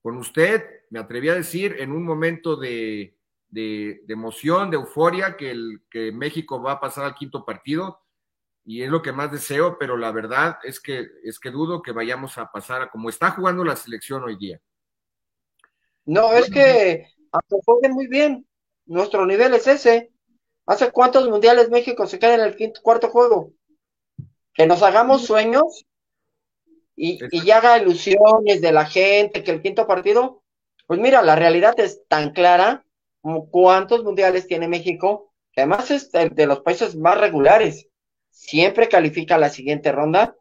con 0.00 0.16
usted, 0.16 0.64
me 0.90 0.98
atreví 0.98 1.28
a 1.28 1.36
decir 1.36 1.76
en 1.78 1.92
un 1.92 2.04
momento 2.04 2.56
de, 2.56 3.16
emoción, 4.08 4.70
de 4.70 4.76
euforia, 4.76 5.36
que, 5.36 5.50
el, 5.50 5.82
que 5.88 6.10
México 6.12 6.60
va 6.60 6.72
a 6.72 6.80
pasar 6.80 7.04
al 7.04 7.14
quinto 7.14 7.44
partido 7.44 8.00
y 8.64 8.82
es 8.82 8.90
lo 8.90 9.02
que 9.02 9.12
más 9.12 9.30
deseo, 9.30 9.76
pero 9.78 9.96
la 9.96 10.12
verdad 10.12 10.58
es 10.62 10.80
que, 10.80 11.06
es 11.24 11.38
que 11.38 11.50
dudo 11.50 11.82
que 11.82 11.92
vayamos 11.92 12.38
a 12.38 12.50
pasar 12.50 12.82
a 12.82 12.90
como 12.90 13.08
está 13.08 13.30
jugando 13.30 13.64
la 13.64 13.76
selección 13.76 14.22
hoy 14.22 14.36
día. 14.36 14.60
No, 16.04 16.32
es 16.32 16.50
que 16.50 17.06
jueguen 17.64 17.92
muy 17.92 18.08
bien, 18.08 18.46
nuestro 18.86 19.26
nivel 19.26 19.54
es 19.54 19.66
ese. 19.66 20.11
¿Hace 20.66 20.90
cuántos 20.90 21.28
mundiales 21.28 21.70
México 21.70 22.06
se 22.06 22.18
queda 22.18 22.34
en 22.34 22.40
el 22.40 22.56
quinto, 22.56 22.80
cuarto 22.82 23.08
juego? 23.08 23.52
Que 24.54 24.66
nos 24.66 24.82
hagamos 24.82 25.24
sueños 25.24 25.84
y, 26.94 27.18
y 27.30 27.44
ya 27.44 27.58
haga 27.58 27.78
ilusiones 27.78 28.60
de 28.60 28.72
la 28.72 28.84
gente 28.84 29.42
que 29.42 29.50
el 29.50 29.62
quinto 29.62 29.86
partido, 29.86 30.42
pues 30.86 31.00
mira, 31.00 31.22
la 31.22 31.36
realidad 31.36 31.78
es 31.78 32.06
tan 32.06 32.32
clara 32.32 32.84
como 33.20 33.48
cuántos 33.48 34.04
mundiales 34.04 34.46
tiene 34.46 34.68
México, 34.68 35.32
que 35.52 35.62
además 35.62 35.90
es 35.90 36.10
de 36.12 36.46
los 36.46 36.60
países 36.60 36.96
más 36.96 37.18
regulares 37.18 37.88
siempre 38.32 38.88
califica 38.88 39.38
la 39.38 39.50
siguiente 39.50 39.92
ronda, 39.92 40.34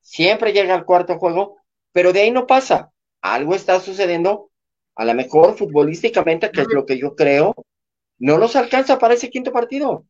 siempre 0.00 0.52
llega 0.52 0.74
al 0.74 0.84
cuarto 0.84 1.18
juego, 1.18 1.56
pero 1.92 2.12
de 2.12 2.20
ahí 2.20 2.30
no 2.30 2.46
pasa. 2.46 2.92
Algo 3.20 3.54
está 3.54 3.80
sucediendo, 3.80 4.50
a 4.94 5.04
lo 5.04 5.14
mejor 5.14 5.56
futbolísticamente, 5.56 6.52
que 6.52 6.60
es 6.60 6.68
lo 6.68 6.86
que 6.86 6.98
yo 6.98 7.16
creo, 7.16 7.54
no 8.18 8.38
nos 8.38 8.56
alcanza 8.56 8.98
para 8.98 9.14
ese 9.14 9.30
quinto 9.30 9.52
partido. 9.52 10.04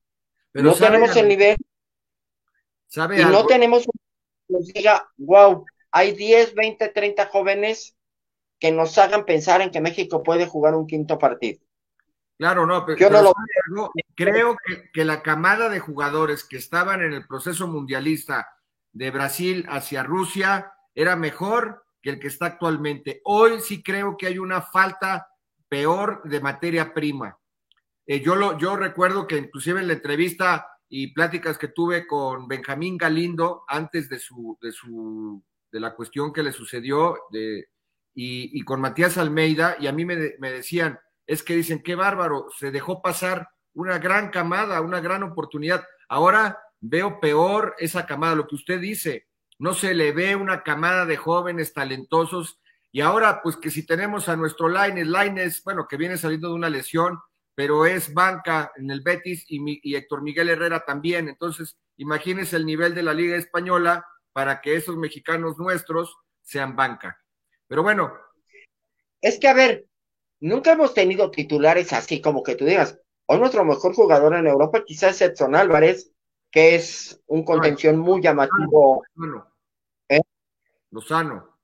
no 0.55 0.75
tenemos 0.75 1.17
el 1.17 1.29
nivel. 1.29 1.57
y 2.95 3.25
no 3.25 3.47
tenemos 3.47 3.87
nos 4.49 4.67
diga, 4.67 5.11
wow, 5.19 5.67
hay 5.91 6.13
10, 6.13 6.55
20, 6.55 6.89
30 6.89 7.27
jóvenes 7.27 7.97
que 8.59 8.73
nos 8.73 8.97
hagan 8.99 9.25
pensar 9.25 9.61
en 9.61 9.71
que 9.71 9.81
México 9.81 10.23
puede 10.23 10.47
jugar 10.47 10.75
un 10.75 10.87
quinto 10.87 11.19
partido. 11.19 11.61
Claro, 12.39 12.67
no, 12.67 12.87
pero, 12.87 13.33
creo 14.15 14.57
que, 14.93 15.05
la 15.05 15.23
camada 15.23 15.69
de 15.69 15.81
jugadores 15.81 16.45
que 16.45 16.57
estaban 16.57 17.03
en 17.03 17.13
el 17.13 17.27
proceso 17.27 17.67
mundialista 17.67 18.49
de 18.93 19.11
Brasil 19.11 19.67
hacia 19.69 20.05
Rusia 20.05 20.73
era 20.95 21.17
mejor 21.17 21.85
que 22.01 22.11
el 22.11 22.21
que 22.21 22.29
está 22.29 22.47
actualmente. 22.47 23.21
Hoy 23.25 23.61
sí 23.61 23.83
creo 23.83 24.17
que 24.17 24.29
hay 24.29 24.39
una 24.39 24.63
falta 24.63 25.33
peor 25.69 26.23
de 26.25 26.41
materia 26.41 26.95
prima. 26.95 27.37
Eh, 28.11 28.23
yo, 28.23 28.37
lo, 28.37 28.57
yo 28.57 28.75
recuerdo 28.75 29.27
que 29.27 29.37
inclusive 29.37 29.81
en 29.81 29.87
la 29.87 29.93
entrevista 29.93 30.67
y 30.89 31.13
pláticas 31.13 31.59
que 31.59 31.69
tuve 31.69 32.07
con 32.07 32.49
Benjamín 32.49 32.97
Galindo 32.97 33.65
antes 33.69 34.09
de 34.09 34.19
su, 34.19 34.59
de 34.63 34.73
su, 34.73 35.45
de 35.71 35.79
la 35.79 35.95
cuestión 35.95 36.33
que 36.33 36.43
le 36.43 36.53
sucedió, 36.53 37.19
de, 37.31 37.69
y, 38.15 38.65
con 38.65 38.81
Matías 38.81 39.19
Almeida, 39.19 39.77
y 39.79 39.89
a 39.89 39.93
mí 39.93 40.07
me, 40.07 40.33
me 40.39 40.51
decían, 40.51 40.99
es 41.27 41.43
que 41.43 41.55
dicen, 41.55 41.83
qué 41.83 41.95
bárbaro, 41.95 42.47
se 42.59 42.71
dejó 42.71 43.03
pasar 43.03 43.51
una 43.75 43.99
gran 43.99 44.31
camada, 44.31 44.81
una 44.81 45.01
gran 45.01 45.23
oportunidad. 45.23 45.85
Ahora 46.09 46.59
veo 46.81 47.21
peor 47.21 47.75
esa 47.77 48.07
camada, 48.07 48.35
lo 48.35 48.47
que 48.47 48.55
usted 48.55 48.81
dice, 48.81 49.29
no 49.59 49.75
se 49.75 49.93
le 49.93 50.13
ve 50.13 50.35
una 50.35 50.63
camada 50.63 51.05
de 51.05 51.19
jóvenes 51.19 51.75
talentosos. 51.75 52.59
Y 52.91 53.03
ahora, 53.03 53.43
pues 53.43 53.57
que 53.57 53.71
si 53.71 53.85
tenemos 53.85 54.31
a 54.31 54.37
nuestro 54.37 54.71
Laines, 54.71 55.07
Laines, 55.07 55.63
bueno, 55.63 55.87
que 55.87 55.99
viene 55.99 56.17
saliendo 56.17 56.49
de 56.49 56.55
una 56.55 56.71
lesión, 56.71 57.21
pero 57.59 57.87
es 57.87 58.15
banca 58.15 58.71
en 58.77 58.89
el 58.93 59.01
Betis 59.01 59.45
y, 59.49 59.81
y 59.83 59.97
Héctor 59.97 60.23
Miguel 60.23 60.49
Herrera 60.49 60.85
también. 60.85 61.29
Entonces, 61.29 61.77
imagínense 61.97 62.55
el 62.55 62.65
nivel 62.65 62.95
de 62.95 63.03
la 63.03 63.13
Liga 63.13 63.35
Española 63.35 64.07
para 64.33 64.61
que 64.61 64.77
esos 64.77 64.97
mexicanos 64.97 65.59
nuestros 65.59 66.17
sean 66.41 66.77
banca. 66.77 67.21
Pero 67.67 67.83
bueno. 67.83 68.13
Es 69.21 69.41
que, 69.41 69.49
a 69.49 69.55
ver, 69.55 69.89
nunca 70.39 70.71
hemos 70.71 70.95
tenido 70.95 71.33
titulares 71.33 71.93
así 71.93 72.21
como 72.21 72.45
que 72.45 72.55
tú 72.55 72.65
digas, 72.65 72.97
hoy 73.27 73.41
nuestro 73.41 73.65
mejor 73.65 73.93
jugador 73.93 74.37
en 74.37 74.47
Europa 74.47 74.85
quizás 74.87 75.21
es 75.21 75.33
Edson 75.33 75.57
Álvarez, 75.57 76.13
que 76.53 76.77
es 76.77 77.21
un 77.27 77.43
contención 77.43 77.99
muy 77.99 78.23
llamativo. 78.23 79.03
¿Eh? 80.09 80.21
Lozano. 80.93 81.58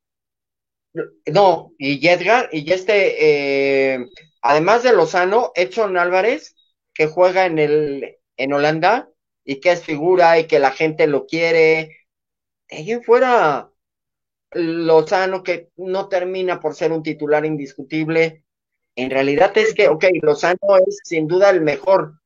No, 1.26 1.72
y 1.78 2.06
Edgar, 2.06 2.48
y 2.52 2.72
este, 2.72 3.94
eh, 3.94 4.06
además 4.42 4.82
de 4.82 4.92
Lozano, 4.92 5.52
Edson 5.54 5.96
Álvarez, 5.96 6.54
que 6.92 7.08
juega 7.08 7.46
en 7.46 7.58
el, 7.58 8.18
en 8.36 8.52
Holanda, 8.52 9.08
y 9.44 9.60
que 9.60 9.72
es 9.72 9.82
figura 9.82 10.38
y 10.38 10.46
que 10.46 10.58
la 10.58 10.70
gente 10.70 11.06
lo 11.06 11.26
quiere. 11.26 11.96
De 12.68 13.00
fuera, 13.02 13.70
Lozano, 14.52 15.42
que 15.42 15.70
no 15.76 16.08
termina 16.08 16.60
por 16.60 16.74
ser 16.74 16.92
un 16.92 17.02
titular 17.02 17.44
indiscutible, 17.44 18.44
en 18.96 19.10
realidad 19.10 19.56
es 19.58 19.74
que, 19.74 19.88
ok, 19.88 20.04
Lozano 20.22 20.78
es 20.86 21.00
sin 21.04 21.26
duda 21.26 21.50
el 21.50 21.60
mejor, 21.60 22.20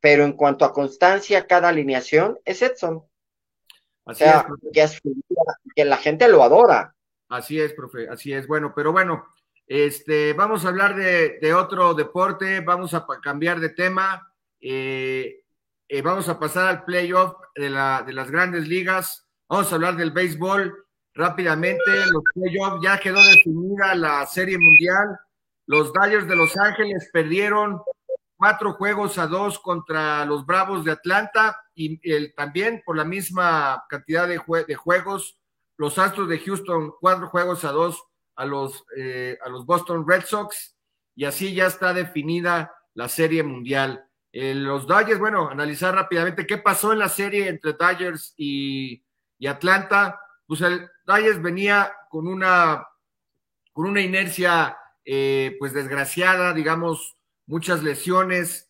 pero 0.00 0.24
en 0.24 0.32
cuanto 0.32 0.64
a 0.64 0.72
constancia, 0.72 1.46
cada 1.46 1.68
alineación 1.68 2.38
es 2.44 2.62
Edson. 2.62 3.04
Así 4.06 4.24
es, 4.72 5.00
que, 5.74 5.84
la 5.84 5.96
gente 5.96 6.28
lo 6.28 6.42
adora. 6.42 6.93
Así 7.34 7.60
es, 7.60 7.72
profe, 7.72 8.08
así 8.08 8.32
es. 8.32 8.46
Bueno, 8.46 8.72
pero 8.74 8.92
bueno, 8.92 9.26
este, 9.66 10.32
vamos 10.34 10.64
a 10.64 10.68
hablar 10.68 10.94
de, 10.94 11.54
otro 11.54 11.94
deporte, 11.94 12.60
vamos 12.60 12.94
a 12.94 13.06
cambiar 13.22 13.60
de 13.60 13.70
tema. 13.70 14.32
Eh, 14.60 15.42
eh, 15.88 16.02
vamos 16.02 16.28
a 16.28 16.38
pasar 16.38 16.68
al 16.68 16.84
playoff 16.84 17.34
de, 17.54 17.70
la, 17.70 18.02
de 18.06 18.12
las 18.12 18.30
grandes 18.30 18.68
ligas. 18.68 19.26
Vamos 19.48 19.70
a 19.70 19.74
hablar 19.74 19.96
del 19.96 20.12
béisbol 20.12 20.84
rápidamente. 21.14 21.82
Los 22.12 22.22
playoffs 22.34 22.82
ya 22.82 22.98
quedó 22.98 23.22
definida 23.24 23.94
la 23.94 24.26
serie 24.26 24.58
mundial. 24.58 25.18
Los 25.66 25.92
Dodgers 25.92 26.28
de 26.28 26.36
Los 26.36 26.56
Ángeles 26.56 27.08
perdieron 27.12 27.80
cuatro 28.36 28.74
juegos 28.74 29.18
a 29.18 29.26
dos 29.26 29.58
contra 29.58 30.24
los 30.24 30.44
Bravos 30.44 30.84
de 30.84 30.92
Atlanta 30.92 31.56
y 31.74 31.98
también 32.34 32.82
por 32.84 32.96
la 32.96 33.04
misma 33.04 33.84
cantidad 33.88 34.28
de, 34.28 34.40
de, 34.68 34.74
juegos, 34.74 35.38
los 35.76 35.98
Astros 35.98 36.28
de 36.28 36.38
Houston 36.38 36.92
cuatro 37.00 37.28
juegos 37.28 37.64
a 37.64 37.72
dos 37.72 38.02
a 38.36 38.44
los, 38.44 38.84
eh, 38.96 39.38
a 39.44 39.48
los 39.48 39.64
Boston 39.66 40.06
Red 40.06 40.24
Sox 40.24 40.76
y 41.14 41.24
así 41.24 41.54
ya 41.54 41.66
está 41.66 41.92
definida 41.92 42.74
la 42.94 43.08
serie 43.08 43.42
mundial. 43.42 44.04
Eh, 44.32 44.54
los 44.54 44.86
Dodgers, 44.86 45.20
bueno, 45.20 45.48
analizar 45.48 45.94
rápidamente 45.94 46.46
qué 46.46 46.58
pasó 46.58 46.92
en 46.92 46.98
la 46.98 47.08
serie 47.08 47.48
entre 47.48 47.74
Dodgers 47.74 48.34
y, 48.36 49.04
y 49.38 49.46
Atlanta. 49.46 50.20
Pues 50.46 50.60
el 50.60 50.88
Dodgers 51.06 51.40
venía 51.40 51.92
con 52.10 52.26
una, 52.26 52.86
con 53.72 53.86
una 53.86 54.00
inercia 54.00 54.76
eh, 55.04 55.56
pues 55.58 55.72
desgraciada, 55.72 56.52
digamos, 56.52 57.16
muchas 57.46 57.82
lesiones 57.82 58.68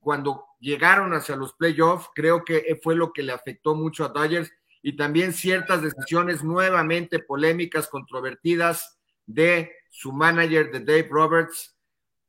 cuando 0.00 0.46
llegaron 0.58 1.12
hacia 1.12 1.36
los 1.36 1.52
playoffs, 1.54 2.08
creo 2.14 2.42
que 2.42 2.80
fue 2.82 2.94
lo 2.94 3.12
que 3.12 3.22
le 3.22 3.32
afectó 3.32 3.74
mucho 3.74 4.04
a 4.04 4.08
Dodgers 4.08 4.50
y 4.82 4.96
también 4.96 5.32
ciertas 5.32 5.80
decisiones 5.80 6.42
nuevamente 6.42 7.20
polémicas, 7.20 7.88
controvertidas 7.88 8.98
de 9.26 9.70
su 9.90 10.12
manager, 10.12 10.72
de 10.72 10.80
Dave 10.80 11.08
Roberts. 11.08 11.76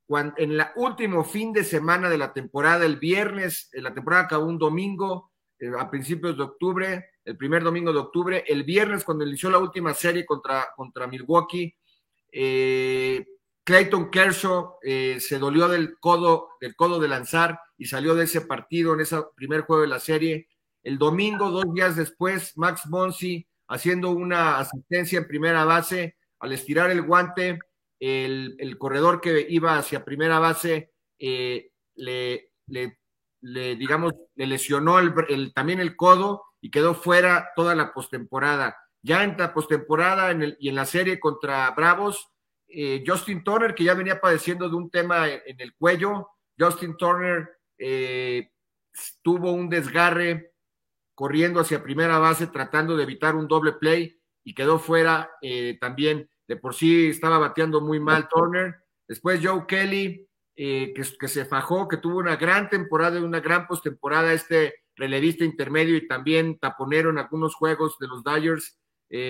Cuando, 0.05 0.35
en 0.37 0.51
el 0.51 0.63
último 0.75 1.23
fin 1.23 1.51
de 1.51 1.63
semana 1.63 2.09
de 2.09 2.17
la 2.17 2.31
temporada, 2.31 2.85
el 2.85 2.97
viernes, 2.97 3.69
eh, 3.73 3.81
la 3.81 3.93
temporada 3.93 4.23
acabó 4.23 4.45
un 4.45 4.59
domingo, 4.59 5.31
eh, 5.57 5.71
a 5.77 5.89
principios 5.89 6.37
de 6.37 6.43
octubre, 6.43 7.09
el 7.25 7.37
primer 7.37 7.63
domingo 7.63 7.91
de 7.91 7.99
octubre, 7.99 8.43
el 8.47 8.63
viernes 8.63 9.03
cuando 9.03 9.25
inició 9.25 9.49
la 9.49 9.57
última 9.57 9.93
serie 9.93 10.25
contra, 10.25 10.67
contra 10.75 11.07
Milwaukee, 11.07 11.75
eh, 12.31 13.25
Clayton 13.63 14.11
Kershaw 14.11 14.79
se 14.81 15.39
dolió 15.39 15.69
del 15.69 15.97
codo, 15.97 16.49
del 16.59 16.75
codo 16.75 16.99
de 16.99 17.07
lanzar 17.07 17.57
y 17.77 17.85
salió 17.85 18.13
de 18.13 18.25
ese 18.25 18.41
partido 18.41 18.93
en 18.93 18.99
ese 18.99 19.23
primer 19.37 19.61
juego 19.61 19.83
de 19.83 19.87
la 19.87 20.01
serie. 20.01 20.49
El 20.83 20.97
domingo, 20.97 21.49
dos 21.49 21.73
días 21.73 21.95
después, 21.95 22.57
Max 22.57 22.87
Monsi 22.87 23.47
haciendo 23.67 24.11
una 24.11 24.59
asistencia 24.59 25.17
en 25.17 25.27
primera 25.27 25.65
base, 25.65 26.17
al 26.39 26.51
estirar 26.51 26.91
el 26.91 27.01
guante, 27.01 27.59
el, 27.99 28.77
corredor 28.77 29.21
que 29.21 29.45
iba 29.49 29.77
hacia 29.77 30.03
primera 30.03 30.37
base 30.37 30.91
eh, 31.17 31.71
le, 31.95 32.51
le, 32.67 33.75
digamos, 33.75 34.13
le 34.35 34.47
lesionó 34.47 34.99
el, 34.99 35.53
también 35.53 35.79
el 35.79 35.95
codo 35.95 36.43
y 36.59 36.69
quedó 36.69 36.93
fuera 36.93 37.51
toda 37.55 37.75
la 37.75 37.93
postemporada. 37.93 38.77
Ya 39.01 39.23
en 39.23 39.37
la 39.37 39.53
postemporada 39.53 40.33
y 40.59 40.69
en 40.69 40.75
la 40.75 40.85
serie 40.85 41.19
contra 41.19 41.71
Bravos, 41.71 42.29
eh, 42.67 43.03
Justin 43.05 43.43
Turner, 43.43 43.75
que 43.75 43.83
ya 43.83 43.93
venía 43.93 44.19
padeciendo 44.19 44.69
de 44.69 44.75
un 44.75 44.89
tema 44.89 45.29
en, 45.29 45.59
el 45.59 45.73
cuello. 45.75 46.29
Justin 46.57 46.95
Turner 46.95 47.49
eh, 47.77 48.49
tuvo 49.21 49.51
un 49.51 49.69
desgarre 49.69 50.52
corriendo 51.15 51.59
hacia 51.59 51.83
primera 51.83 52.19
base, 52.19 52.47
tratando 52.47 52.97
de 52.97 53.03
evitar 53.03 53.35
un 53.35 53.47
doble 53.47 53.73
play 53.73 54.19
y 54.43 54.53
quedó 54.53 54.79
fuera 54.79 55.31
eh, 55.41 55.77
también. 55.79 56.29
De 56.47 56.57
por 56.57 56.73
sí 56.75 57.07
estaba 57.07 57.37
bateando 57.37 57.81
muy 57.81 57.99
mal 57.99 58.27
Turner. 58.27 58.75
Después 59.07 59.39
Joe 59.43 59.65
Kelly, 59.67 60.27
que, 60.55 60.93
que, 61.19 61.27
se 61.27 61.45
fajó, 61.45 61.87
que 61.87 61.97
tuvo 61.97 62.17
una 62.17 62.35
gran 62.35 62.69
temporada 62.69 63.19
y 63.19 63.23
una 63.23 63.39
gran 63.39 63.67
postemporada, 63.67 64.33
este 64.33 64.75
relevista 64.95 65.43
intermedio 65.45 65.95
y 65.95 66.07
también 66.07 66.59
taponero 66.59 67.09
en 67.09 67.17
algunos 67.17 67.55
juegos 67.55 67.97
de 67.99 68.07
los 68.07 68.23
Dodgers. 68.23 68.77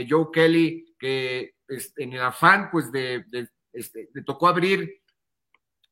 Joe 0.09 0.27
Kelly, 0.31 0.95
que 0.97 1.55
este, 1.67 2.03
en 2.03 2.13
el 2.13 2.21
afán, 2.21 2.69
pues, 2.71 2.91
de, 2.91 3.25
este, 3.73 4.09
le 4.13 4.23
tocó 4.23 4.47
abrir 4.47 5.01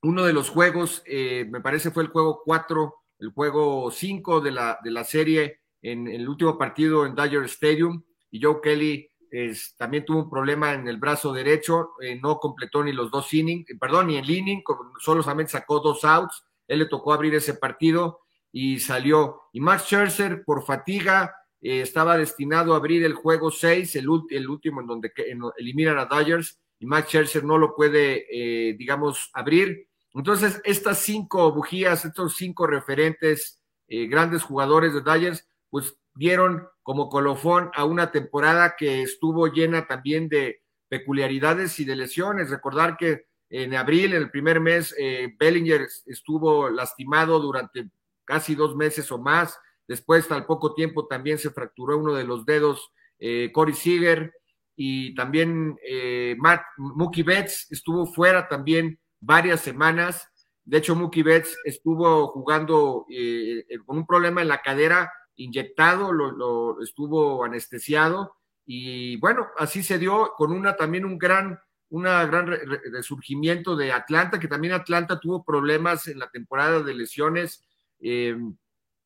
uno 0.03 0.23
de 0.23 0.33
los 0.33 0.49
juegos, 0.49 1.03
eh, 1.05 1.47
me 1.49 1.61
parece 1.61 1.91
fue 1.91 2.03
el 2.03 2.09
juego 2.09 2.41
4, 2.43 2.95
el 3.19 3.29
juego 3.31 3.91
5 3.91 4.41
de 4.41 4.51
la, 4.51 4.79
de 4.83 4.91
la 4.91 5.03
serie 5.03 5.60
en, 5.81 6.07
el 6.07 6.27
último 6.27 6.57
partido 6.57 7.05
en 7.05 7.15
Dodger 7.15 7.43
Stadium, 7.45 8.03
y 8.29 8.41
Joe 8.41 8.61
Kelly 8.61 9.07
también 9.77 10.03
tuvo 10.03 10.23
un 10.23 10.29
problema 10.29 10.73
en 10.73 10.87
el 10.87 10.97
brazo 10.97 11.31
derecho, 11.31 11.91
eh, 12.01 12.19
no 12.21 12.37
completó 12.37 12.83
ni 12.83 12.91
los 12.91 13.09
dos 13.09 13.33
innings, 13.33 13.69
eh, 13.69 13.77
perdón, 13.79 14.07
ni 14.07 14.17
el 14.17 14.29
inning, 14.29 14.61
solamente 14.99 15.53
sacó 15.53 15.79
dos 15.79 16.03
outs, 16.03 16.43
él 16.67 16.79
le 16.79 16.85
tocó 16.85 17.13
abrir 17.13 17.33
ese 17.35 17.53
partido 17.53 18.19
y 18.51 18.79
salió. 18.79 19.43
Y 19.53 19.61
Max 19.61 19.83
Scherzer, 19.83 20.43
por 20.43 20.65
fatiga, 20.65 21.33
eh, 21.61 21.81
estaba 21.81 22.17
destinado 22.17 22.73
a 22.73 22.77
abrir 22.77 23.03
el 23.03 23.13
juego 23.13 23.51
6, 23.51 23.95
el, 23.95 24.09
último 24.09 24.81
en 24.81 24.87
donde 24.87 25.11
eliminan 25.57 25.99
a 25.99 26.05
Dodgers, 26.05 26.59
y 26.79 26.85
Max 26.85 27.09
Scherzer 27.09 27.43
no 27.43 27.57
lo 27.57 27.75
puede, 27.75 28.25
eh, 28.31 28.73
digamos, 28.73 29.29
abrir. 29.33 29.87
Entonces, 30.13 30.59
estas 30.65 30.97
cinco 30.99 31.51
bujías, 31.51 32.03
estos 32.03 32.35
cinco 32.35 32.65
referentes, 32.65 33.61
eh, 33.87 34.07
grandes 34.07 34.41
jugadores 34.43 34.93
de 34.93 35.01
Dodgers, 35.01 35.47
pues 35.71 35.97
dieron 36.13 36.67
como 36.83 37.09
colofón 37.09 37.71
a 37.73 37.85
una 37.85 38.11
temporada 38.11 38.75
que 38.77 39.01
estuvo 39.01 39.47
llena 39.47 39.87
también 39.87 40.29
de 40.29 40.61
peculiaridades 40.87 41.79
y 41.79 41.85
de 41.85 41.95
lesiones. 41.95 42.51
Recordar 42.51 42.97
que 42.97 43.25
en 43.49 43.73
abril, 43.73 44.13
en 44.13 44.21
el 44.21 44.29
primer 44.29 44.59
mes, 44.59 44.95
Bellinger 45.39 45.87
estuvo 46.05 46.69
lastimado 46.69 47.39
durante 47.39 47.89
casi 48.25 48.53
dos 48.53 48.75
meses 48.75 49.11
o 49.11 49.17
más 49.17 49.57
Después, 49.91 50.31
al 50.31 50.45
poco 50.45 50.73
tiempo, 50.73 51.05
también 51.05 51.37
se 51.37 51.49
fracturó 51.49 51.97
uno 51.97 52.13
de 52.13 52.23
los 52.23 52.45
dedos 52.45 52.93
eh, 53.19 53.51
Corey 53.51 53.73
Seager 53.73 54.33
y 54.73 55.13
también 55.15 55.77
eh, 55.85 56.33
Matt, 56.39 56.61
Mookie 56.77 57.23
Betts 57.23 57.67
estuvo 57.69 58.05
fuera 58.05 58.47
también 58.47 59.01
varias 59.19 59.59
semanas. 59.59 60.25
De 60.63 60.77
hecho, 60.77 60.95
Mookie 60.95 61.23
Betts 61.23 61.57
estuvo 61.65 62.27
jugando 62.27 63.05
eh, 63.11 63.65
con 63.85 63.97
un 63.97 64.07
problema 64.07 64.41
en 64.41 64.47
la 64.47 64.61
cadera, 64.61 65.11
inyectado, 65.43 66.11
lo, 66.11 66.81
estuvo 66.81 67.43
anestesiado 67.43 68.35
y 68.65 69.17
bueno, 69.17 69.47
así 69.57 69.83
se 69.83 69.97
dio 69.97 70.33
con 70.37 70.51
una 70.51 70.75
también 70.75 71.05
un 71.05 71.17
gran, 71.17 71.59
una 71.89 72.25
gran 72.25 72.47
resurgimiento 72.47 73.75
de 73.75 73.91
Atlanta, 73.91 74.39
que 74.39 74.47
también 74.47 74.73
Atlanta 74.73 75.19
tuvo 75.19 75.43
problemas 75.43 76.07
en 76.07 76.19
la 76.19 76.29
temporada 76.29 76.81
de 76.81 76.93
lesiones. 76.93 77.65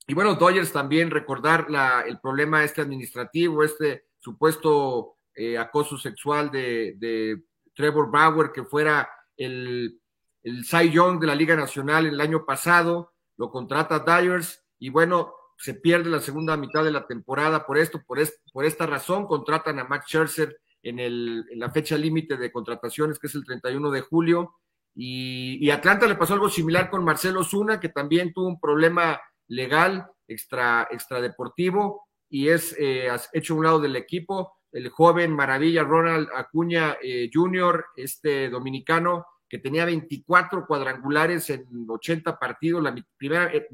Y 0.07 0.13
bueno, 0.13 0.35
Dodgers 0.35 0.71
también 0.71 1.09
recordar 1.09 1.69
la, 1.69 2.01
el 2.01 2.19
problema 2.19 2.63
este 2.63 2.81
administrativo, 2.81 3.63
este 3.63 4.05
supuesto 4.19 5.17
eh, 5.33 5.57
acoso 5.57 5.97
sexual 5.97 6.51
de, 6.51 7.41
Trevor 7.73 8.09
Bauer, 8.09 8.51
que 8.53 8.63
fuera 8.63 9.09
el, 9.35 9.99
el 10.43 10.63
Cy 10.63 10.91
Young 10.91 11.19
de 11.19 11.27
la 11.27 11.35
Liga 11.35 11.55
Nacional 11.57 12.05
el 12.05 12.21
año 12.21 12.45
pasado, 12.45 13.11
lo 13.35 13.51
contrata 13.51 13.99
Dodgers 13.99 14.63
y 14.79 14.89
bueno, 14.89 15.33
se 15.57 15.73
pierde 15.73 16.09
la 16.09 16.19
segunda 16.19 16.57
mitad 16.57 16.83
de 16.83 16.91
la 16.91 17.07
temporada 17.07 17.65
por 17.65 17.77
esto, 17.77 18.01
por, 18.05 18.19
por 18.51 18.65
esta 18.65 18.85
razón 18.85 19.25
contratan 19.25 19.79
a 19.79 19.85
Max 19.85 20.05
Scherzer 20.07 20.57
en, 20.83 20.99
el, 20.99 21.45
la 21.55 21.71
fecha 21.71 21.97
límite 21.97 22.37
de 22.37 22.51
contrataciones, 22.51 23.19
que 23.19 23.27
es 23.27 23.35
el 23.35 23.45
31 23.45 23.89
de 23.91 24.01
julio, 24.01 24.55
y, 24.93 25.57
y 25.65 25.71
Atlanta 25.71 26.07
le 26.07 26.15
pasó 26.15 26.33
algo 26.33 26.49
similar 26.49 26.89
con 26.89 27.03
Marcelo 27.03 27.43
Zuna, 27.43 27.79
que 27.79 27.89
también 27.89 28.33
tuvo 28.33 28.47
un 28.47 28.59
problema 28.59 29.19
legal, 29.47 30.07
extra, 30.27 30.87
extradeportivo, 30.91 32.07
y 32.29 32.49
es 32.49 32.75
eh, 32.79 33.09
hecho 33.33 33.53
a 33.53 33.57
un 33.57 33.63
lado 33.63 33.79
del 33.79 33.95
equipo. 33.95 34.53
El 34.71 34.89
joven 34.89 35.31
maravilla 35.31 35.83
Ronald 35.83 36.29
Acuña 36.35 36.97
eh, 37.01 37.29
Jr., 37.33 37.85
este 37.95 38.49
dominicano, 38.49 39.25
que 39.47 39.59
tenía 39.59 39.85
24 39.85 40.65
cuadrangulares 40.65 41.49
en 41.49 41.65
80 41.87 42.37
partidos, 42.37 42.83
la 42.83 42.95
primera 43.17 43.51
eh, 43.53 43.67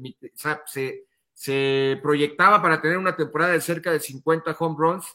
se 1.32 1.98
proyectaba 2.02 2.60
para 2.62 2.80
tener 2.80 2.98
una 2.98 3.16
temporada 3.16 3.52
de 3.52 3.60
cerca 3.60 3.90
de 3.90 4.00
50 4.00 4.56
home 4.58 4.76
runs, 4.78 5.06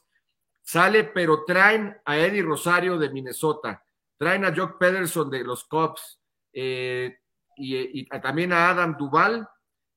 sale, 0.62 1.06
pero 1.06 1.44
traen 1.46 1.96
a 2.06 2.18
Eddie 2.18 2.44
Rosario 2.44 2.98
de 2.98 3.10
Minnesota, 3.10 3.84
traen 4.18 4.46
a 4.46 4.56
Jock 4.56 4.78
Pederson 4.78 5.30
de 5.30 5.44
los 5.44 5.66
Cubs 5.66 6.20
y, 6.52 7.14
y, 7.56 8.06
también 8.22 8.52
a 8.52 8.70
Adam 8.70 8.98
Duval. 8.98 9.48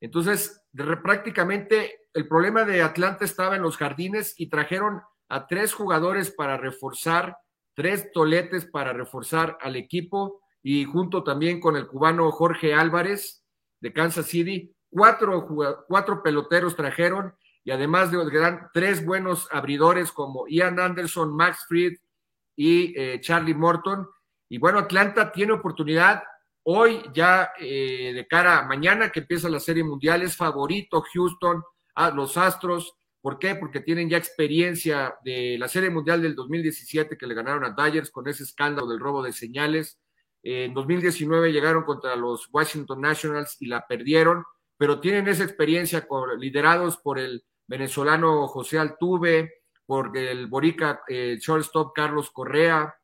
Entonces, 0.00 0.62
prácticamente 1.02 2.00
el 2.14 2.28
problema 2.28 2.64
de 2.64 2.82
Atlanta 2.82 3.24
estaba 3.24 3.56
en 3.56 3.62
los 3.62 3.76
jardines 3.76 4.34
y 4.38 4.48
trajeron 4.48 5.02
a 5.28 5.46
tres 5.46 5.72
jugadores 5.72 6.30
para 6.30 6.56
reforzar, 6.56 7.38
tres 7.74 8.10
toletes 8.12 8.66
para 8.66 8.92
reforzar 8.92 9.58
al 9.60 9.76
equipo 9.76 10.40
y 10.62 10.84
junto 10.84 11.22
también 11.22 11.60
con 11.60 11.76
el 11.76 11.86
cubano 11.86 12.30
Jorge 12.30 12.74
Álvarez 12.74 13.44
de 13.80 13.92
Kansas 13.92 14.26
City, 14.26 14.74
cuatro, 14.90 15.46
cuatro 15.86 16.22
peloteros 16.22 16.76
trajeron 16.76 17.34
y 17.64 17.70
además 17.70 18.10
de 18.10 18.18
tres 18.72 19.04
buenos 19.04 19.48
abridores 19.50 20.12
como 20.12 20.46
Ian 20.48 20.80
Anderson, 20.80 21.34
Max 21.34 21.64
Fried 21.68 21.98
y 22.56 22.98
eh, 22.98 23.20
Charlie 23.20 23.54
Morton. 23.54 24.08
Y 24.48 24.58
bueno, 24.58 24.80
Atlanta 24.80 25.30
tiene 25.32 25.52
oportunidad 25.52 26.22
hoy 26.62 27.02
ya 27.14 27.52
eh, 27.58 28.12
de 28.14 28.26
cara 28.26 28.58
a 28.58 28.66
mañana 28.66 29.10
que 29.10 29.20
empieza 29.20 29.48
la 29.48 29.60
Serie 29.60 29.84
Mundial, 29.84 30.22
es 30.22 30.36
favorito 30.36 31.02
Houston, 31.12 31.62
a 31.94 32.10
los 32.10 32.36
Astros. 32.36 32.94
¿Por 33.20 33.38
qué? 33.38 33.54
Porque 33.54 33.80
tienen 33.80 34.08
ya 34.08 34.16
experiencia 34.16 35.14
de 35.24 35.56
la 35.58 35.68
Serie 35.68 35.90
Mundial 35.90 36.22
del 36.22 36.34
2017 36.34 37.18
que 37.18 37.26
le 37.26 37.34
ganaron 37.34 37.64
a 37.64 37.70
Dodgers 37.70 38.10
con 38.10 38.26
ese 38.28 38.44
escándalo 38.44 38.88
del 38.88 39.00
robo 39.00 39.22
de 39.22 39.32
señales. 39.32 40.00
en 40.42 40.72
2019 40.72 41.52
llegaron 41.52 41.84
contra 41.84 42.16
los 42.16 42.48
Washington 42.50 43.02
Nationals 43.02 43.56
y 43.60 43.66
la 43.66 43.86
perdieron, 43.86 44.44
pero 44.80 44.98
tienen 44.98 45.28
esa 45.28 45.44
experiencia 45.44 46.08
liderados 46.38 46.96
por 46.96 47.18
el 47.18 47.44
venezolano 47.66 48.48
José 48.48 48.78
Altuve, 48.78 49.52
por 49.84 50.16
el 50.16 50.46
Borica 50.46 51.02
eh, 51.06 51.36
shortstop 51.38 51.92
Carlos 51.94 52.30
Correa, 52.30 52.94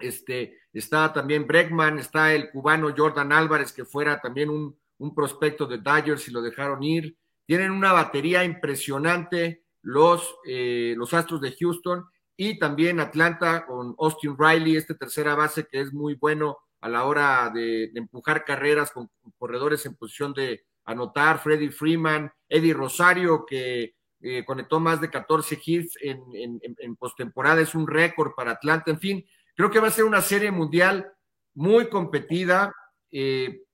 este, 0.00 0.58
está 0.72 1.12
también 1.12 1.46
Bregman, 1.46 2.00
está 2.00 2.34
el 2.34 2.50
cubano 2.50 2.92
Jordan 2.96 3.30
Álvarez, 3.30 3.72
que 3.72 3.84
fuera 3.84 4.20
también 4.20 4.50
un, 4.50 4.76
un 4.98 5.14
prospecto 5.14 5.66
de 5.66 5.78
Dodgers 5.78 6.26
y 6.26 6.32
lo 6.32 6.42
dejaron 6.42 6.82
ir. 6.82 7.16
Tienen 7.46 7.70
una 7.70 7.92
batería 7.92 8.42
impresionante 8.42 9.62
los, 9.82 10.34
eh, 10.44 10.94
los 10.96 11.14
Astros 11.14 11.40
de 11.40 11.52
Houston 11.52 12.06
y 12.36 12.58
también 12.58 12.98
Atlanta 12.98 13.66
con 13.66 13.94
Austin 14.00 14.34
Riley, 14.36 14.74
este 14.74 14.96
tercera 14.96 15.36
base 15.36 15.68
que 15.68 15.80
es 15.80 15.92
muy 15.92 16.14
bueno 16.14 16.58
a 16.80 16.88
la 16.88 17.04
hora 17.04 17.52
de, 17.54 17.92
empujar 17.94 18.44
carreras 18.44 18.90
con, 18.90 19.08
corredores 19.38 19.86
en 19.86 19.94
posición 19.94 20.32
de 20.34 20.64
anotar, 20.84 21.40
Freddy 21.40 21.68
Freeman, 21.68 22.30
Eddie 22.48 22.74
Rosario 22.74 23.44
que 23.46 23.94
eh, 24.20 24.44
conectó 24.44 24.80
más 24.80 25.00
de 25.00 25.10
14 25.10 25.60
hits 25.64 25.98
en, 26.00 26.96
postemporada, 26.96 27.60
es 27.60 27.74
un 27.74 27.86
récord 27.86 28.34
para 28.34 28.52
Atlanta, 28.52 28.90
en 28.90 29.00
fin, 29.00 29.26
creo 29.54 29.70
que 29.70 29.80
va 29.80 29.88
a 29.88 29.92
ser 29.92 30.04
una 30.04 30.22
serie 30.22 30.50
mundial 30.50 31.12
muy 31.54 31.88
competida. 31.88 32.74
Eh, 33.10 33.64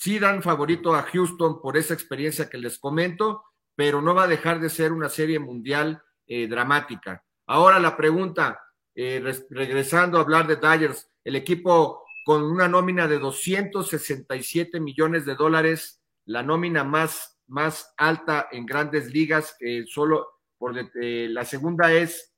Sí 0.00 0.18
dan 0.18 0.42
favorito 0.42 0.94
a 0.94 1.02
Houston 1.02 1.60
por 1.60 1.76
esa 1.76 1.92
experiencia 1.92 2.48
que 2.48 2.56
les 2.56 2.78
comento, 2.78 3.44
pero 3.76 4.00
no 4.00 4.14
va 4.14 4.22
a 4.22 4.28
dejar 4.28 4.58
de 4.58 4.70
ser 4.70 4.92
una 4.92 5.10
serie 5.10 5.38
mundial 5.38 6.02
eh, 6.26 6.46
dramática. 6.48 7.22
Ahora 7.46 7.78
la 7.78 7.98
pregunta, 7.98 8.58
eh, 8.94 9.22
regresando 9.50 10.16
a 10.16 10.22
hablar 10.22 10.46
de 10.46 10.56
Dodgers, 10.56 11.06
el 11.22 11.36
equipo 11.36 12.06
con 12.24 12.42
una 12.42 12.66
nómina 12.66 13.06
de 13.06 13.18
267 13.18 14.80
millones 14.80 15.26
de 15.26 15.34
dólares, 15.34 15.99
la 16.26 16.42
nómina 16.42 16.84
más, 16.84 17.40
más 17.46 17.94
alta 17.96 18.48
en 18.52 18.66
grandes 18.66 19.12
ligas, 19.12 19.56
eh, 19.60 19.84
solo 19.86 20.28
por 20.58 20.74
la 20.92 21.44
segunda 21.46 21.90
es 21.90 22.34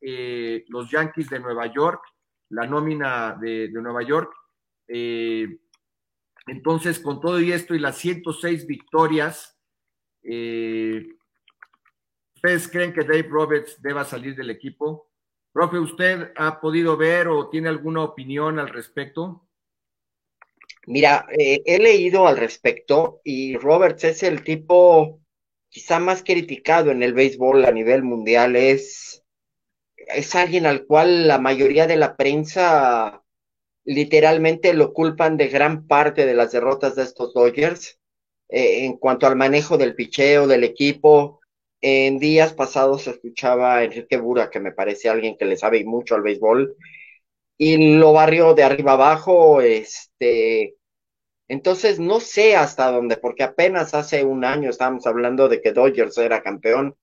los 0.68 0.88
Yankees 0.88 1.28
de 1.28 1.40
Nueva 1.40 1.66
York, 1.66 2.00
la 2.50 2.68
nómina 2.68 3.36
de, 3.40 3.66
de 3.66 3.82
Nueva 3.82 4.02
York. 4.04 4.32
Entonces, 6.46 6.98
con 6.98 7.20
todo 7.20 7.40
y 7.40 7.52
esto 7.52 7.74
y 7.74 7.78
las 7.78 7.98
106 7.98 8.66
victorias, 8.66 9.58
eh, 10.22 11.06
¿ustedes 12.34 12.68
creen 12.68 12.92
que 12.92 13.02
Dave 13.02 13.28
Roberts 13.28 13.80
deba 13.80 14.04
salir 14.04 14.34
del 14.34 14.50
equipo? 14.50 15.08
Profe, 15.52 15.78
¿usted 15.78 16.32
ha 16.36 16.60
podido 16.60 16.96
ver 16.96 17.28
o 17.28 17.48
tiene 17.48 17.68
alguna 17.68 18.02
opinión 18.02 18.58
al 18.58 18.70
respecto? 18.70 19.46
Mira, 20.86 21.26
eh, 21.38 21.62
he 21.64 21.78
leído 21.78 22.26
al 22.26 22.36
respecto 22.36 23.20
y 23.24 23.56
Roberts 23.56 24.04
es 24.04 24.22
el 24.22 24.42
tipo 24.42 25.20
quizá 25.68 25.98
más 26.00 26.22
criticado 26.24 26.90
en 26.90 27.02
el 27.02 27.14
béisbol 27.14 27.64
a 27.64 27.70
nivel 27.72 28.02
mundial. 28.02 28.56
Es, 28.56 29.24
es 29.96 30.34
alguien 30.34 30.66
al 30.66 30.86
cual 30.86 31.28
la 31.28 31.38
mayoría 31.38 31.86
de 31.86 31.96
la 31.96 32.16
prensa 32.16 33.22
literalmente 33.84 34.74
lo 34.74 34.92
culpan 34.92 35.36
de 35.36 35.48
gran 35.48 35.86
parte 35.86 36.26
de 36.26 36.34
las 36.34 36.52
derrotas 36.52 36.96
de 36.96 37.04
estos 37.04 37.34
Dodgers 37.34 37.98
eh, 38.48 38.84
en 38.84 38.96
cuanto 38.98 39.26
al 39.26 39.36
manejo 39.36 39.78
del 39.78 39.94
picheo 39.94 40.46
del 40.46 40.64
equipo. 40.64 41.40
En 41.80 42.18
días 42.18 42.54
pasados 42.54 43.06
escuchaba 43.08 43.76
a 43.76 43.84
Enrique 43.84 44.16
Bura, 44.16 44.50
que 44.50 44.60
me 44.60 44.72
parece 44.72 45.08
alguien 45.08 45.36
que 45.36 45.44
le 45.46 45.56
sabe 45.56 45.84
mucho 45.84 46.14
al 46.14 46.22
béisbol, 46.22 46.76
y 47.58 47.96
lo 47.98 48.12
barrió 48.12 48.54
de 48.54 48.64
arriba 48.64 48.92
abajo, 48.92 49.60
este, 49.60 50.76
entonces 51.48 52.00
no 52.00 52.20
sé 52.20 52.56
hasta 52.56 52.90
dónde, 52.90 53.16
porque 53.16 53.42
apenas 53.44 53.94
hace 53.94 54.24
un 54.24 54.44
año 54.44 54.70
estábamos 54.70 55.06
hablando 55.06 55.48
de 55.48 55.60
que 55.60 55.72
Dodgers 55.72 56.18
era 56.18 56.42
campeón. 56.42 56.96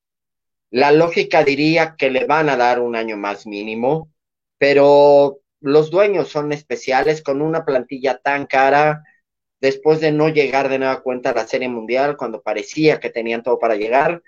La 0.72 0.92
lógica 0.92 1.44
diría 1.44 1.96
que 1.98 2.10
le 2.12 2.26
van 2.26 2.50
a 2.50 2.58
dar 2.58 2.80
un 2.80 2.96
año 2.96 3.18
más 3.18 3.48
mínimo, 3.48 4.12
pero 4.58 5.40
los 5.62 5.92
dueños 5.92 6.30
son 6.30 6.52
especiales 6.54 7.22
con 7.24 7.42
una 7.42 7.66
plantilla 7.66 8.18
tan 8.20 8.46
cara 8.48 9.04
después 9.62 10.00
de 10.00 10.12
no 10.12 10.30
llegar 10.30 10.70
de 10.70 10.80
nueva 10.80 11.02
cuenta 11.02 11.32
a 11.32 11.36
la 11.36 11.48
Serie 11.48 11.70
Mundial 11.70 12.18
cuando 12.18 12.42
parecía 12.42 13.00
que 13.00 13.10
tenían 13.10 13.44
todo 13.44 13.60
para 13.60 13.76
llegar. 13.76 14.22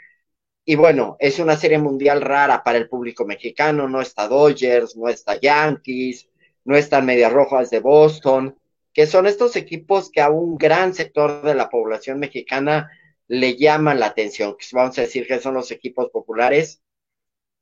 Y 0.64 0.76
bueno, 0.76 1.18
es 1.20 1.40
una 1.40 1.58
Serie 1.58 1.80
Mundial 1.80 2.22
rara 2.22 2.64
para 2.64 2.78
el 2.78 2.88
público 2.88 3.26
mexicano, 3.26 3.90
no 3.90 4.02
está 4.02 4.28
Dodgers, 4.28 4.96
no 4.96 5.10
está 5.10 5.40
Yankees, 5.40 6.30
no 6.66 6.76
están 6.78 7.06
Medias 7.06 7.34
Rojas 7.34 7.70
de 7.72 7.80
Boston, 7.80 8.56
que 8.94 9.08
son 9.08 9.26
estos 9.26 9.56
equipos 9.56 10.12
que 10.12 10.22
a 10.22 10.30
un 10.30 10.58
gran 10.58 10.94
sector 10.94 11.42
de 11.44 11.56
la 11.56 11.70
población 11.70 12.20
mexicana 12.20 12.92
le 13.28 13.56
llaman 13.58 14.00
la 14.00 14.08
atención, 14.08 14.56
vamos 14.74 14.98
a 14.98 15.02
decir 15.02 15.26
que 15.26 15.40
son 15.40 15.56
los 15.56 15.72
equipos 15.72 16.10
populares. 16.12 16.82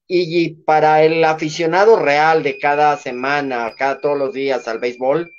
Y 0.07 0.55
para 0.63 1.03
el 1.03 1.23
aficionado 1.23 1.97
real 1.97 2.43
de 2.43 2.57
cada 2.57 2.97
semana, 2.97 3.75
cada 3.77 4.01
todos 4.01 4.17
los 4.17 4.33
días 4.33 4.67
al 4.67 4.79
béisbol, 4.79 5.31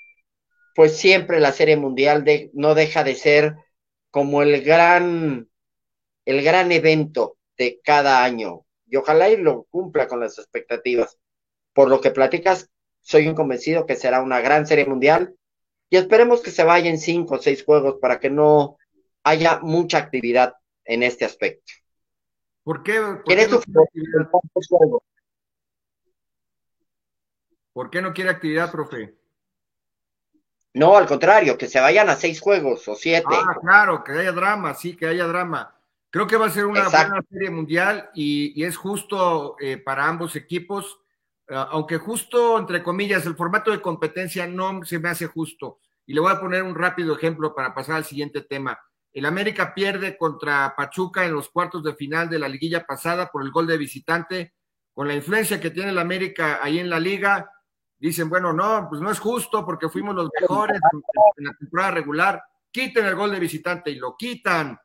pues 0.75 0.97
siempre 0.97 1.41
la 1.41 1.53
Serie 1.53 1.77
Mundial 1.77 2.25
de, 2.25 2.51
no 2.55 2.75
deja 2.75 3.05
de 3.05 3.17
ser 3.17 3.57
como 4.11 4.43
el 4.43 4.63
gran, 4.63 5.49
el 6.25 6.43
gran 6.43 6.71
evento 6.73 7.37
de 7.61 7.79
cada 7.85 8.25
año. 8.25 8.65
Y 8.87 8.97
ojalá 8.97 9.29
y 9.29 9.37
lo 9.37 9.65
cumpla 9.65 10.09
con 10.09 10.19
las 10.19 10.39
expectativas. 10.39 11.19
Por 11.75 11.91
lo 11.91 12.01
que 12.01 12.11
platicas, 12.11 12.71
soy 13.01 13.29
un 13.29 13.35
convencido 13.35 13.85
que 13.85 13.97
será 13.97 14.23
una 14.23 14.41
gran 14.41 14.67
Serie 14.67 14.87
Mundial 14.87 15.35
y 15.91 15.99
esperemos 15.99 16.41
que 16.41 16.51
se 16.51 16.65
vayan 16.65 16.97
cinco 16.97 17.35
o 17.35 17.39
seis 17.39 17.63
juegos 17.63 17.99
para 18.01 18.19
que 18.19 18.31
no 18.31 18.79
haya 19.23 19.61
mucha 19.61 19.99
actividad 19.99 20.55
en 20.87 21.03
este 21.03 21.27
aspecto. 21.27 21.71
¿Por 22.65 22.83
qué? 22.83 22.99
¿Por 27.75 27.91
qué 27.91 28.01
no 28.01 28.15
quiere 28.15 28.31
actividad, 28.31 28.73
profe? 28.73 29.15
No, 30.73 30.97
al 30.97 31.07
contrario, 31.07 31.59
que 31.59 31.69
se 31.69 31.81
vayan 31.81 32.09
a 32.09 32.17
seis 32.17 32.41
juegos 32.41 32.89
o 32.89 32.95
siete. 32.95 33.27
Ah, 33.29 33.59
claro, 33.61 34.03
que 34.03 34.13
haya 34.13 34.33
drama, 34.33 34.73
sí, 34.75 34.97
que 34.97 35.07
haya 35.07 35.27
drama. 35.27 35.80
Creo 36.11 36.27
que 36.27 36.37
va 36.37 36.47
a 36.47 36.51
ser 36.51 36.67
una 36.67 36.89
buena 36.89 37.23
serie 37.31 37.51
mundial 37.51 38.11
y, 38.15 38.65
es 38.65 38.77
justo 38.77 39.57
eh, 39.61 39.77
para 39.79 40.09
ambos 40.09 40.35
equipos, 40.35 40.99
ah, 41.49 41.69
aunque 41.71 41.99
justo, 41.99 42.59
entre 42.59 42.83
comillas, 42.83 43.25
el 43.27 43.37
formato 43.37 43.71
de 43.71 43.81
competencia 43.81 44.47
no 44.47 44.85
se 44.85 44.99
me 44.99 45.09
hace 45.09 45.27
justo. 45.27 45.79
Y 46.07 46.13
le 46.13 46.21
voy 46.21 46.33
a 46.33 46.41
poner 46.41 46.65
un 46.65 46.75
rápido 46.75 47.15
ejemplo 47.15 47.55
para 47.55 47.73
pasar 47.73 47.97
al 47.97 48.05
siguiente 48.05 48.41
tema. 48.43 48.79
El 49.13 49.27
América 49.27 49.75
pierde 49.75 50.17
contra 50.17 50.75
Pachuca 50.77 51.25
en 51.25 51.33
los 51.33 51.49
cuartos 51.49 51.83
de 51.83 51.95
final 51.95 52.29
de 52.29 52.39
la 52.39 52.49
liguilla 52.49 52.85
pasada 52.85 53.31
por 53.31 53.43
el 53.43 53.51
gol 53.51 53.67
de 53.67 53.77
visitante. 53.77 54.55
Con 54.93 55.09
la 55.09 55.15
influencia 55.15 55.61
que 55.61 55.71
tiene 55.71 55.91
el 55.91 55.99
América 55.99 56.59
ahí 56.63 56.79
en 56.79 56.91
la 56.91 56.99
liga, 56.99 57.51
dicen, 57.99 58.29
bueno, 58.29 58.53
no, 58.53 58.87
pues 58.89 59.01
no 59.01 59.11
es 59.11 59.19
justo 59.19 59.65
porque 59.65 59.89
fuimos 59.89 60.15
los 60.15 60.29
mejores 60.41 60.81
en, 61.37 61.45
la 61.45 61.55
temporada 61.55 61.93
regular. 61.93 62.43
Quiten 62.71 63.07
el 63.07 63.15
gol 63.15 63.33
de 63.33 63.41
visitante 63.41 63.91
y 63.91 63.97
lo 63.97 64.17
quitan. 64.17 64.79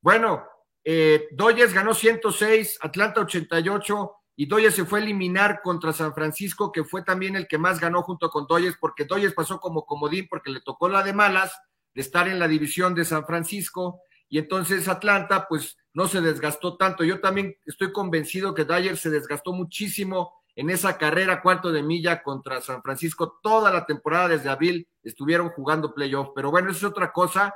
Bueno, 0.00 0.44
eh, 0.84 1.28
Doyes 1.32 1.72
ganó 1.72 1.94
106, 1.94 2.78
Atlanta 2.82 3.20
88 3.20 4.12
y 4.36 4.46
Doyes 4.46 4.74
se 4.74 4.84
fue 4.84 5.00
a 5.00 5.02
eliminar 5.02 5.60
contra 5.62 5.92
San 5.92 6.14
Francisco, 6.14 6.72
que 6.72 6.84
fue 6.84 7.02
también 7.02 7.36
el 7.36 7.46
que 7.46 7.58
más 7.58 7.80
ganó 7.80 8.02
junto 8.02 8.30
con 8.30 8.46
Doyes, 8.46 8.76
porque 8.80 9.04
Doyes 9.04 9.34
pasó 9.34 9.60
como 9.60 9.84
comodín 9.84 10.26
porque 10.28 10.50
le 10.50 10.60
tocó 10.60 10.88
la 10.88 11.02
de 11.02 11.12
malas 11.12 11.52
de 11.94 12.00
estar 12.00 12.28
en 12.28 12.38
la 12.38 12.48
división 12.48 12.94
de 12.94 13.04
San 13.04 13.26
Francisco 13.26 14.00
y 14.28 14.38
entonces 14.38 14.88
Atlanta 14.88 15.46
pues 15.46 15.76
no 15.92 16.08
se 16.08 16.22
desgastó 16.22 16.78
tanto. 16.78 17.04
Yo 17.04 17.20
también 17.20 17.54
estoy 17.66 17.92
convencido 17.92 18.54
que 18.54 18.64
Dyer 18.64 18.96
se 18.96 19.10
desgastó 19.10 19.52
muchísimo 19.52 20.32
en 20.56 20.70
esa 20.70 20.96
carrera 20.96 21.42
cuarto 21.42 21.70
de 21.70 21.82
milla 21.82 22.22
contra 22.22 22.62
San 22.62 22.82
Francisco. 22.82 23.38
Toda 23.42 23.70
la 23.70 23.84
temporada 23.84 24.28
desde 24.28 24.48
abril 24.48 24.88
estuvieron 25.02 25.50
jugando 25.50 25.94
playoff, 25.94 26.30
pero 26.34 26.50
bueno, 26.50 26.70
eso 26.70 26.78
es 26.78 26.90
otra 26.90 27.12
cosa. 27.12 27.54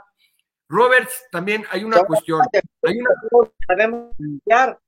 Roberts, 0.69 1.27
también 1.31 1.65
hay 1.71 1.85
una 1.85 2.05
cuestión. 2.05 2.41
Hay 2.83 2.99
una... 2.99 4.79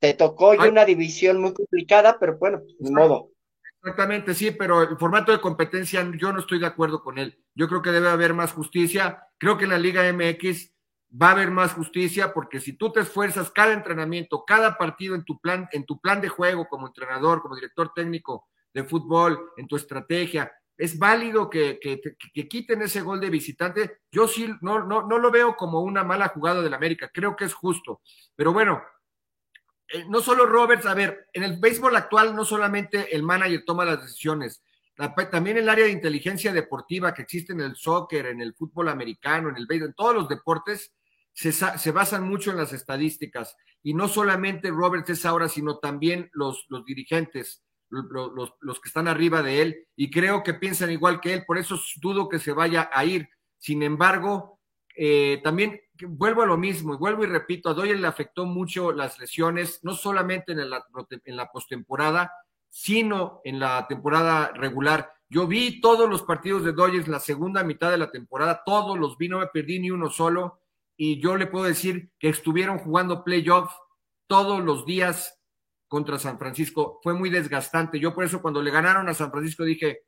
Te 0.00 0.14
tocó 0.14 0.50
una 0.50 0.84
división 0.84 1.40
muy 1.40 1.52
complicada, 1.54 2.18
pero 2.18 2.38
bueno, 2.38 2.62
de 2.78 2.90
modo. 2.90 3.30
Exactamente, 3.80 4.34
sí, 4.34 4.50
pero 4.50 4.82
el 4.82 4.96
formato 4.96 5.32
de 5.32 5.40
competencia 5.40 6.08
yo 6.16 6.32
no 6.32 6.40
estoy 6.40 6.58
de 6.58 6.66
acuerdo 6.66 7.02
con 7.02 7.18
él. 7.18 7.42
Yo 7.54 7.68
creo 7.68 7.80
que 7.82 7.90
debe 7.90 8.08
haber 8.08 8.34
más 8.34 8.52
justicia. 8.52 9.24
Creo 9.38 9.56
que 9.56 9.64
en 9.64 9.70
la 9.70 9.78
Liga 9.78 10.12
MX 10.12 10.72
va 11.10 11.28
a 11.28 11.32
haber 11.32 11.50
más 11.50 11.72
justicia 11.72 12.32
porque 12.34 12.60
si 12.60 12.74
tú 12.74 12.92
te 12.92 13.00
esfuerzas 13.00 13.50
cada 13.50 13.72
entrenamiento, 13.72 14.44
cada 14.44 14.76
partido 14.76 15.14
en 15.14 15.24
tu 15.24 15.40
plan, 15.40 15.68
en 15.72 15.86
tu 15.86 16.00
plan 16.00 16.20
de 16.20 16.28
juego 16.28 16.68
como 16.68 16.88
entrenador, 16.88 17.40
como 17.40 17.54
director 17.54 17.92
técnico 17.94 18.48
de 18.74 18.84
fútbol, 18.84 19.52
en 19.56 19.66
tu 19.66 19.76
estrategia, 19.76 20.52
es 20.78 20.96
válido 20.96 21.50
que, 21.50 21.80
quiten 22.48 22.82
ese 22.82 23.02
gol 23.02 23.20
de 23.20 23.30
visitante. 23.30 23.98
Yo 24.12 24.28
sí 24.28 24.48
no, 24.60 24.84
no, 24.84 25.06
no 25.06 25.18
lo 25.18 25.30
veo 25.32 25.56
como 25.56 25.80
una 25.80 26.04
mala 26.04 26.28
jugada 26.28 26.62
del 26.62 26.72
América, 26.72 27.10
creo 27.12 27.34
que 27.34 27.46
es 27.46 27.52
justo. 27.52 28.00
Pero 28.36 28.52
bueno, 28.52 28.80
eh, 29.88 30.04
no 30.08 30.20
solo 30.20 30.46
Roberts, 30.46 30.86
a 30.86 30.94
ver, 30.94 31.26
en 31.32 31.42
el 31.42 31.58
béisbol 31.58 31.96
actual 31.96 32.34
no 32.36 32.44
solamente 32.44 33.14
el 33.14 33.24
manager 33.24 33.64
toma 33.66 33.84
las 33.84 34.02
decisiones, 34.02 34.62
también 35.30 35.58
el 35.58 35.68
área 35.68 35.84
de 35.84 35.92
inteligencia 35.92 36.52
deportiva 36.52 37.12
que 37.12 37.22
existe 37.22 37.52
en 37.52 37.60
el 37.60 37.76
soccer, 37.76 38.26
en 38.26 38.40
el 38.40 38.54
fútbol 38.54 38.88
americano, 38.88 39.48
en 39.48 39.56
el 39.56 39.66
béisbol, 39.66 39.88
en 39.88 39.94
todos 39.94 40.14
los 40.14 40.28
deportes, 40.28 40.92
se, 41.32 41.90
basan 41.92 42.28
mucho 42.28 42.50
en 42.50 42.56
las 42.56 42.72
estadísticas. 42.72 43.56
Y 43.82 43.94
no 43.94 44.08
solamente 44.08 44.70
Roberts 44.70 45.10
es 45.10 45.24
ahora, 45.24 45.48
sino 45.48 45.78
también 45.78 46.30
los 46.32 46.66
dirigentes, 46.84 47.62
los, 47.90 48.80
que 48.80 48.88
están 48.88 49.08
arriba 49.08 49.42
de 49.42 49.62
él. 49.62 49.86
Y 49.96 50.10
creo 50.10 50.42
que 50.42 50.54
piensan 50.54 50.90
igual 50.90 51.20
que 51.20 51.34
él, 51.34 51.44
por 51.46 51.58
eso 51.58 51.78
dudo 52.00 52.28
que 52.28 52.38
se 52.38 52.52
vaya 52.52 52.90
a 52.92 53.04
ir. 53.04 53.28
Sin 53.58 53.82
embargo, 53.82 54.60
eh, 54.96 55.40
también 55.42 55.80
vuelvo 56.06 56.42
a 56.42 56.46
lo 56.46 56.56
mismo, 56.56 56.94
y 56.94 56.96
vuelvo 56.96 57.24
y 57.24 57.26
repito, 57.26 57.68
a 57.68 57.74
Doyle 57.74 58.00
le 58.00 58.06
afectó 58.06 58.46
mucho 58.46 58.92
las 58.92 59.18
lesiones, 59.18 59.80
no 59.82 59.94
solamente 59.94 60.52
en 60.52 60.70
la, 60.70 60.84
en 61.24 61.36
postemporada, 61.52 62.32
sino 62.68 63.40
en 63.44 63.58
la 63.58 63.86
temporada 63.88 64.52
regular. 64.54 65.12
Yo 65.30 65.46
vi 65.46 65.80
todos 65.80 66.08
los 66.08 66.22
partidos 66.22 66.64
de 66.64 66.72
Dodgers 66.72 67.08
la 67.08 67.20
segunda 67.20 67.62
mitad 67.62 67.90
de 67.90 67.98
la 67.98 68.10
temporada, 68.10 68.62
todos 68.64 68.98
los 68.98 69.18
vi, 69.18 69.28
no 69.28 69.40
me 69.40 69.46
perdí 69.46 69.78
ni 69.78 69.90
uno 69.90 70.08
solo 70.10 70.60
y 70.96 71.20
yo 71.20 71.36
le 71.36 71.46
puedo 71.46 71.64
decir 71.64 72.10
que 72.18 72.28
estuvieron 72.28 72.78
jugando 72.78 73.24
playoffs 73.24 73.74
todos 74.26 74.64
los 74.64 74.84
días 74.86 75.37
contra 75.88 76.18
San 76.18 76.38
Francisco. 76.38 77.00
Fue 77.02 77.14
muy 77.14 77.30
desgastante. 77.30 77.98
Yo 77.98 78.14
por 78.14 78.24
eso 78.24 78.40
cuando 78.40 78.62
le 78.62 78.70
ganaron 78.70 79.08
a 79.08 79.14
San 79.14 79.30
Francisco 79.30 79.64
dije, 79.64 80.04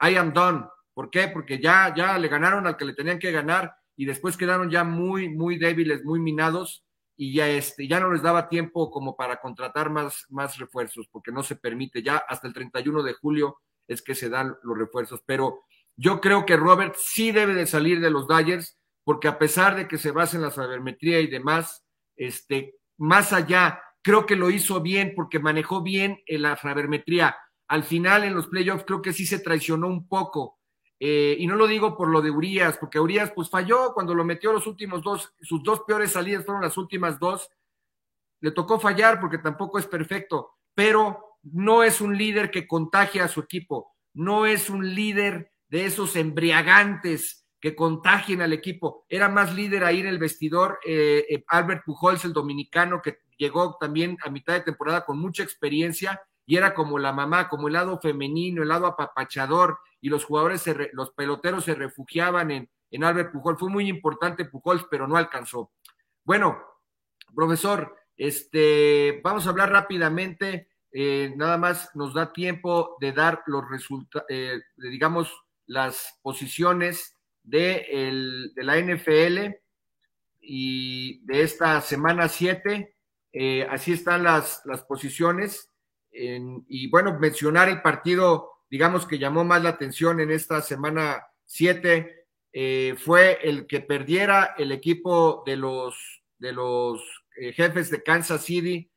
I 0.00 0.16
am 0.16 0.32
done. 0.32 0.64
¿Por 0.92 1.10
qué? 1.10 1.28
Porque 1.28 1.60
ya, 1.60 1.94
ya 1.96 2.18
le 2.18 2.28
ganaron 2.28 2.66
al 2.66 2.76
que 2.76 2.84
le 2.84 2.94
tenían 2.94 3.18
que 3.18 3.32
ganar 3.32 3.74
y 3.96 4.04
después 4.04 4.36
quedaron 4.36 4.70
ya 4.70 4.84
muy, 4.84 5.28
muy 5.28 5.56
débiles, 5.56 6.04
muy 6.04 6.20
minados 6.20 6.84
y 7.16 7.34
ya, 7.34 7.48
este, 7.48 7.86
ya 7.86 8.00
no 8.00 8.12
les 8.12 8.22
daba 8.22 8.48
tiempo 8.48 8.90
como 8.90 9.14
para 9.14 9.40
contratar 9.40 9.90
más, 9.90 10.24
más 10.30 10.58
refuerzos 10.58 11.06
porque 11.10 11.32
no 11.32 11.42
se 11.42 11.56
permite. 11.56 12.02
Ya 12.02 12.16
hasta 12.16 12.48
el 12.48 12.54
31 12.54 13.02
de 13.02 13.12
julio 13.14 13.58
es 13.86 14.02
que 14.02 14.14
se 14.14 14.28
dan 14.28 14.56
los 14.62 14.78
refuerzos. 14.78 15.22
Pero 15.26 15.64
yo 15.96 16.20
creo 16.20 16.46
que 16.46 16.56
Robert 16.56 16.96
sí 16.98 17.30
debe 17.30 17.54
de 17.54 17.66
salir 17.66 18.00
de 18.00 18.10
los 18.10 18.26
Dodgers 18.26 18.78
porque 19.04 19.28
a 19.28 19.38
pesar 19.38 19.76
de 19.76 19.86
que 19.86 19.98
se 19.98 20.12
basa 20.12 20.36
en 20.36 20.42
la 20.42 20.50
sabermetría 20.50 21.20
y 21.20 21.26
demás, 21.26 21.84
este, 22.16 22.76
más 22.96 23.32
allá, 23.32 23.82
creo 24.02 24.26
que 24.26 24.36
lo 24.36 24.50
hizo 24.50 24.80
bien 24.80 25.12
porque 25.14 25.38
manejó 25.38 25.82
bien 25.82 26.20
la 26.26 26.56
sabermetría. 26.56 27.36
Al 27.68 27.84
final, 27.84 28.24
en 28.24 28.34
los 28.34 28.48
playoffs, 28.48 28.84
creo 28.84 29.02
que 29.02 29.12
sí 29.12 29.26
se 29.26 29.38
traicionó 29.38 29.86
un 29.86 30.08
poco. 30.08 30.58
Eh, 30.98 31.36
y 31.38 31.46
no 31.46 31.56
lo 31.56 31.66
digo 31.66 31.96
por 31.96 32.08
lo 32.08 32.20
de 32.20 32.30
Urias, 32.30 32.76
porque 32.78 33.00
Urias 33.00 33.32
pues 33.34 33.48
falló 33.48 33.94
cuando 33.94 34.14
lo 34.14 34.22
metió 34.22 34.52
los 34.52 34.66
últimos 34.66 35.02
dos, 35.02 35.32
sus 35.40 35.62
dos 35.62 35.80
peores 35.86 36.12
salidas 36.12 36.44
fueron 36.44 36.62
las 36.62 36.76
últimas 36.76 37.18
dos. 37.18 37.48
Le 38.40 38.50
tocó 38.50 38.78
fallar 38.78 39.18
porque 39.18 39.38
tampoco 39.38 39.78
es 39.78 39.86
perfecto, 39.86 40.58
pero 40.74 41.38
no 41.42 41.82
es 41.82 42.00
un 42.00 42.16
líder 42.16 42.50
que 42.50 42.66
contagia 42.66 43.24
a 43.24 43.28
su 43.28 43.40
equipo, 43.40 43.96
no 44.12 44.44
es 44.44 44.68
un 44.68 44.94
líder 44.94 45.52
de 45.68 45.86
esos 45.86 46.16
embriagantes 46.16 47.46
que 47.60 47.74
contagien 47.74 48.42
al 48.42 48.52
equipo. 48.52 49.06
Era 49.08 49.28
más 49.28 49.54
líder 49.54 49.84
ahí 49.84 50.00
en 50.00 50.06
el 50.06 50.18
vestidor 50.18 50.80
eh, 50.84 51.24
eh, 51.28 51.44
Albert 51.48 51.84
Pujols, 51.84 52.24
el 52.24 52.32
dominicano, 52.32 53.00
que 53.02 53.18
llegó 53.40 53.76
también 53.80 54.18
a 54.22 54.30
mitad 54.30 54.52
de 54.52 54.60
temporada 54.60 55.06
con 55.06 55.18
mucha 55.18 55.42
experiencia 55.42 56.22
y 56.44 56.56
era 56.56 56.74
como 56.74 56.98
la 56.98 57.12
mamá, 57.12 57.48
como 57.48 57.68
el 57.68 57.74
lado 57.74 57.98
femenino, 58.00 58.62
el 58.62 58.68
lado 58.68 58.86
apapachador, 58.86 59.78
y 60.00 60.08
los 60.08 60.24
jugadores, 60.24 60.64
los 60.92 61.12
peloteros 61.12 61.64
se 61.64 61.74
refugiaban 61.74 62.50
en, 62.50 62.70
en 62.90 63.04
Albert 63.04 63.32
Pujols. 63.32 63.58
Fue 63.58 63.70
muy 63.70 63.88
importante 63.88 64.44
Pujols, 64.44 64.84
pero 64.90 65.06
no 65.06 65.16
alcanzó. 65.16 65.72
Bueno, 66.24 66.58
profesor, 67.34 67.96
este, 68.16 69.20
vamos 69.22 69.46
a 69.46 69.50
hablar 69.50 69.70
rápidamente. 69.70 70.68
Eh, 70.92 71.32
nada 71.36 71.56
más 71.56 71.94
nos 71.94 72.14
da 72.14 72.32
tiempo 72.32 72.96
de 73.00 73.12
dar 73.12 73.42
los 73.46 73.68
resultados, 73.70 74.26
digamos, 74.76 75.32
las 75.66 76.18
posiciones 76.22 77.16
de, 77.42 77.86
el, 77.90 78.52
de 78.54 78.64
la 78.64 78.76
NFL 78.76 79.54
y 80.40 81.24
de 81.26 81.42
esta 81.42 81.80
semana 81.80 82.28
7. 82.28 82.96
Eh, 83.32 83.66
así 83.70 83.92
están 83.92 84.24
las, 84.24 84.62
las 84.64 84.82
posiciones. 84.84 85.70
y 86.12 86.90
bueno, 86.90 87.18
mencionar 87.18 87.68
el 87.68 87.82
partido, 87.82 88.50
digamos 88.68 89.06
que 89.06 89.18
llamó 89.18 89.44
más 89.44 89.62
la 89.62 89.70
atención 89.70 90.20
en 90.20 90.30
esta 90.30 90.60
semana 90.60 91.22
7, 91.46 92.26
eh, 92.52 92.96
fue 92.98 93.38
el 93.42 93.66
que 93.66 93.80
perdiera 93.80 94.54
el 94.58 94.72
equipo 94.72 95.44
de 95.46 95.56
los, 95.56 95.94
de 96.38 96.52
los 96.52 97.00
eh, 97.36 97.52
jefes 97.52 97.90
de 97.90 98.02
Kansas 98.02 98.44
City 98.44 98.90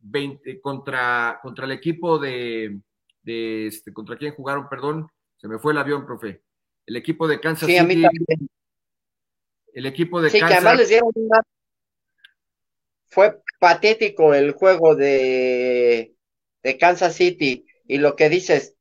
20, 0.00 0.60
contra, 0.60 1.38
contra 1.42 1.64
el 1.64 1.72
equipo 1.72 2.18
de, 2.18 2.80
de 3.22 3.68
este, 3.68 3.92
contra 3.92 4.16
quién 4.16 4.34
jugaron, 4.34 4.68
perdón, 4.68 5.08
se 5.36 5.48
me 5.48 5.58
fue 5.58 5.72
el 5.72 5.78
avión, 5.78 6.04
profe 6.04 6.42
el 6.86 6.96
equipo 6.96 7.26
de 7.26 7.40
Kansas 7.40 7.68
sí, 7.68 7.78
City. 7.78 8.04
El 9.72 9.86
equipo 9.86 10.22
de 10.22 10.30
sí, 10.30 10.38
que 10.38 10.44
además 10.44 10.76
les 10.78 10.88
dieron 10.88 11.10
una... 11.14 11.40
Fue 13.14 13.40
patético 13.60 14.34
el 14.34 14.50
juego 14.50 14.96
de, 14.96 16.16
de 16.64 16.78
Kansas 16.78 17.14
City 17.14 17.64
y 17.86 17.98
lo 17.98 18.16
que 18.16 18.28
dices, 18.28 18.74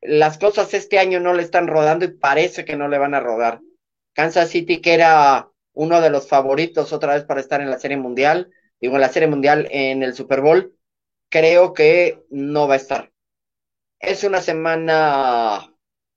las 0.00 0.36
cosas 0.36 0.74
este 0.74 0.98
año 0.98 1.20
no 1.20 1.32
le 1.32 1.44
están 1.44 1.68
rodando 1.68 2.04
y 2.04 2.08
parece 2.08 2.64
que 2.64 2.74
no 2.74 2.88
le 2.88 2.98
van 2.98 3.14
a 3.14 3.20
rodar. 3.20 3.60
Kansas 4.14 4.50
City, 4.50 4.80
que 4.80 4.94
era 4.94 5.48
uno 5.74 6.00
de 6.00 6.10
los 6.10 6.26
favoritos 6.26 6.92
otra 6.92 7.14
vez 7.14 7.22
para 7.22 7.40
estar 7.40 7.60
en 7.60 7.70
la 7.70 7.78
Serie 7.78 7.96
Mundial, 7.96 8.50
digo, 8.80 8.96
en 8.96 9.00
la 9.00 9.10
Serie 9.10 9.28
Mundial 9.28 9.68
en 9.70 10.02
el 10.02 10.12
Super 10.12 10.40
Bowl, 10.40 10.74
creo 11.28 11.72
que 11.72 12.24
no 12.30 12.66
va 12.66 12.74
a 12.74 12.78
estar. 12.78 13.12
Es 14.00 14.24
una 14.24 14.40
semana 14.40 15.72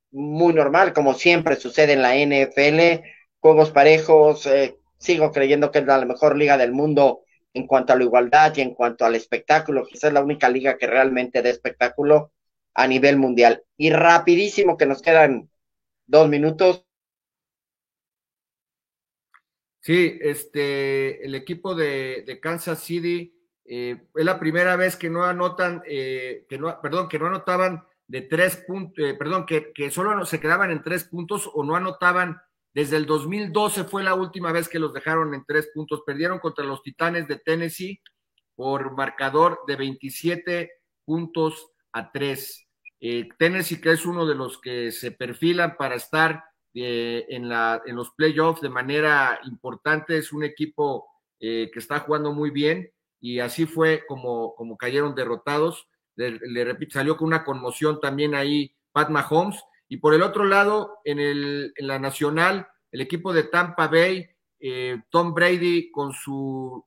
muy 0.10 0.54
normal, 0.56 0.94
como 0.94 1.14
siempre 1.14 1.58
sucede 1.58 1.94
en 1.94 2.02
la 2.02 2.16
NFL, 2.16 3.04
juegos 3.40 3.70
parejos, 3.70 4.48
eh, 4.48 4.80
sigo 4.98 5.32
creyendo 5.32 5.70
que 5.70 5.78
es 5.78 5.86
la 5.86 6.04
mejor 6.06 6.36
liga 6.36 6.58
del 6.58 6.72
mundo 6.72 7.22
en 7.54 7.68
cuanto 7.68 7.94
a 7.94 7.96
la 7.96 8.04
igualdad 8.04 8.54
y 8.56 8.62
en 8.62 8.74
cuanto 8.74 9.06
al 9.06 9.16
espectáculo, 9.16 9.86
quizás 9.86 10.06
es 10.06 10.14
la 10.14 10.24
única 10.24 10.50
liga 10.50 10.78
que 10.78 10.88
realmente 10.88 11.42
da 11.42 11.50
espectáculo 11.50 12.32
a 12.74 12.88
nivel 12.88 13.18
mundial. 13.18 13.64
Y 13.78 13.90
rapidísimo 13.92 14.78
que 14.78 14.86
nos 14.86 15.02
quedan 15.02 15.50
dos 16.06 16.30
minutos. 16.30 16.86
Sí, 19.80 20.20
este, 20.22 21.26
el 21.26 21.34
equipo 21.36 21.74
de, 21.74 22.40
Kansas 22.42 22.80
City 22.80 23.36
eh, 23.66 24.08
es 24.16 24.26
la 24.26 24.40
primera 24.40 24.76
vez 24.76 24.96
que 24.96 25.10
no 25.10 25.24
anotan, 25.26 25.82
eh, 25.88 26.46
que 26.48 26.58
no, 26.58 26.80
perdón, 26.82 27.10
que 27.10 27.18
no 27.18 27.28
anotaban 27.28 27.84
de 28.08 28.22
tres 28.22 28.58
puntos, 28.58 29.04
eh, 29.04 29.16
perdón, 29.16 29.46
que, 29.46 29.72
que 29.74 29.90
solo 29.90 30.26
se 30.26 30.40
quedaban 30.40 30.70
en 30.70 30.84
tres 30.84 31.06
puntos 31.06 31.50
o 31.52 31.64
no 31.64 31.76
anotaban. 31.76 32.40
Desde 32.74 32.98
el 32.98 33.06
2012 33.06 33.84
fue 33.86 34.04
la 34.04 34.16
última 34.16 34.52
vez 34.52 34.70
que 34.70 34.80
los 34.80 34.94
dejaron 34.94 35.34
en 35.34 35.44
tres 35.46 35.70
puntos. 35.74 36.04
Perdieron 36.06 36.40
contra 36.40 36.66
los 36.66 36.82
Titanes 36.82 37.28
de 37.28 37.38
Tennessee 37.38 38.02
por 38.56 38.96
marcador 38.96 39.60
de 39.68 39.76
27 39.76 40.72
puntos 41.06 41.72
a 41.92 42.12
tres. 42.12 42.68
Eh, 43.00 43.28
Tennessee, 43.38 43.82
que 43.82 43.92
es 43.92 44.06
uno 44.06 44.26
de 44.26 44.36
los 44.36 44.60
que 44.60 44.92
se 44.92 45.12
perfilan 45.12 45.76
para 45.78 45.96
estar 45.96 46.44
eh, 46.74 47.26
en, 47.30 47.50
la, 47.50 47.82
en 47.86 47.96
los 47.96 48.12
playoffs 48.12 48.62
de 48.62 48.70
manera 48.70 49.40
importante, 49.46 50.18
es 50.18 50.32
un 50.32 50.44
equipo 50.44 51.08
que 51.40 51.72
está 51.74 52.02
jugando 52.02 52.34
muy 52.34 52.52
bien 52.52 52.92
y 53.20 53.40
así 53.40 53.66
fue 53.66 54.04
como, 54.08 54.56
cayeron 54.78 55.16
derrotados 55.16 55.88
le, 56.16 56.64
repito, 56.64 56.94
salió 56.94 57.18
con 57.18 57.28
una 57.28 57.44
conmoción 57.44 58.00
también 58.00 58.36
ahí 58.36 58.76
Pat 58.92 59.10
Mahomes. 59.10 59.62
Y 59.92 59.98
por 59.98 60.14
el 60.14 60.22
otro 60.22 60.46
lado, 60.46 61.00
en, 61.04 61.20
el, 61.20 61.74
en 61.76 61.86
la 61.86 62.00
nacional, 62.00 62.66
el 62.94 63.02
equipo 63.02 63.34
de 63.34 63.44
Tampa 63.44 63.90
Bay, 63.90 64.26
eh, 64.58 65.02
Tom 65.10 65.34
Brady 65.34 65.92
con 65.92 66.14
su 66.14 66.86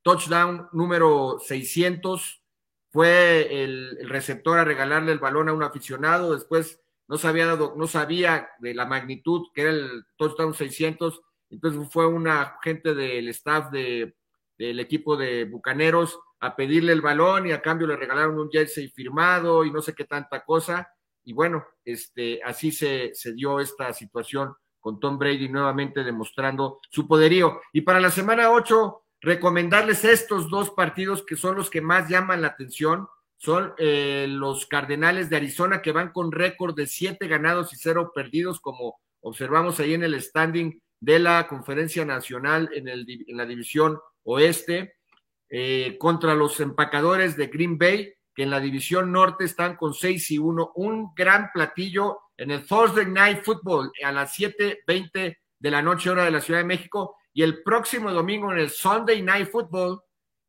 touchdown 0.00 0.70
número 0.72 1.36
600, 1.38 2.42
fue 2.90 3.62
el, 3.62 4.08
receptor 4.08 4.58
a 4.58 4.64
regalarle 4.64 5.12
el 5.12 5.18
balón 5.18 5.50
a 5.50 5.52
un 5.52 5.62
aficionado. 5.62 6.32
Después 6.32 6.80
no 7.08 7.18
sabía, 7.18 7.44
dado, 7.44 7.74
no 7.76 7.86
sabía 7.86 8.48
de 8.58 8.72
la 8.72 8.86
magnitud 8.86 9.48
que 9.52 9.60
era 9.60 9.70
el 9.72 10.06
touchdown 10.16 10.54
600. 10.54 11.20
Entonces 11.50 11.92
fue 11.92 12.06
una 12.06 12.56
gente 12.62 12.94
del 12.94 13.28
staff 13.28 13.70
de, 13.70 14.16
del 14.56 14.80
equipo 14.80 15.14
de 15.18 15.44
Bucaneros 15.44 16.18
a 16.40 16.56
pedirle 16.56 16.94
el 16.94 17.02
balón 17.02 17.48
y 17.48 17.52
a 17.52 17.60
cambio 17.60 17.86
le 17.86 17.96
regalaron 17.96 18.38
un 18.38 18.50
jersey 18.50 18.88
firmado 18.88 19.62
y 19.66 19.70
no 19.70 19.82
sé 19.82 19.94
qué 19.94 20.04
tanta 20.04 20.42
cosa. 20.42 20.88
Y 21.28 21.34
bueno, 21.34 21.66
este, 21.84 22.40
así 22.42 22.72
se, 22.72 23.10
se 23.14 23.34
dio 23.34 23.60
esta 23.60 23.92
situación 23.92 24.54
con 24.80 24.98
Tom 24.98 25.18
Brady 25.18 25.50
nuevamente 25.50 26.02
demostrando 26.02 26.80
su 26.90 27.06
poderío. 27.06 27.60
Y 27.74 27.82
para 27.82 28.00
la 28.00 28.10
semana 28.10 28.50
8, 28.50 29.02
recomendarles 29.20 30.06
estos 30.06 30.48
dos 30.48 30.70
partidos 30.70 31.22
que 31.22 31.36
son 31.36 31.56
los 31.56 31.68
que 31.68 31.82
más 31.82 32.08
llaman 32.08 32.40
la 32.40 32.48
atención. 32.48 33.08
Son 33.36 33.74
eh, 33.76 34.24
los 34.26 34.64
Cardenales 34.64 35.28
de 35.28 35.36
Arizona 35.36 35.82
que 35.82 35.92
van 35.92 36.12
con 36.12 36.32
récord 36.32 36.74
de 36.74 36.86
siete 36.86 37.28
ganados 37.28 37.74
y 37.74 37.76
cero 37.76 38.10
perdidos, 38.14 38.58
como 38.58 38.98
observamos 39.20 39.78
ahí 39.80 39.92
en 39.92 40.04
el 40.04 40.18
standing 40.22 40.80
de 40.98 41.18
la 41.18 41.46
Conferencia 41.46 42.06
Nacional 42.06 42.70
en, 42.72 42.88
el, 42.88 43.06
en 43.26 43.36
la 43.36 43.44
División 43.44 44.00
Oeste, 44.24 44.94
eh, 45.50 45.98
contra 45.98 46.34
los 46.34 46.58
empacadores 46.60 47.36
de 47.36 47.48
Green 47.48 47.76
Bay, 47.76 48.14
que 48.38 48.44
en 48.44 48.50
la 48.50 48.60
División 48.60 49.10
Norte 49.10 49.46
están 49.46 49.74
con 49.74 49.94
6 49.94 50.30
y 50.30 50.38
1. 50.38 50.70
Un 50.76 51.12
gran 51.16 51.50
platillo 51.52 52.20
en 52.36 52.52
el 52.52 52.64
Thursday 52.64 53.04
Night 53.04 53.42
Football 53.42 53.90
a 54.00 54.12
las 54.12 54.32
7:20 54.32 55.38
de 55.58 55.70
la 55.72 55.82
noche, 55.82 56.08
hora 56.08 56.24
de 56.24 56.30
la 56.30 56.40
Ciudad 56.40 56.60
de 56.60 56.64
México. 56.64 57.16
Y 57.32 57.42
el 57.42 57.64
próximo 57.64 58.12
domingo 58.12 58.52
en 58.52 58.60
el 58.60 58.70
Sunday 58.70 59.22
Night 59.22 59.50
Football, 59.50 60.00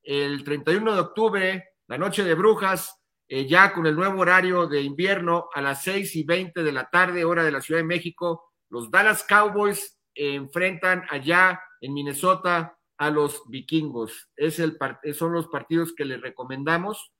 el 0.03 0.43
31 0.43 0.93
de 0.93 0.99
octubre, 0.99 1.69
la 1.87 1.97
noche 1.97 2.23
de 2.23 2.35
brujas, 2.35 2.95
eh, 3.27 3.47
ya 3.47 3.73
con 3.73 3.87
el 3.87 3.95
nuevo 3.95 4.21
horario 4.21 4.67
de 4.67 4.83
invierno 4.83 5.49
a 5.51 5.59
las 5.59 5.81
6 5.81 6.15
y 6.15 6.23
20 6.23 6.61
de 6.61 6.71
la 6.71 6.91
tarde, 6.91 7.25
hora 7.25 7.43
de 7.43 7.51
la 7.51 7.59
Ciudad 7.59 7.79
de 7.79 7.87
México, 7.87 8.51
los 8.69 8.91
Dallas 8.91 9.23
Cowboys 9.23 9.99
enfrentan 10.13 11.05
allá 11.09 11.59
en 11.81 11.95
Minnesota 11.95 12.77
a 12.99 13.09
los 13.09 13.41
vikingos. 13.49 14.29
Es 14.35 14.59
el, 14.59 14.77
son 15.15 15.33
los 15.33 15.47
partidos 15.47 15.91
que 15.93 16.05
les 16.05 16.21
recomendamos. 16.21 17.13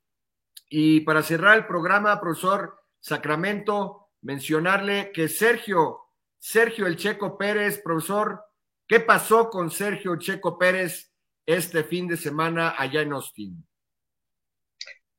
Y 0.70 1.02
para 1.02 1.24
cerrar 1.24 1.58
el 1.58 1.66
programa, 1.66 2.22
profesor 2.22 2.78
Sacramento, 3.00 4.10
mencionarle 4.22 5.12
que 5.12 5.28
Sergio, 5.28 6.02
Sergio 6.38 6.86
El 6.86 6.96
Checo 6.96 7.38
Pérez, 7.38 7.82
profesor, 7.84 8.44
¿qué 8.88 9.00
pasó 9.00 9.50
con 9.50 9.72
Sergio 9.72 10.18
Checo 10.18 10.60
Pérez 10.60 11.12
este 11.46 11.84
fin 11.84 12.08
de 12.08 12.18
semana 12.18 12.76
allá 12.78 13.02
en 13.02 13.14
Austin? 13.14 13.66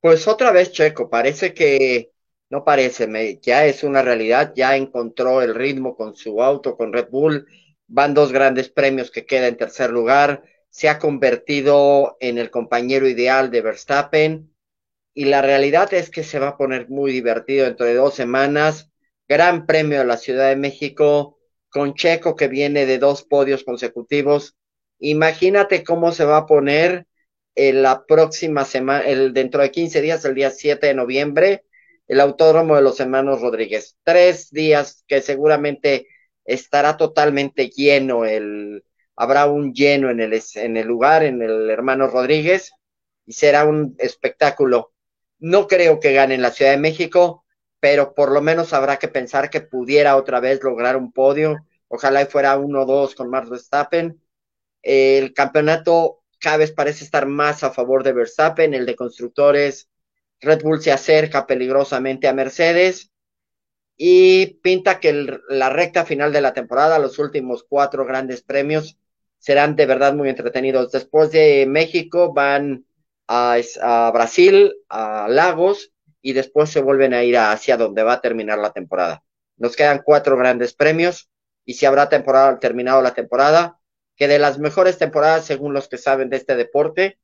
Pues 0.01 0.29
otra 0.29 0.53
vez 0.53 0.71
Checo, 0.71 1.11
parece 1.11 1.53
que, 1.53 2.13
no 2.49 2.65
parece, 2.65 3.09
me, 3.09 3.39
ya 3.39 3.67
es 3.67 3.83
una 3.83 4.03
realidad, 4.03 4.53
ya 4.55 4.77
encontró 4.77 5.43
el 5.43 5.55
ritmo 5.55 5.97
con 5.97 6.15
su 6.15 6.43
auto, 6.43 6.77
con 6.77 6.93
Red 6.93 7.09
Bull, 7.11 7.47
van 7.89 8.15
dos 8.15 8.31
grandes 8.31 8.69
premios 8.71 9.11
que 9.11 9.27
queda 9.27 9.49
en 9.49 9.57
tercer 9.57 9.91
lugar, 9.91 10.45
se 10.69 10.89
ha 10.89 11.01
convertido 11.01 12.17
en 12.21 12.39
el 12.39 12.51
compañero 12.51 13.09
ideal 13.09 13.51
de 13.51 13.63
Verstappen 13.63 14.50
y 15.21 15.27
la 15.27 15.43
realidad 15.43 15.93
es 15.93 16.09
que 16.09 16.25
se 16.25 16.39
va 16.39 16.49
a 16.49 16.57
poner 16.57 16.89
muy 16.89 17.13
divertido 17.13 17.67
dentro 17.67 17.85
de 17.85 17.93
dos 17.93 18.15
semanas. 18.15 18.91
Gran 19.29 19.67
premio 19.67 19.99
de 19.99 20.07
la 20.07 20.17
Ciudad 20.17 20.49
de 20.49 20.57
México 20.57 21.37
con 21.69 21.93
Checo 21.93 22.35
que 22.35 22.49
viene 22.49 22.87
de 22.87 22.97
dos 22.97 23.25
podios 23.25 23.63
consecutivos. 23.63 24.57
Imagínate 24.99 25.85
cómo 25.85 26.13
se 26.13 26.25
va 26.25 26.39
a 26.39 26.47
poner 26.47 27.07
en 27.55 27.83
la 27.83 28.07
próxima 28.07 28.65
semana, 28.65 29.05
el, 29.05 29.35
dentro 29.35 29.61
de 29.61 29.71
15 29.71 30.01
días, 30.01 30.25
el 30.25 30.35
día 30.35 30.51
7 30.51 30.87
de 30.87 30.95
noviembre, 30.95 31.67
el 32.09 32.19
Autódromo 32.19 32.77
de 32.77 32.81
los 32.81 32.99
Hermanos 32.99 33.43
Rodríguez. 33.43 33.99
Tres 34.03 34.51
días 34.51 35.05
que 35.07 35.21
seguramente 35.21 36.09
estará 36.47 36.97
totalmente 36.97 37.69
lleno, 37.69 38.25
el, 38.25 38.87
habrá 39.17 39.45
un 39.45 39.75
lleno 39.75 40.09
en 40.09 40.21
el, 40.21 40.43
en 40.55 40.79
el 40.79 40.87
lugar, 40.87 41.25
en 41.25 41.43
el 41.43 41.69
hermano 41.69 42.07
Rodríguez, 42.07 42.73
y 43.27 43.35
será 43.35 43.67
un 43.67 43.97
espectáculo. 43.99 44.90
No 45.41 45.67
creo 45.67 46.01
que 46.01 46.13
gane 46.13 46.35
en 46.35 46.43
la 46.43 46.51
Ciudad 46.53 46.73
de 46.73 46.77
México, 46.77 47.45
pero 47.81 48.15
por 48.15 48.31
lo 48.31 48.43
menos 48.43 48.73
habrá 48.73 48.99
que 48.99 49.09
pensar 49.09 49.51
que 49.51 49.63
pudiera 49.63 50.17
otra 50.17 50.39
vez 50.41 50.63
lograr 50.63 50.97
un 50.97 51.13
podio. 51.13 51.57
Ojalá 51.89 52.23
y 52.23 52.27
fuera 52.27 52.57
uno 52.57 52.83
o 52.83 52.87
dos 52.87 53.15
con 53.15 53.31
Max 53.31 53.49
Verstappen. 53.51 54.21
El 54.83 55.35
campeonato 55.35 56.23
cada 56.39 56.59
vez 56.59 56.73
parece 56.73 57.05
estar 57.05 57.27
más 57.27 57.65
a 57.65 57.71
favor 57.71 58.05
de 58.05 58.13
Verstappen. 58.13 58.75
El 58.75 58.87
de 58.87 58.97
constructores, 58.97 59.89
Red 60.41 60.63
Bull 60.63 60.83
se 60.83 60.93
acerca 60.93 61.47
peligrosamente 61.47 62.29
a 62.29 62.35
Mercedes 62.35 63.11
y 63.97 64.59
pinta 64.63 65.01
que 65.01 65.41
la 65.49 65.69
recta 65.69 66.07
final 66.07 66.33
de 66.33 66.41
la 66.41 66.55
temporada, 66.55 66.99
los 66.99 67.19
últimos 67.19 67.65
cuatro 67.69 68.07
grandes 68.07 68.43
premios, 68.43 68.99
serán 69.39 69.77
de 69.77 69.87
verdad 69.87 70.15
muy 70.15 70.29
entretenidos. 70.29 70.91
Después 70.93 71.33
de 71.33 71.67
México 71.67 72.33
van 72.33 72.87
a, 73.31 74.11
Brasil, 74.13 74.75
a 74.89 75.29
Lagos, 75.29 75.93
y 76.21 76.33
después 76.33 76.71
se 76.71 76.81
vuelven 76.81 77.15
a 77.15 77.23
ir 77.23 77.39
hacia 77.39 77.77
donde 77.77 78.03
va 78.03 78.15
a 78.15 78.21
terminar 78.21 78.59
la 78.59 78.73
temporada. 78.73 79.23
Nos 79.57 79.77
quedan 79.77 80.03
cuatro 80.05 80.37
grandes 80.37 80.75
premios, 80.75 81.31
y 81.65 81.75
si 81.75 81.87
habrá 81.87 82.09
temporada, 82.09 82.59
terminado 82.59 83.01
la 83.03 83.15
temporada, 83.15 83.79
que 84.17 84.27
de 84.27 84.39
las 84.39 84.59
mejores 84.59 84.99
temporadas 84.99 85.47
según 85.47 85.73
los 85.73 85.89
que 85.89 85.97
saben 85.97 86.29
de 86.29 86.39
este 86.39 86.57
deporte. 86.57 87.19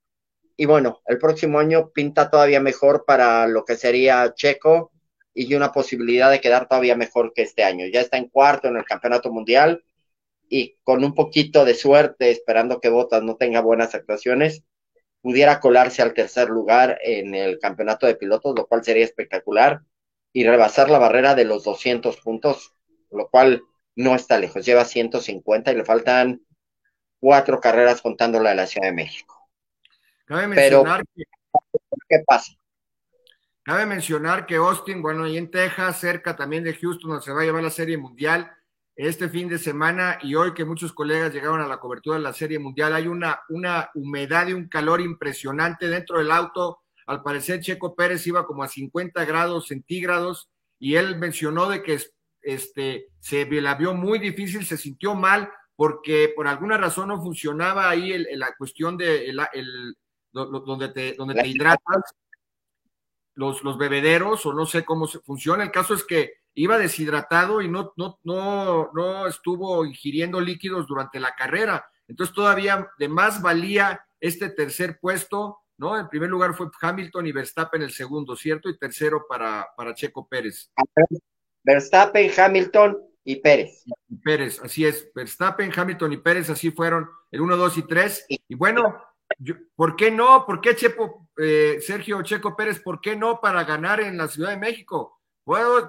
Y 0.57 0.65
bueno, 0.67 1.03
el 1.07 1.19
próximo 1.19 1.59
año 1.59 1.91
pinta 1.91 2.31
todavía 2.31 2.61
mejor 2.61 3.05
para 3.05 3.47
lo 3.49 3.65
que 3.65 3.77
sería 3.77 4.33
Checo, 4.35 4.93
y 5.35 5.55
una 5.55 5.73
posibilidad 5.73 6.31
de 6.31 6.41
quedar 6.41 6.69
todavía 6.69 6.97
mejor 6.97 7.33
que 7.35 7.43
este 7.43 7.65
año. 7.65 7.87
Ya 7.93 8.01
está 8.01 8.17
en 8.17 8.29
cuarto 8.29 8.69
en 8.69 8.77
el 8.77 8.85
campeonato 8.85 9.31
mundial 9.31 9.85
y 10.49 10.77
con 10.83 11.05
un 11.05 11.15
poquito 11.15 11.65
de 11.65 11.75
suerte, 11.75 12.31
esperando 12.31 12.81
que 12.81 12.89
Botas 12.89 13.23
no 13.23 13.37
tenga 13.37 13.61
buenas 13.61 13.95
actuaciones, 13.95 14.63
pudiera 15.27 15.59
colarse 15.59 16.03
al 16.03 16.15
tercer 16.15 16.51
lugar 16.51 17.01
en 17.03 17.35
el 17.35 17.59
campeonato 17.59 18.07
de 18.07 18.15
pilotos, 18.15 18.55
lo 18.57 18.65
cual 18.69 18.85
sería 18.85 19.05
espectacular, 19.05 19.83
y 20.33 20.47
rebasar 20.47 20.89
la 20.89 21.01
barrera 21.01 21.35
de 21.35 21.45
los 21.45 21.65
200 21.65 22.19
puntos, 22.19 22.77
lo 23.11 23.29
cual 23.29 23.65
no 23.97 24.15
está 24.15 24.39
lejos, 24.39 24.65
lleva 24.65 24.85
150 24.85 25.73
y 25.73 25.75
le 25.75 25.85
faltan 25.85 26.43
cuatro 27.19 27.59
carreras 27.59 28.03
contándola 28.03 28.51
de 28.51 28.55
la 28.55 28.67
Ciudad 28.69 28.87
de 28.87 28.93
México. 28.93 29.51
Cabe 30.27 30.47
mencionar 30.47 31.05
Pero, 31.13 31.27
¿qué 32.09 32.23
pasa? 32.25 32.53
Cabe 33.65 33.85
mencionar 33.85 34.47
que 34.47 34.55
Austin, 34.55 35.03
bueno, 35.03 35.25
ahí 35.25 35.39
en 35.39 35.51
Texas, 35.51 35.99
cerca 35.99 36.37
también 36.37 36.63
de 36.63 36.75
Houston, 36.75 37.11
donde 37.11 37.25
se 37.25 37.33
va 37.33 37.43
a 37.43 37.45
llevar 37.45 37.65
la 37.65 37.71
Serie 37.71 37.99
Mundial, 37.99 38.56
este 38.97 39.29
fin 39.29 39.49
de 39.49 39.59
semana 39.59 40.19
y 40.23 40.35
hoy 40.35 40.55
que 40.55 40.65
muchos 40.65 40.93
colegas 40.93 41.33
llegaron 41.33 41.61
a 41.61 41.69
la 41.69 41.79
cobertura 41.79 42.17
de 42.17 42.23
la 42.23 42.33
Serie 42.33 42.59
Mundial, 42.59 42.95
hay 42.95 43.07
una, 43.07 43.41
una 43.51 43.91
humedad 43.95 44.49
y 44.49 44.55
un 44.55 44.69
calor 44.69 45.03
impresionante 45.03 45.89
dentro 45.89 46.19
del 46.19 46.31
auto. 46.31 46.81
Al 47.07 47.23
parecer, 47.23 47.61
Checo 47.61 47.95
Pérez 47.95 48.27
iba 48.27 48.47
como 48.47 48.63
a 48.63 48.69
50 48.69 49.25
grados 49.27 49.69
centígrados 49.69 50.49
y 50.79 50.95
él 50.95 51.19
mencionó 51.19 51.69
de 51.69 51.83
que 51.83 52.01
este, 52.41 53.09
se 53.21 53.45
la 53.61 53.75
vio 53.75 53.93
muy 53.93 54.19
difícil, 54.19 54.65
se 54.65 54.79
sintió 54.79 55.15
mal 55.15 55.51
porque 55.77 56.33
por 56.35 56.49
alguna 56.49 56.79
razón 56.79 57.09
no 57.09 57.21
funcionaba 57.21 57.91
ahí 57.91 58.25
la 58.35 58.55
cuestión 58.57 58.97
de 58.97 59.27
el, 59.27 59.95
donde 60.33 60.89
te, 60.89 61.13
donde 61.13 61.35
te 61.35 61.47
hidratas 61.47 62.15
los, 63.35 63.63
los 63.63 63.77
bebederos 63.77 64.47
o 64.47 64.55
no 64.55 64.65
sé 64.65 64.87
cómo 64.87 65.07
se 65.07 65.21
funciona. 65.21 65.65
El 65.65 65.71
caso 65.71 65.93
es 65.93 66.03
que 66.03 66.33
iba 66.57 66.79
deshidratado 66.79 67.63
y 67.63 67.69
no, 67.69 67.93
no, 67.97 68.19
no, 68.25 68.91
no 68.93 69.27
estuvo 69.27 69.85
ingiriendo 69.85 70.41
líquidos 70.41 70.87
durante 70.87 71.21
la 71.21 71.35
carrera. 71.35 71.87
Entonces 72.09 72.35
todavía 72.35 72.89
de 72.99 73.09
más 73.09 73.41
valía 73.43 74.01
este 74.19 74.49
tercer 74.49 74.99
puesto, 74.99 75.59
¿no? 75.77 75.99
En 75.99 76.09
primer 76.09 76.31
lugar 76.31 76.55
fue 76.55 76.69
Hamilton 76.81 77.27
y 77.27 77.33
Verstappen 77.33 77.83
el 77.83 77.93
segundo, 77.93 78.35
¿cierto? 78.35 78.71
Y 78.71 78.79
tercero 78.79 79.27
para, 79.29 79.69
para 79.77 79.95
Checo 79.95 80.27
Pérez. 80.27 80.71
Verstappen, 81.63 82.31
Hamilton 82.37 82.97
y 83.23 83.37
Pérez. 83.37 83.85
Y 84.09 84.17
Pérez, 84.17 84.61
así 84.63 84.87
es. 84.87 85.11
Verstappen, 85.15 85.71
Hamilton 85.77 86.13
y 86.15 86.17
Pérez, 86.17 86.49
así 86.49 86.71
fueron 86.71 87.09
el 87.31 87.43
1, 87.43 87.57
2 87.57 87.79
y 87.79 87.83
3. 87.83 88.27
Y 88.49 88.55
bueno, 88.55 88.97
¿Por 89.75 89.97
qué 89.97 90.11
no? 90.11 90.45
¿Por 90.47 90.61
qué 90.61 90.75
Chepo, 90.77 91.29
eh, 91.37 91.79
Sergio 91.81 92.23
Checo 92.23 92.57
Pérez, 92.57 92.81
por 92.81 93.01
qué 93.01 93.17
no 93.17 93.41
para 93.41 93.65
ganar 93.65 94.01
en 94.01 94.17
la 94.17 94.29
Ciudad 94.29 94.51
de 94.51 94.57
México? 94.57 95.16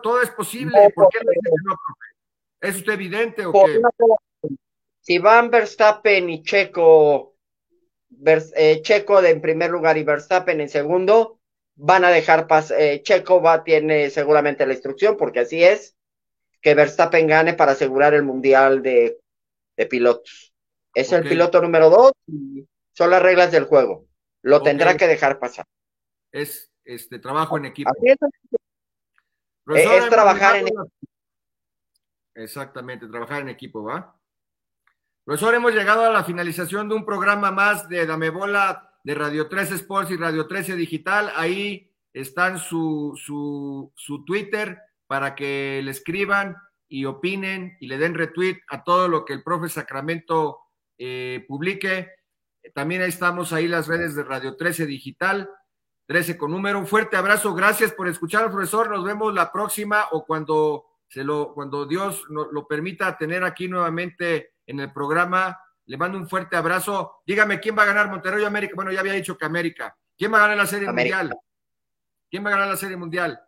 Todo 0.02 0.22
es 0.22 0.30
posible. 0.32 0.92
¿Por 0.94 1.10
qué 1.10 1.20
no, 1.24 1.76
¿Es 2.62 2.76
usted 2.76 2.94
evidente 2.94 3.46
o 3.46 3.52
qué? 3.54 3.82
Si 5.02 5.20
van 5.20 5.50
Verstappen 5.50 6.30
y 6.30 6.44
Checo, 6.44 7.36
eh, 8.56 8.82
Checo 8.82 9.24
en 9.24 9.42
primer 9.42 9.70
lugar 9.72 9.98
y 9.98 10.04
Verstappen 10.04 10.60
en 10.60 10.70
segundo, 10.70 11.40
van 11.76 12.04
a 12.04 12.10
dejar 12.10 12.48
pasar, 12.48 12.80
eh, 12.82 13.02
Checo 13.04 13.42
va, 13.42 13.64
tiene 13.64 14.10
seguramente 14.10 14.66
la 14.66 14.74
instrucción, 14.74 15.16
porque 15.16 15.40
así 15.40 15.64
es, 15.64 15.96
que 16.62 16.74
Verstappen 16.74 17.28
gane 17.28 17.54
para 17.54 17.72
asegurar 17.74 18.14
el 18.14 18.24
mundial 18.24 18.82
de, 18.82 19.20
pilotos. 19.90 20.54
Es 20.94 21.12
el 21.12 21.24
piloto 21.24 21.62
número 21.62 21.92
dos 21.92 22.12
y 22.26 22.68
son 22.92 23.12
las 23.12 23.22
reglas 23.22 23.52
del 23.52 23.66
juego. 23.66 24.08
Lo 24.42 24.64
tendrá 24.64 24.98
que 24.98 25.08
dejar 25.08 25.40
pasar. 25.40 25.66
Es 26.32 26.72
este 26.84 27.20
trabajo 27.20 27.58
en 27.58 27.66
equipo. 27.66 27.92
Es, 28.02 28.18
trabajar 30.10 30.58
en 30.58 30.68
equipo. 30.68 30.92
Exactamente, 32.36 33.08
trabajar 33.08 33.42
en 33.42 33.50
equipo, 33.50 33.84
¿va? 33.84 34.16
Profesor, 35.24 35.56
hemos 35.56 35.74
llegado 35.74 36.06
a 36.06 36.10
la 36.10 36.24
finalización 36.24 36.88
de 36.88 36.96
un 36.96 37.06
programa 37.06 37.52
más 37.52 37.90
de 37.90 38.06
Dame 38.06 38.30
Bola 38.30 38.94
de 39.04 39.14
Radio 39.14 39.50
13 39.50 39.76
Sports 39.76 40.12
y 40.12 40.18
Radio 40.18 40.48
13 40.48 40.76
Digital. 40.76 41.32
Ahí 41.36 41.92
están 42.14 42.60
su, 42.60 43.14
su, 43.22 43.92
su 43.96 44.24
Twitter 44.24 44.80
para 45.08 45.36
que 45.36 45.82
le 45.84 45.92
escriban 45.92 46.56
y 46.88 47.06
opinen 47.06 47.78
y 47.80 47.88
le 47.88 47.98
den 47.98 48.14
retweet 48.14 48.60
a 48.70 48.84
todo 48.84 49.08
lo 49.08 49.26
que 49.26 49.34
el 49.34 49.44
profe 49.44 49.70
Sacramento 49.70 50.60
eh, 50.98 51.46
publique. 51.48 52.12
También 52.74 53.02
ahí 53.02 53.10
estamos 53.10 53.54
ahí 53.54 53.68
las 53.68 53.88
redes 53.88 54.16
de 54.16 54.24
Radio 54.24 54.56
13 54.56 54.86
Digital, 54.86 55.50
13 56.08 56.38
con 56.38 56.52
número. 56.52 56.80
Un 56.80 56.88
fuerte 56.88 57.18
abrazo, 57.18 57.54
gracias 57.54 57.92
por 57.92 58.08
escuchar, 58.08 58.50
profesor. 58.50 58.90
Nos 58.90 59.04
vemos 59.04 59.34
la 59.34 59.52
próxima 59.52 60.08
o 60.12 60.26
cuando 60.26 60.86
se 61.08 61.24
lo, 61.24 61.54
cuando 61.54 61.86
Dios 61.86 62.24
lo 62.30 62.68
permita 62.68 63.18
tener 63.18 63.44
aquí 63.44 63.68
nuevamente 63.68 64.54
en 64.66 64.80
el 64.80 64.92
programa. 64.92 65.62
Le 65.86 65.98
mando 65.98 66.18
un 66.18 66.28
fuerte 66.28 66.56
abrazo. 66.56 67.22
Dígame 67.26 67.60
quién 67.60 67.78
va 67.78 67.84
a 67.84 67.88
ganar 67.88 68.10
Monterrey 68.10 68.44
o 68.44 68.48
América. 68.48 68.74
Bueno, 68.76 68.92
ya 68.92 69.02
había 69.02 69.14
dicho 69.14 69.38
que 69.38 69.46
América. 69.46 69.96
¿Quién 70.18 70.34
va 70.34 70.38
a 70.38 70.42
ganar 70.42 70.58
la 70.58 70.66
Serie 70.66 70.88
Mundial? 70.88 71.38
¿Quién 72.30 72.44
va 72.44 72.50
a 72.50 72.52
ganar 72.54 72.68
la 72.70 72.78
Serie 72.78 72.98
Mundial? 72.98 73.42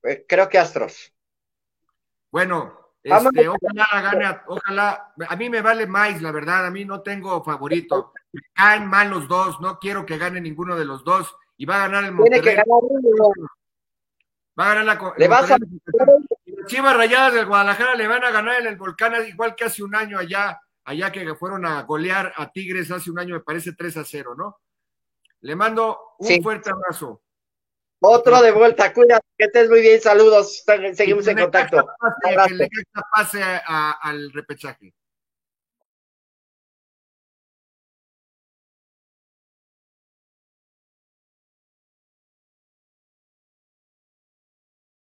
Pues 0.00 0.22
creo 0.28 0.48
que 0.48 0.58
Astros. 0.58 1.12
Bueno, 2.30 2.94
este, 3.02 3.48
ojalá 3.48 3.86
gane, 4.02 4.40
ojalá, 4.46 5.14
a 5.28 5.36
mí 5.36 5.48
me 5.48 5.62
vale 5.62 5.86
más, 5.86 6.20
la 6.20 6.30
verdad, 6.32 6.66
a 6.66 6.70
mí 6.70 6.84
no 6.84 7.00
tengo 7.00 7.42
favorito. 7.42 8.12
Me 8.32 8.40
caen 8.52 8.86
mal 8.86 9.10
los 9.10 9.26
dos, 9.28 9.60
no 9.60 9.78
quiero 9.78 10.06
que 10.06 10.18
gane 10.18 10.40
ninguno 10.40 10.76
de 10.76 10.84
los 10.84 11.04
dos. 11.04 11.34
Y 11.56 11.66
va 11.66 11.76
a 11.76 11.88
ganar 11.88 12.04
el 12.04 12.12
Monterrey. 12.12 12.40
Tiene 12.40 12.56
que 12.56 12.62
ganar 12.62 12.80
uno. 12.82 13.32
Va 14.58 14.64
a 14.64 14.74
ganar 14.74 14.84
la. 14.84 15.14
Le 15.16 15.28
vas 15.28 15.50
a... 15.50 15.56
Chivas 16.66 16.96
Rayadas 16.96 17.34
del 17.34 17.46
Guadalajara 17.46 17.94
le 17.94 18.06
van 18.06 18.22
a 18.22 18.30
ganar 18.30 18.60
en 18.60 18.66
el 18.66 18.76
Volcán, 18.76 19.14
igual 19.26 19.54
que 19.54 19.64
hace 19.64 19.82
un 19.82 19.94
año 19.94 20.18
allá, 20.18 20.60
allá 20.84 21.10
que 21.10 21.34
fueron 21.34 21.64
a 21.64 21.82
golear 21.82 22.32
a 22.36 22.52
Tigres 22.52 22.90
hace 22.90 23.10
un 23.10 23.18
año, 23.18 23.34
me 23.34 23.40
parece 23.40 23.72
3 23.72 23.96
a 23.96 24.04
0, 24.04 24.34
¿no? 24.36 24.60
Le 25.40 25.56
mando 25.56 25.98
un 26.18 26.42
fuerte 26.42 26.70
abrazo. 26.70 27.22
Otro 28.00 28.40
de 28.42 28.52
vuelta, 28.52 28.92
cuídate, 28.92 29.26
que 29.36 29.46
estés 29.46 29.68
muy 29.68 29.80
bien, 29.80 30.00
saludos, 30.00 30.64
seguimos 30.94 31.26
en 31.26 31.38
contacto. 31.38 31.86
Pase, 32.34 32.48
que 32.48 32.54
le 32.54 32.68
pase 33.14 33.42
al 33.42 34.32
repechaje. 34.32 34.94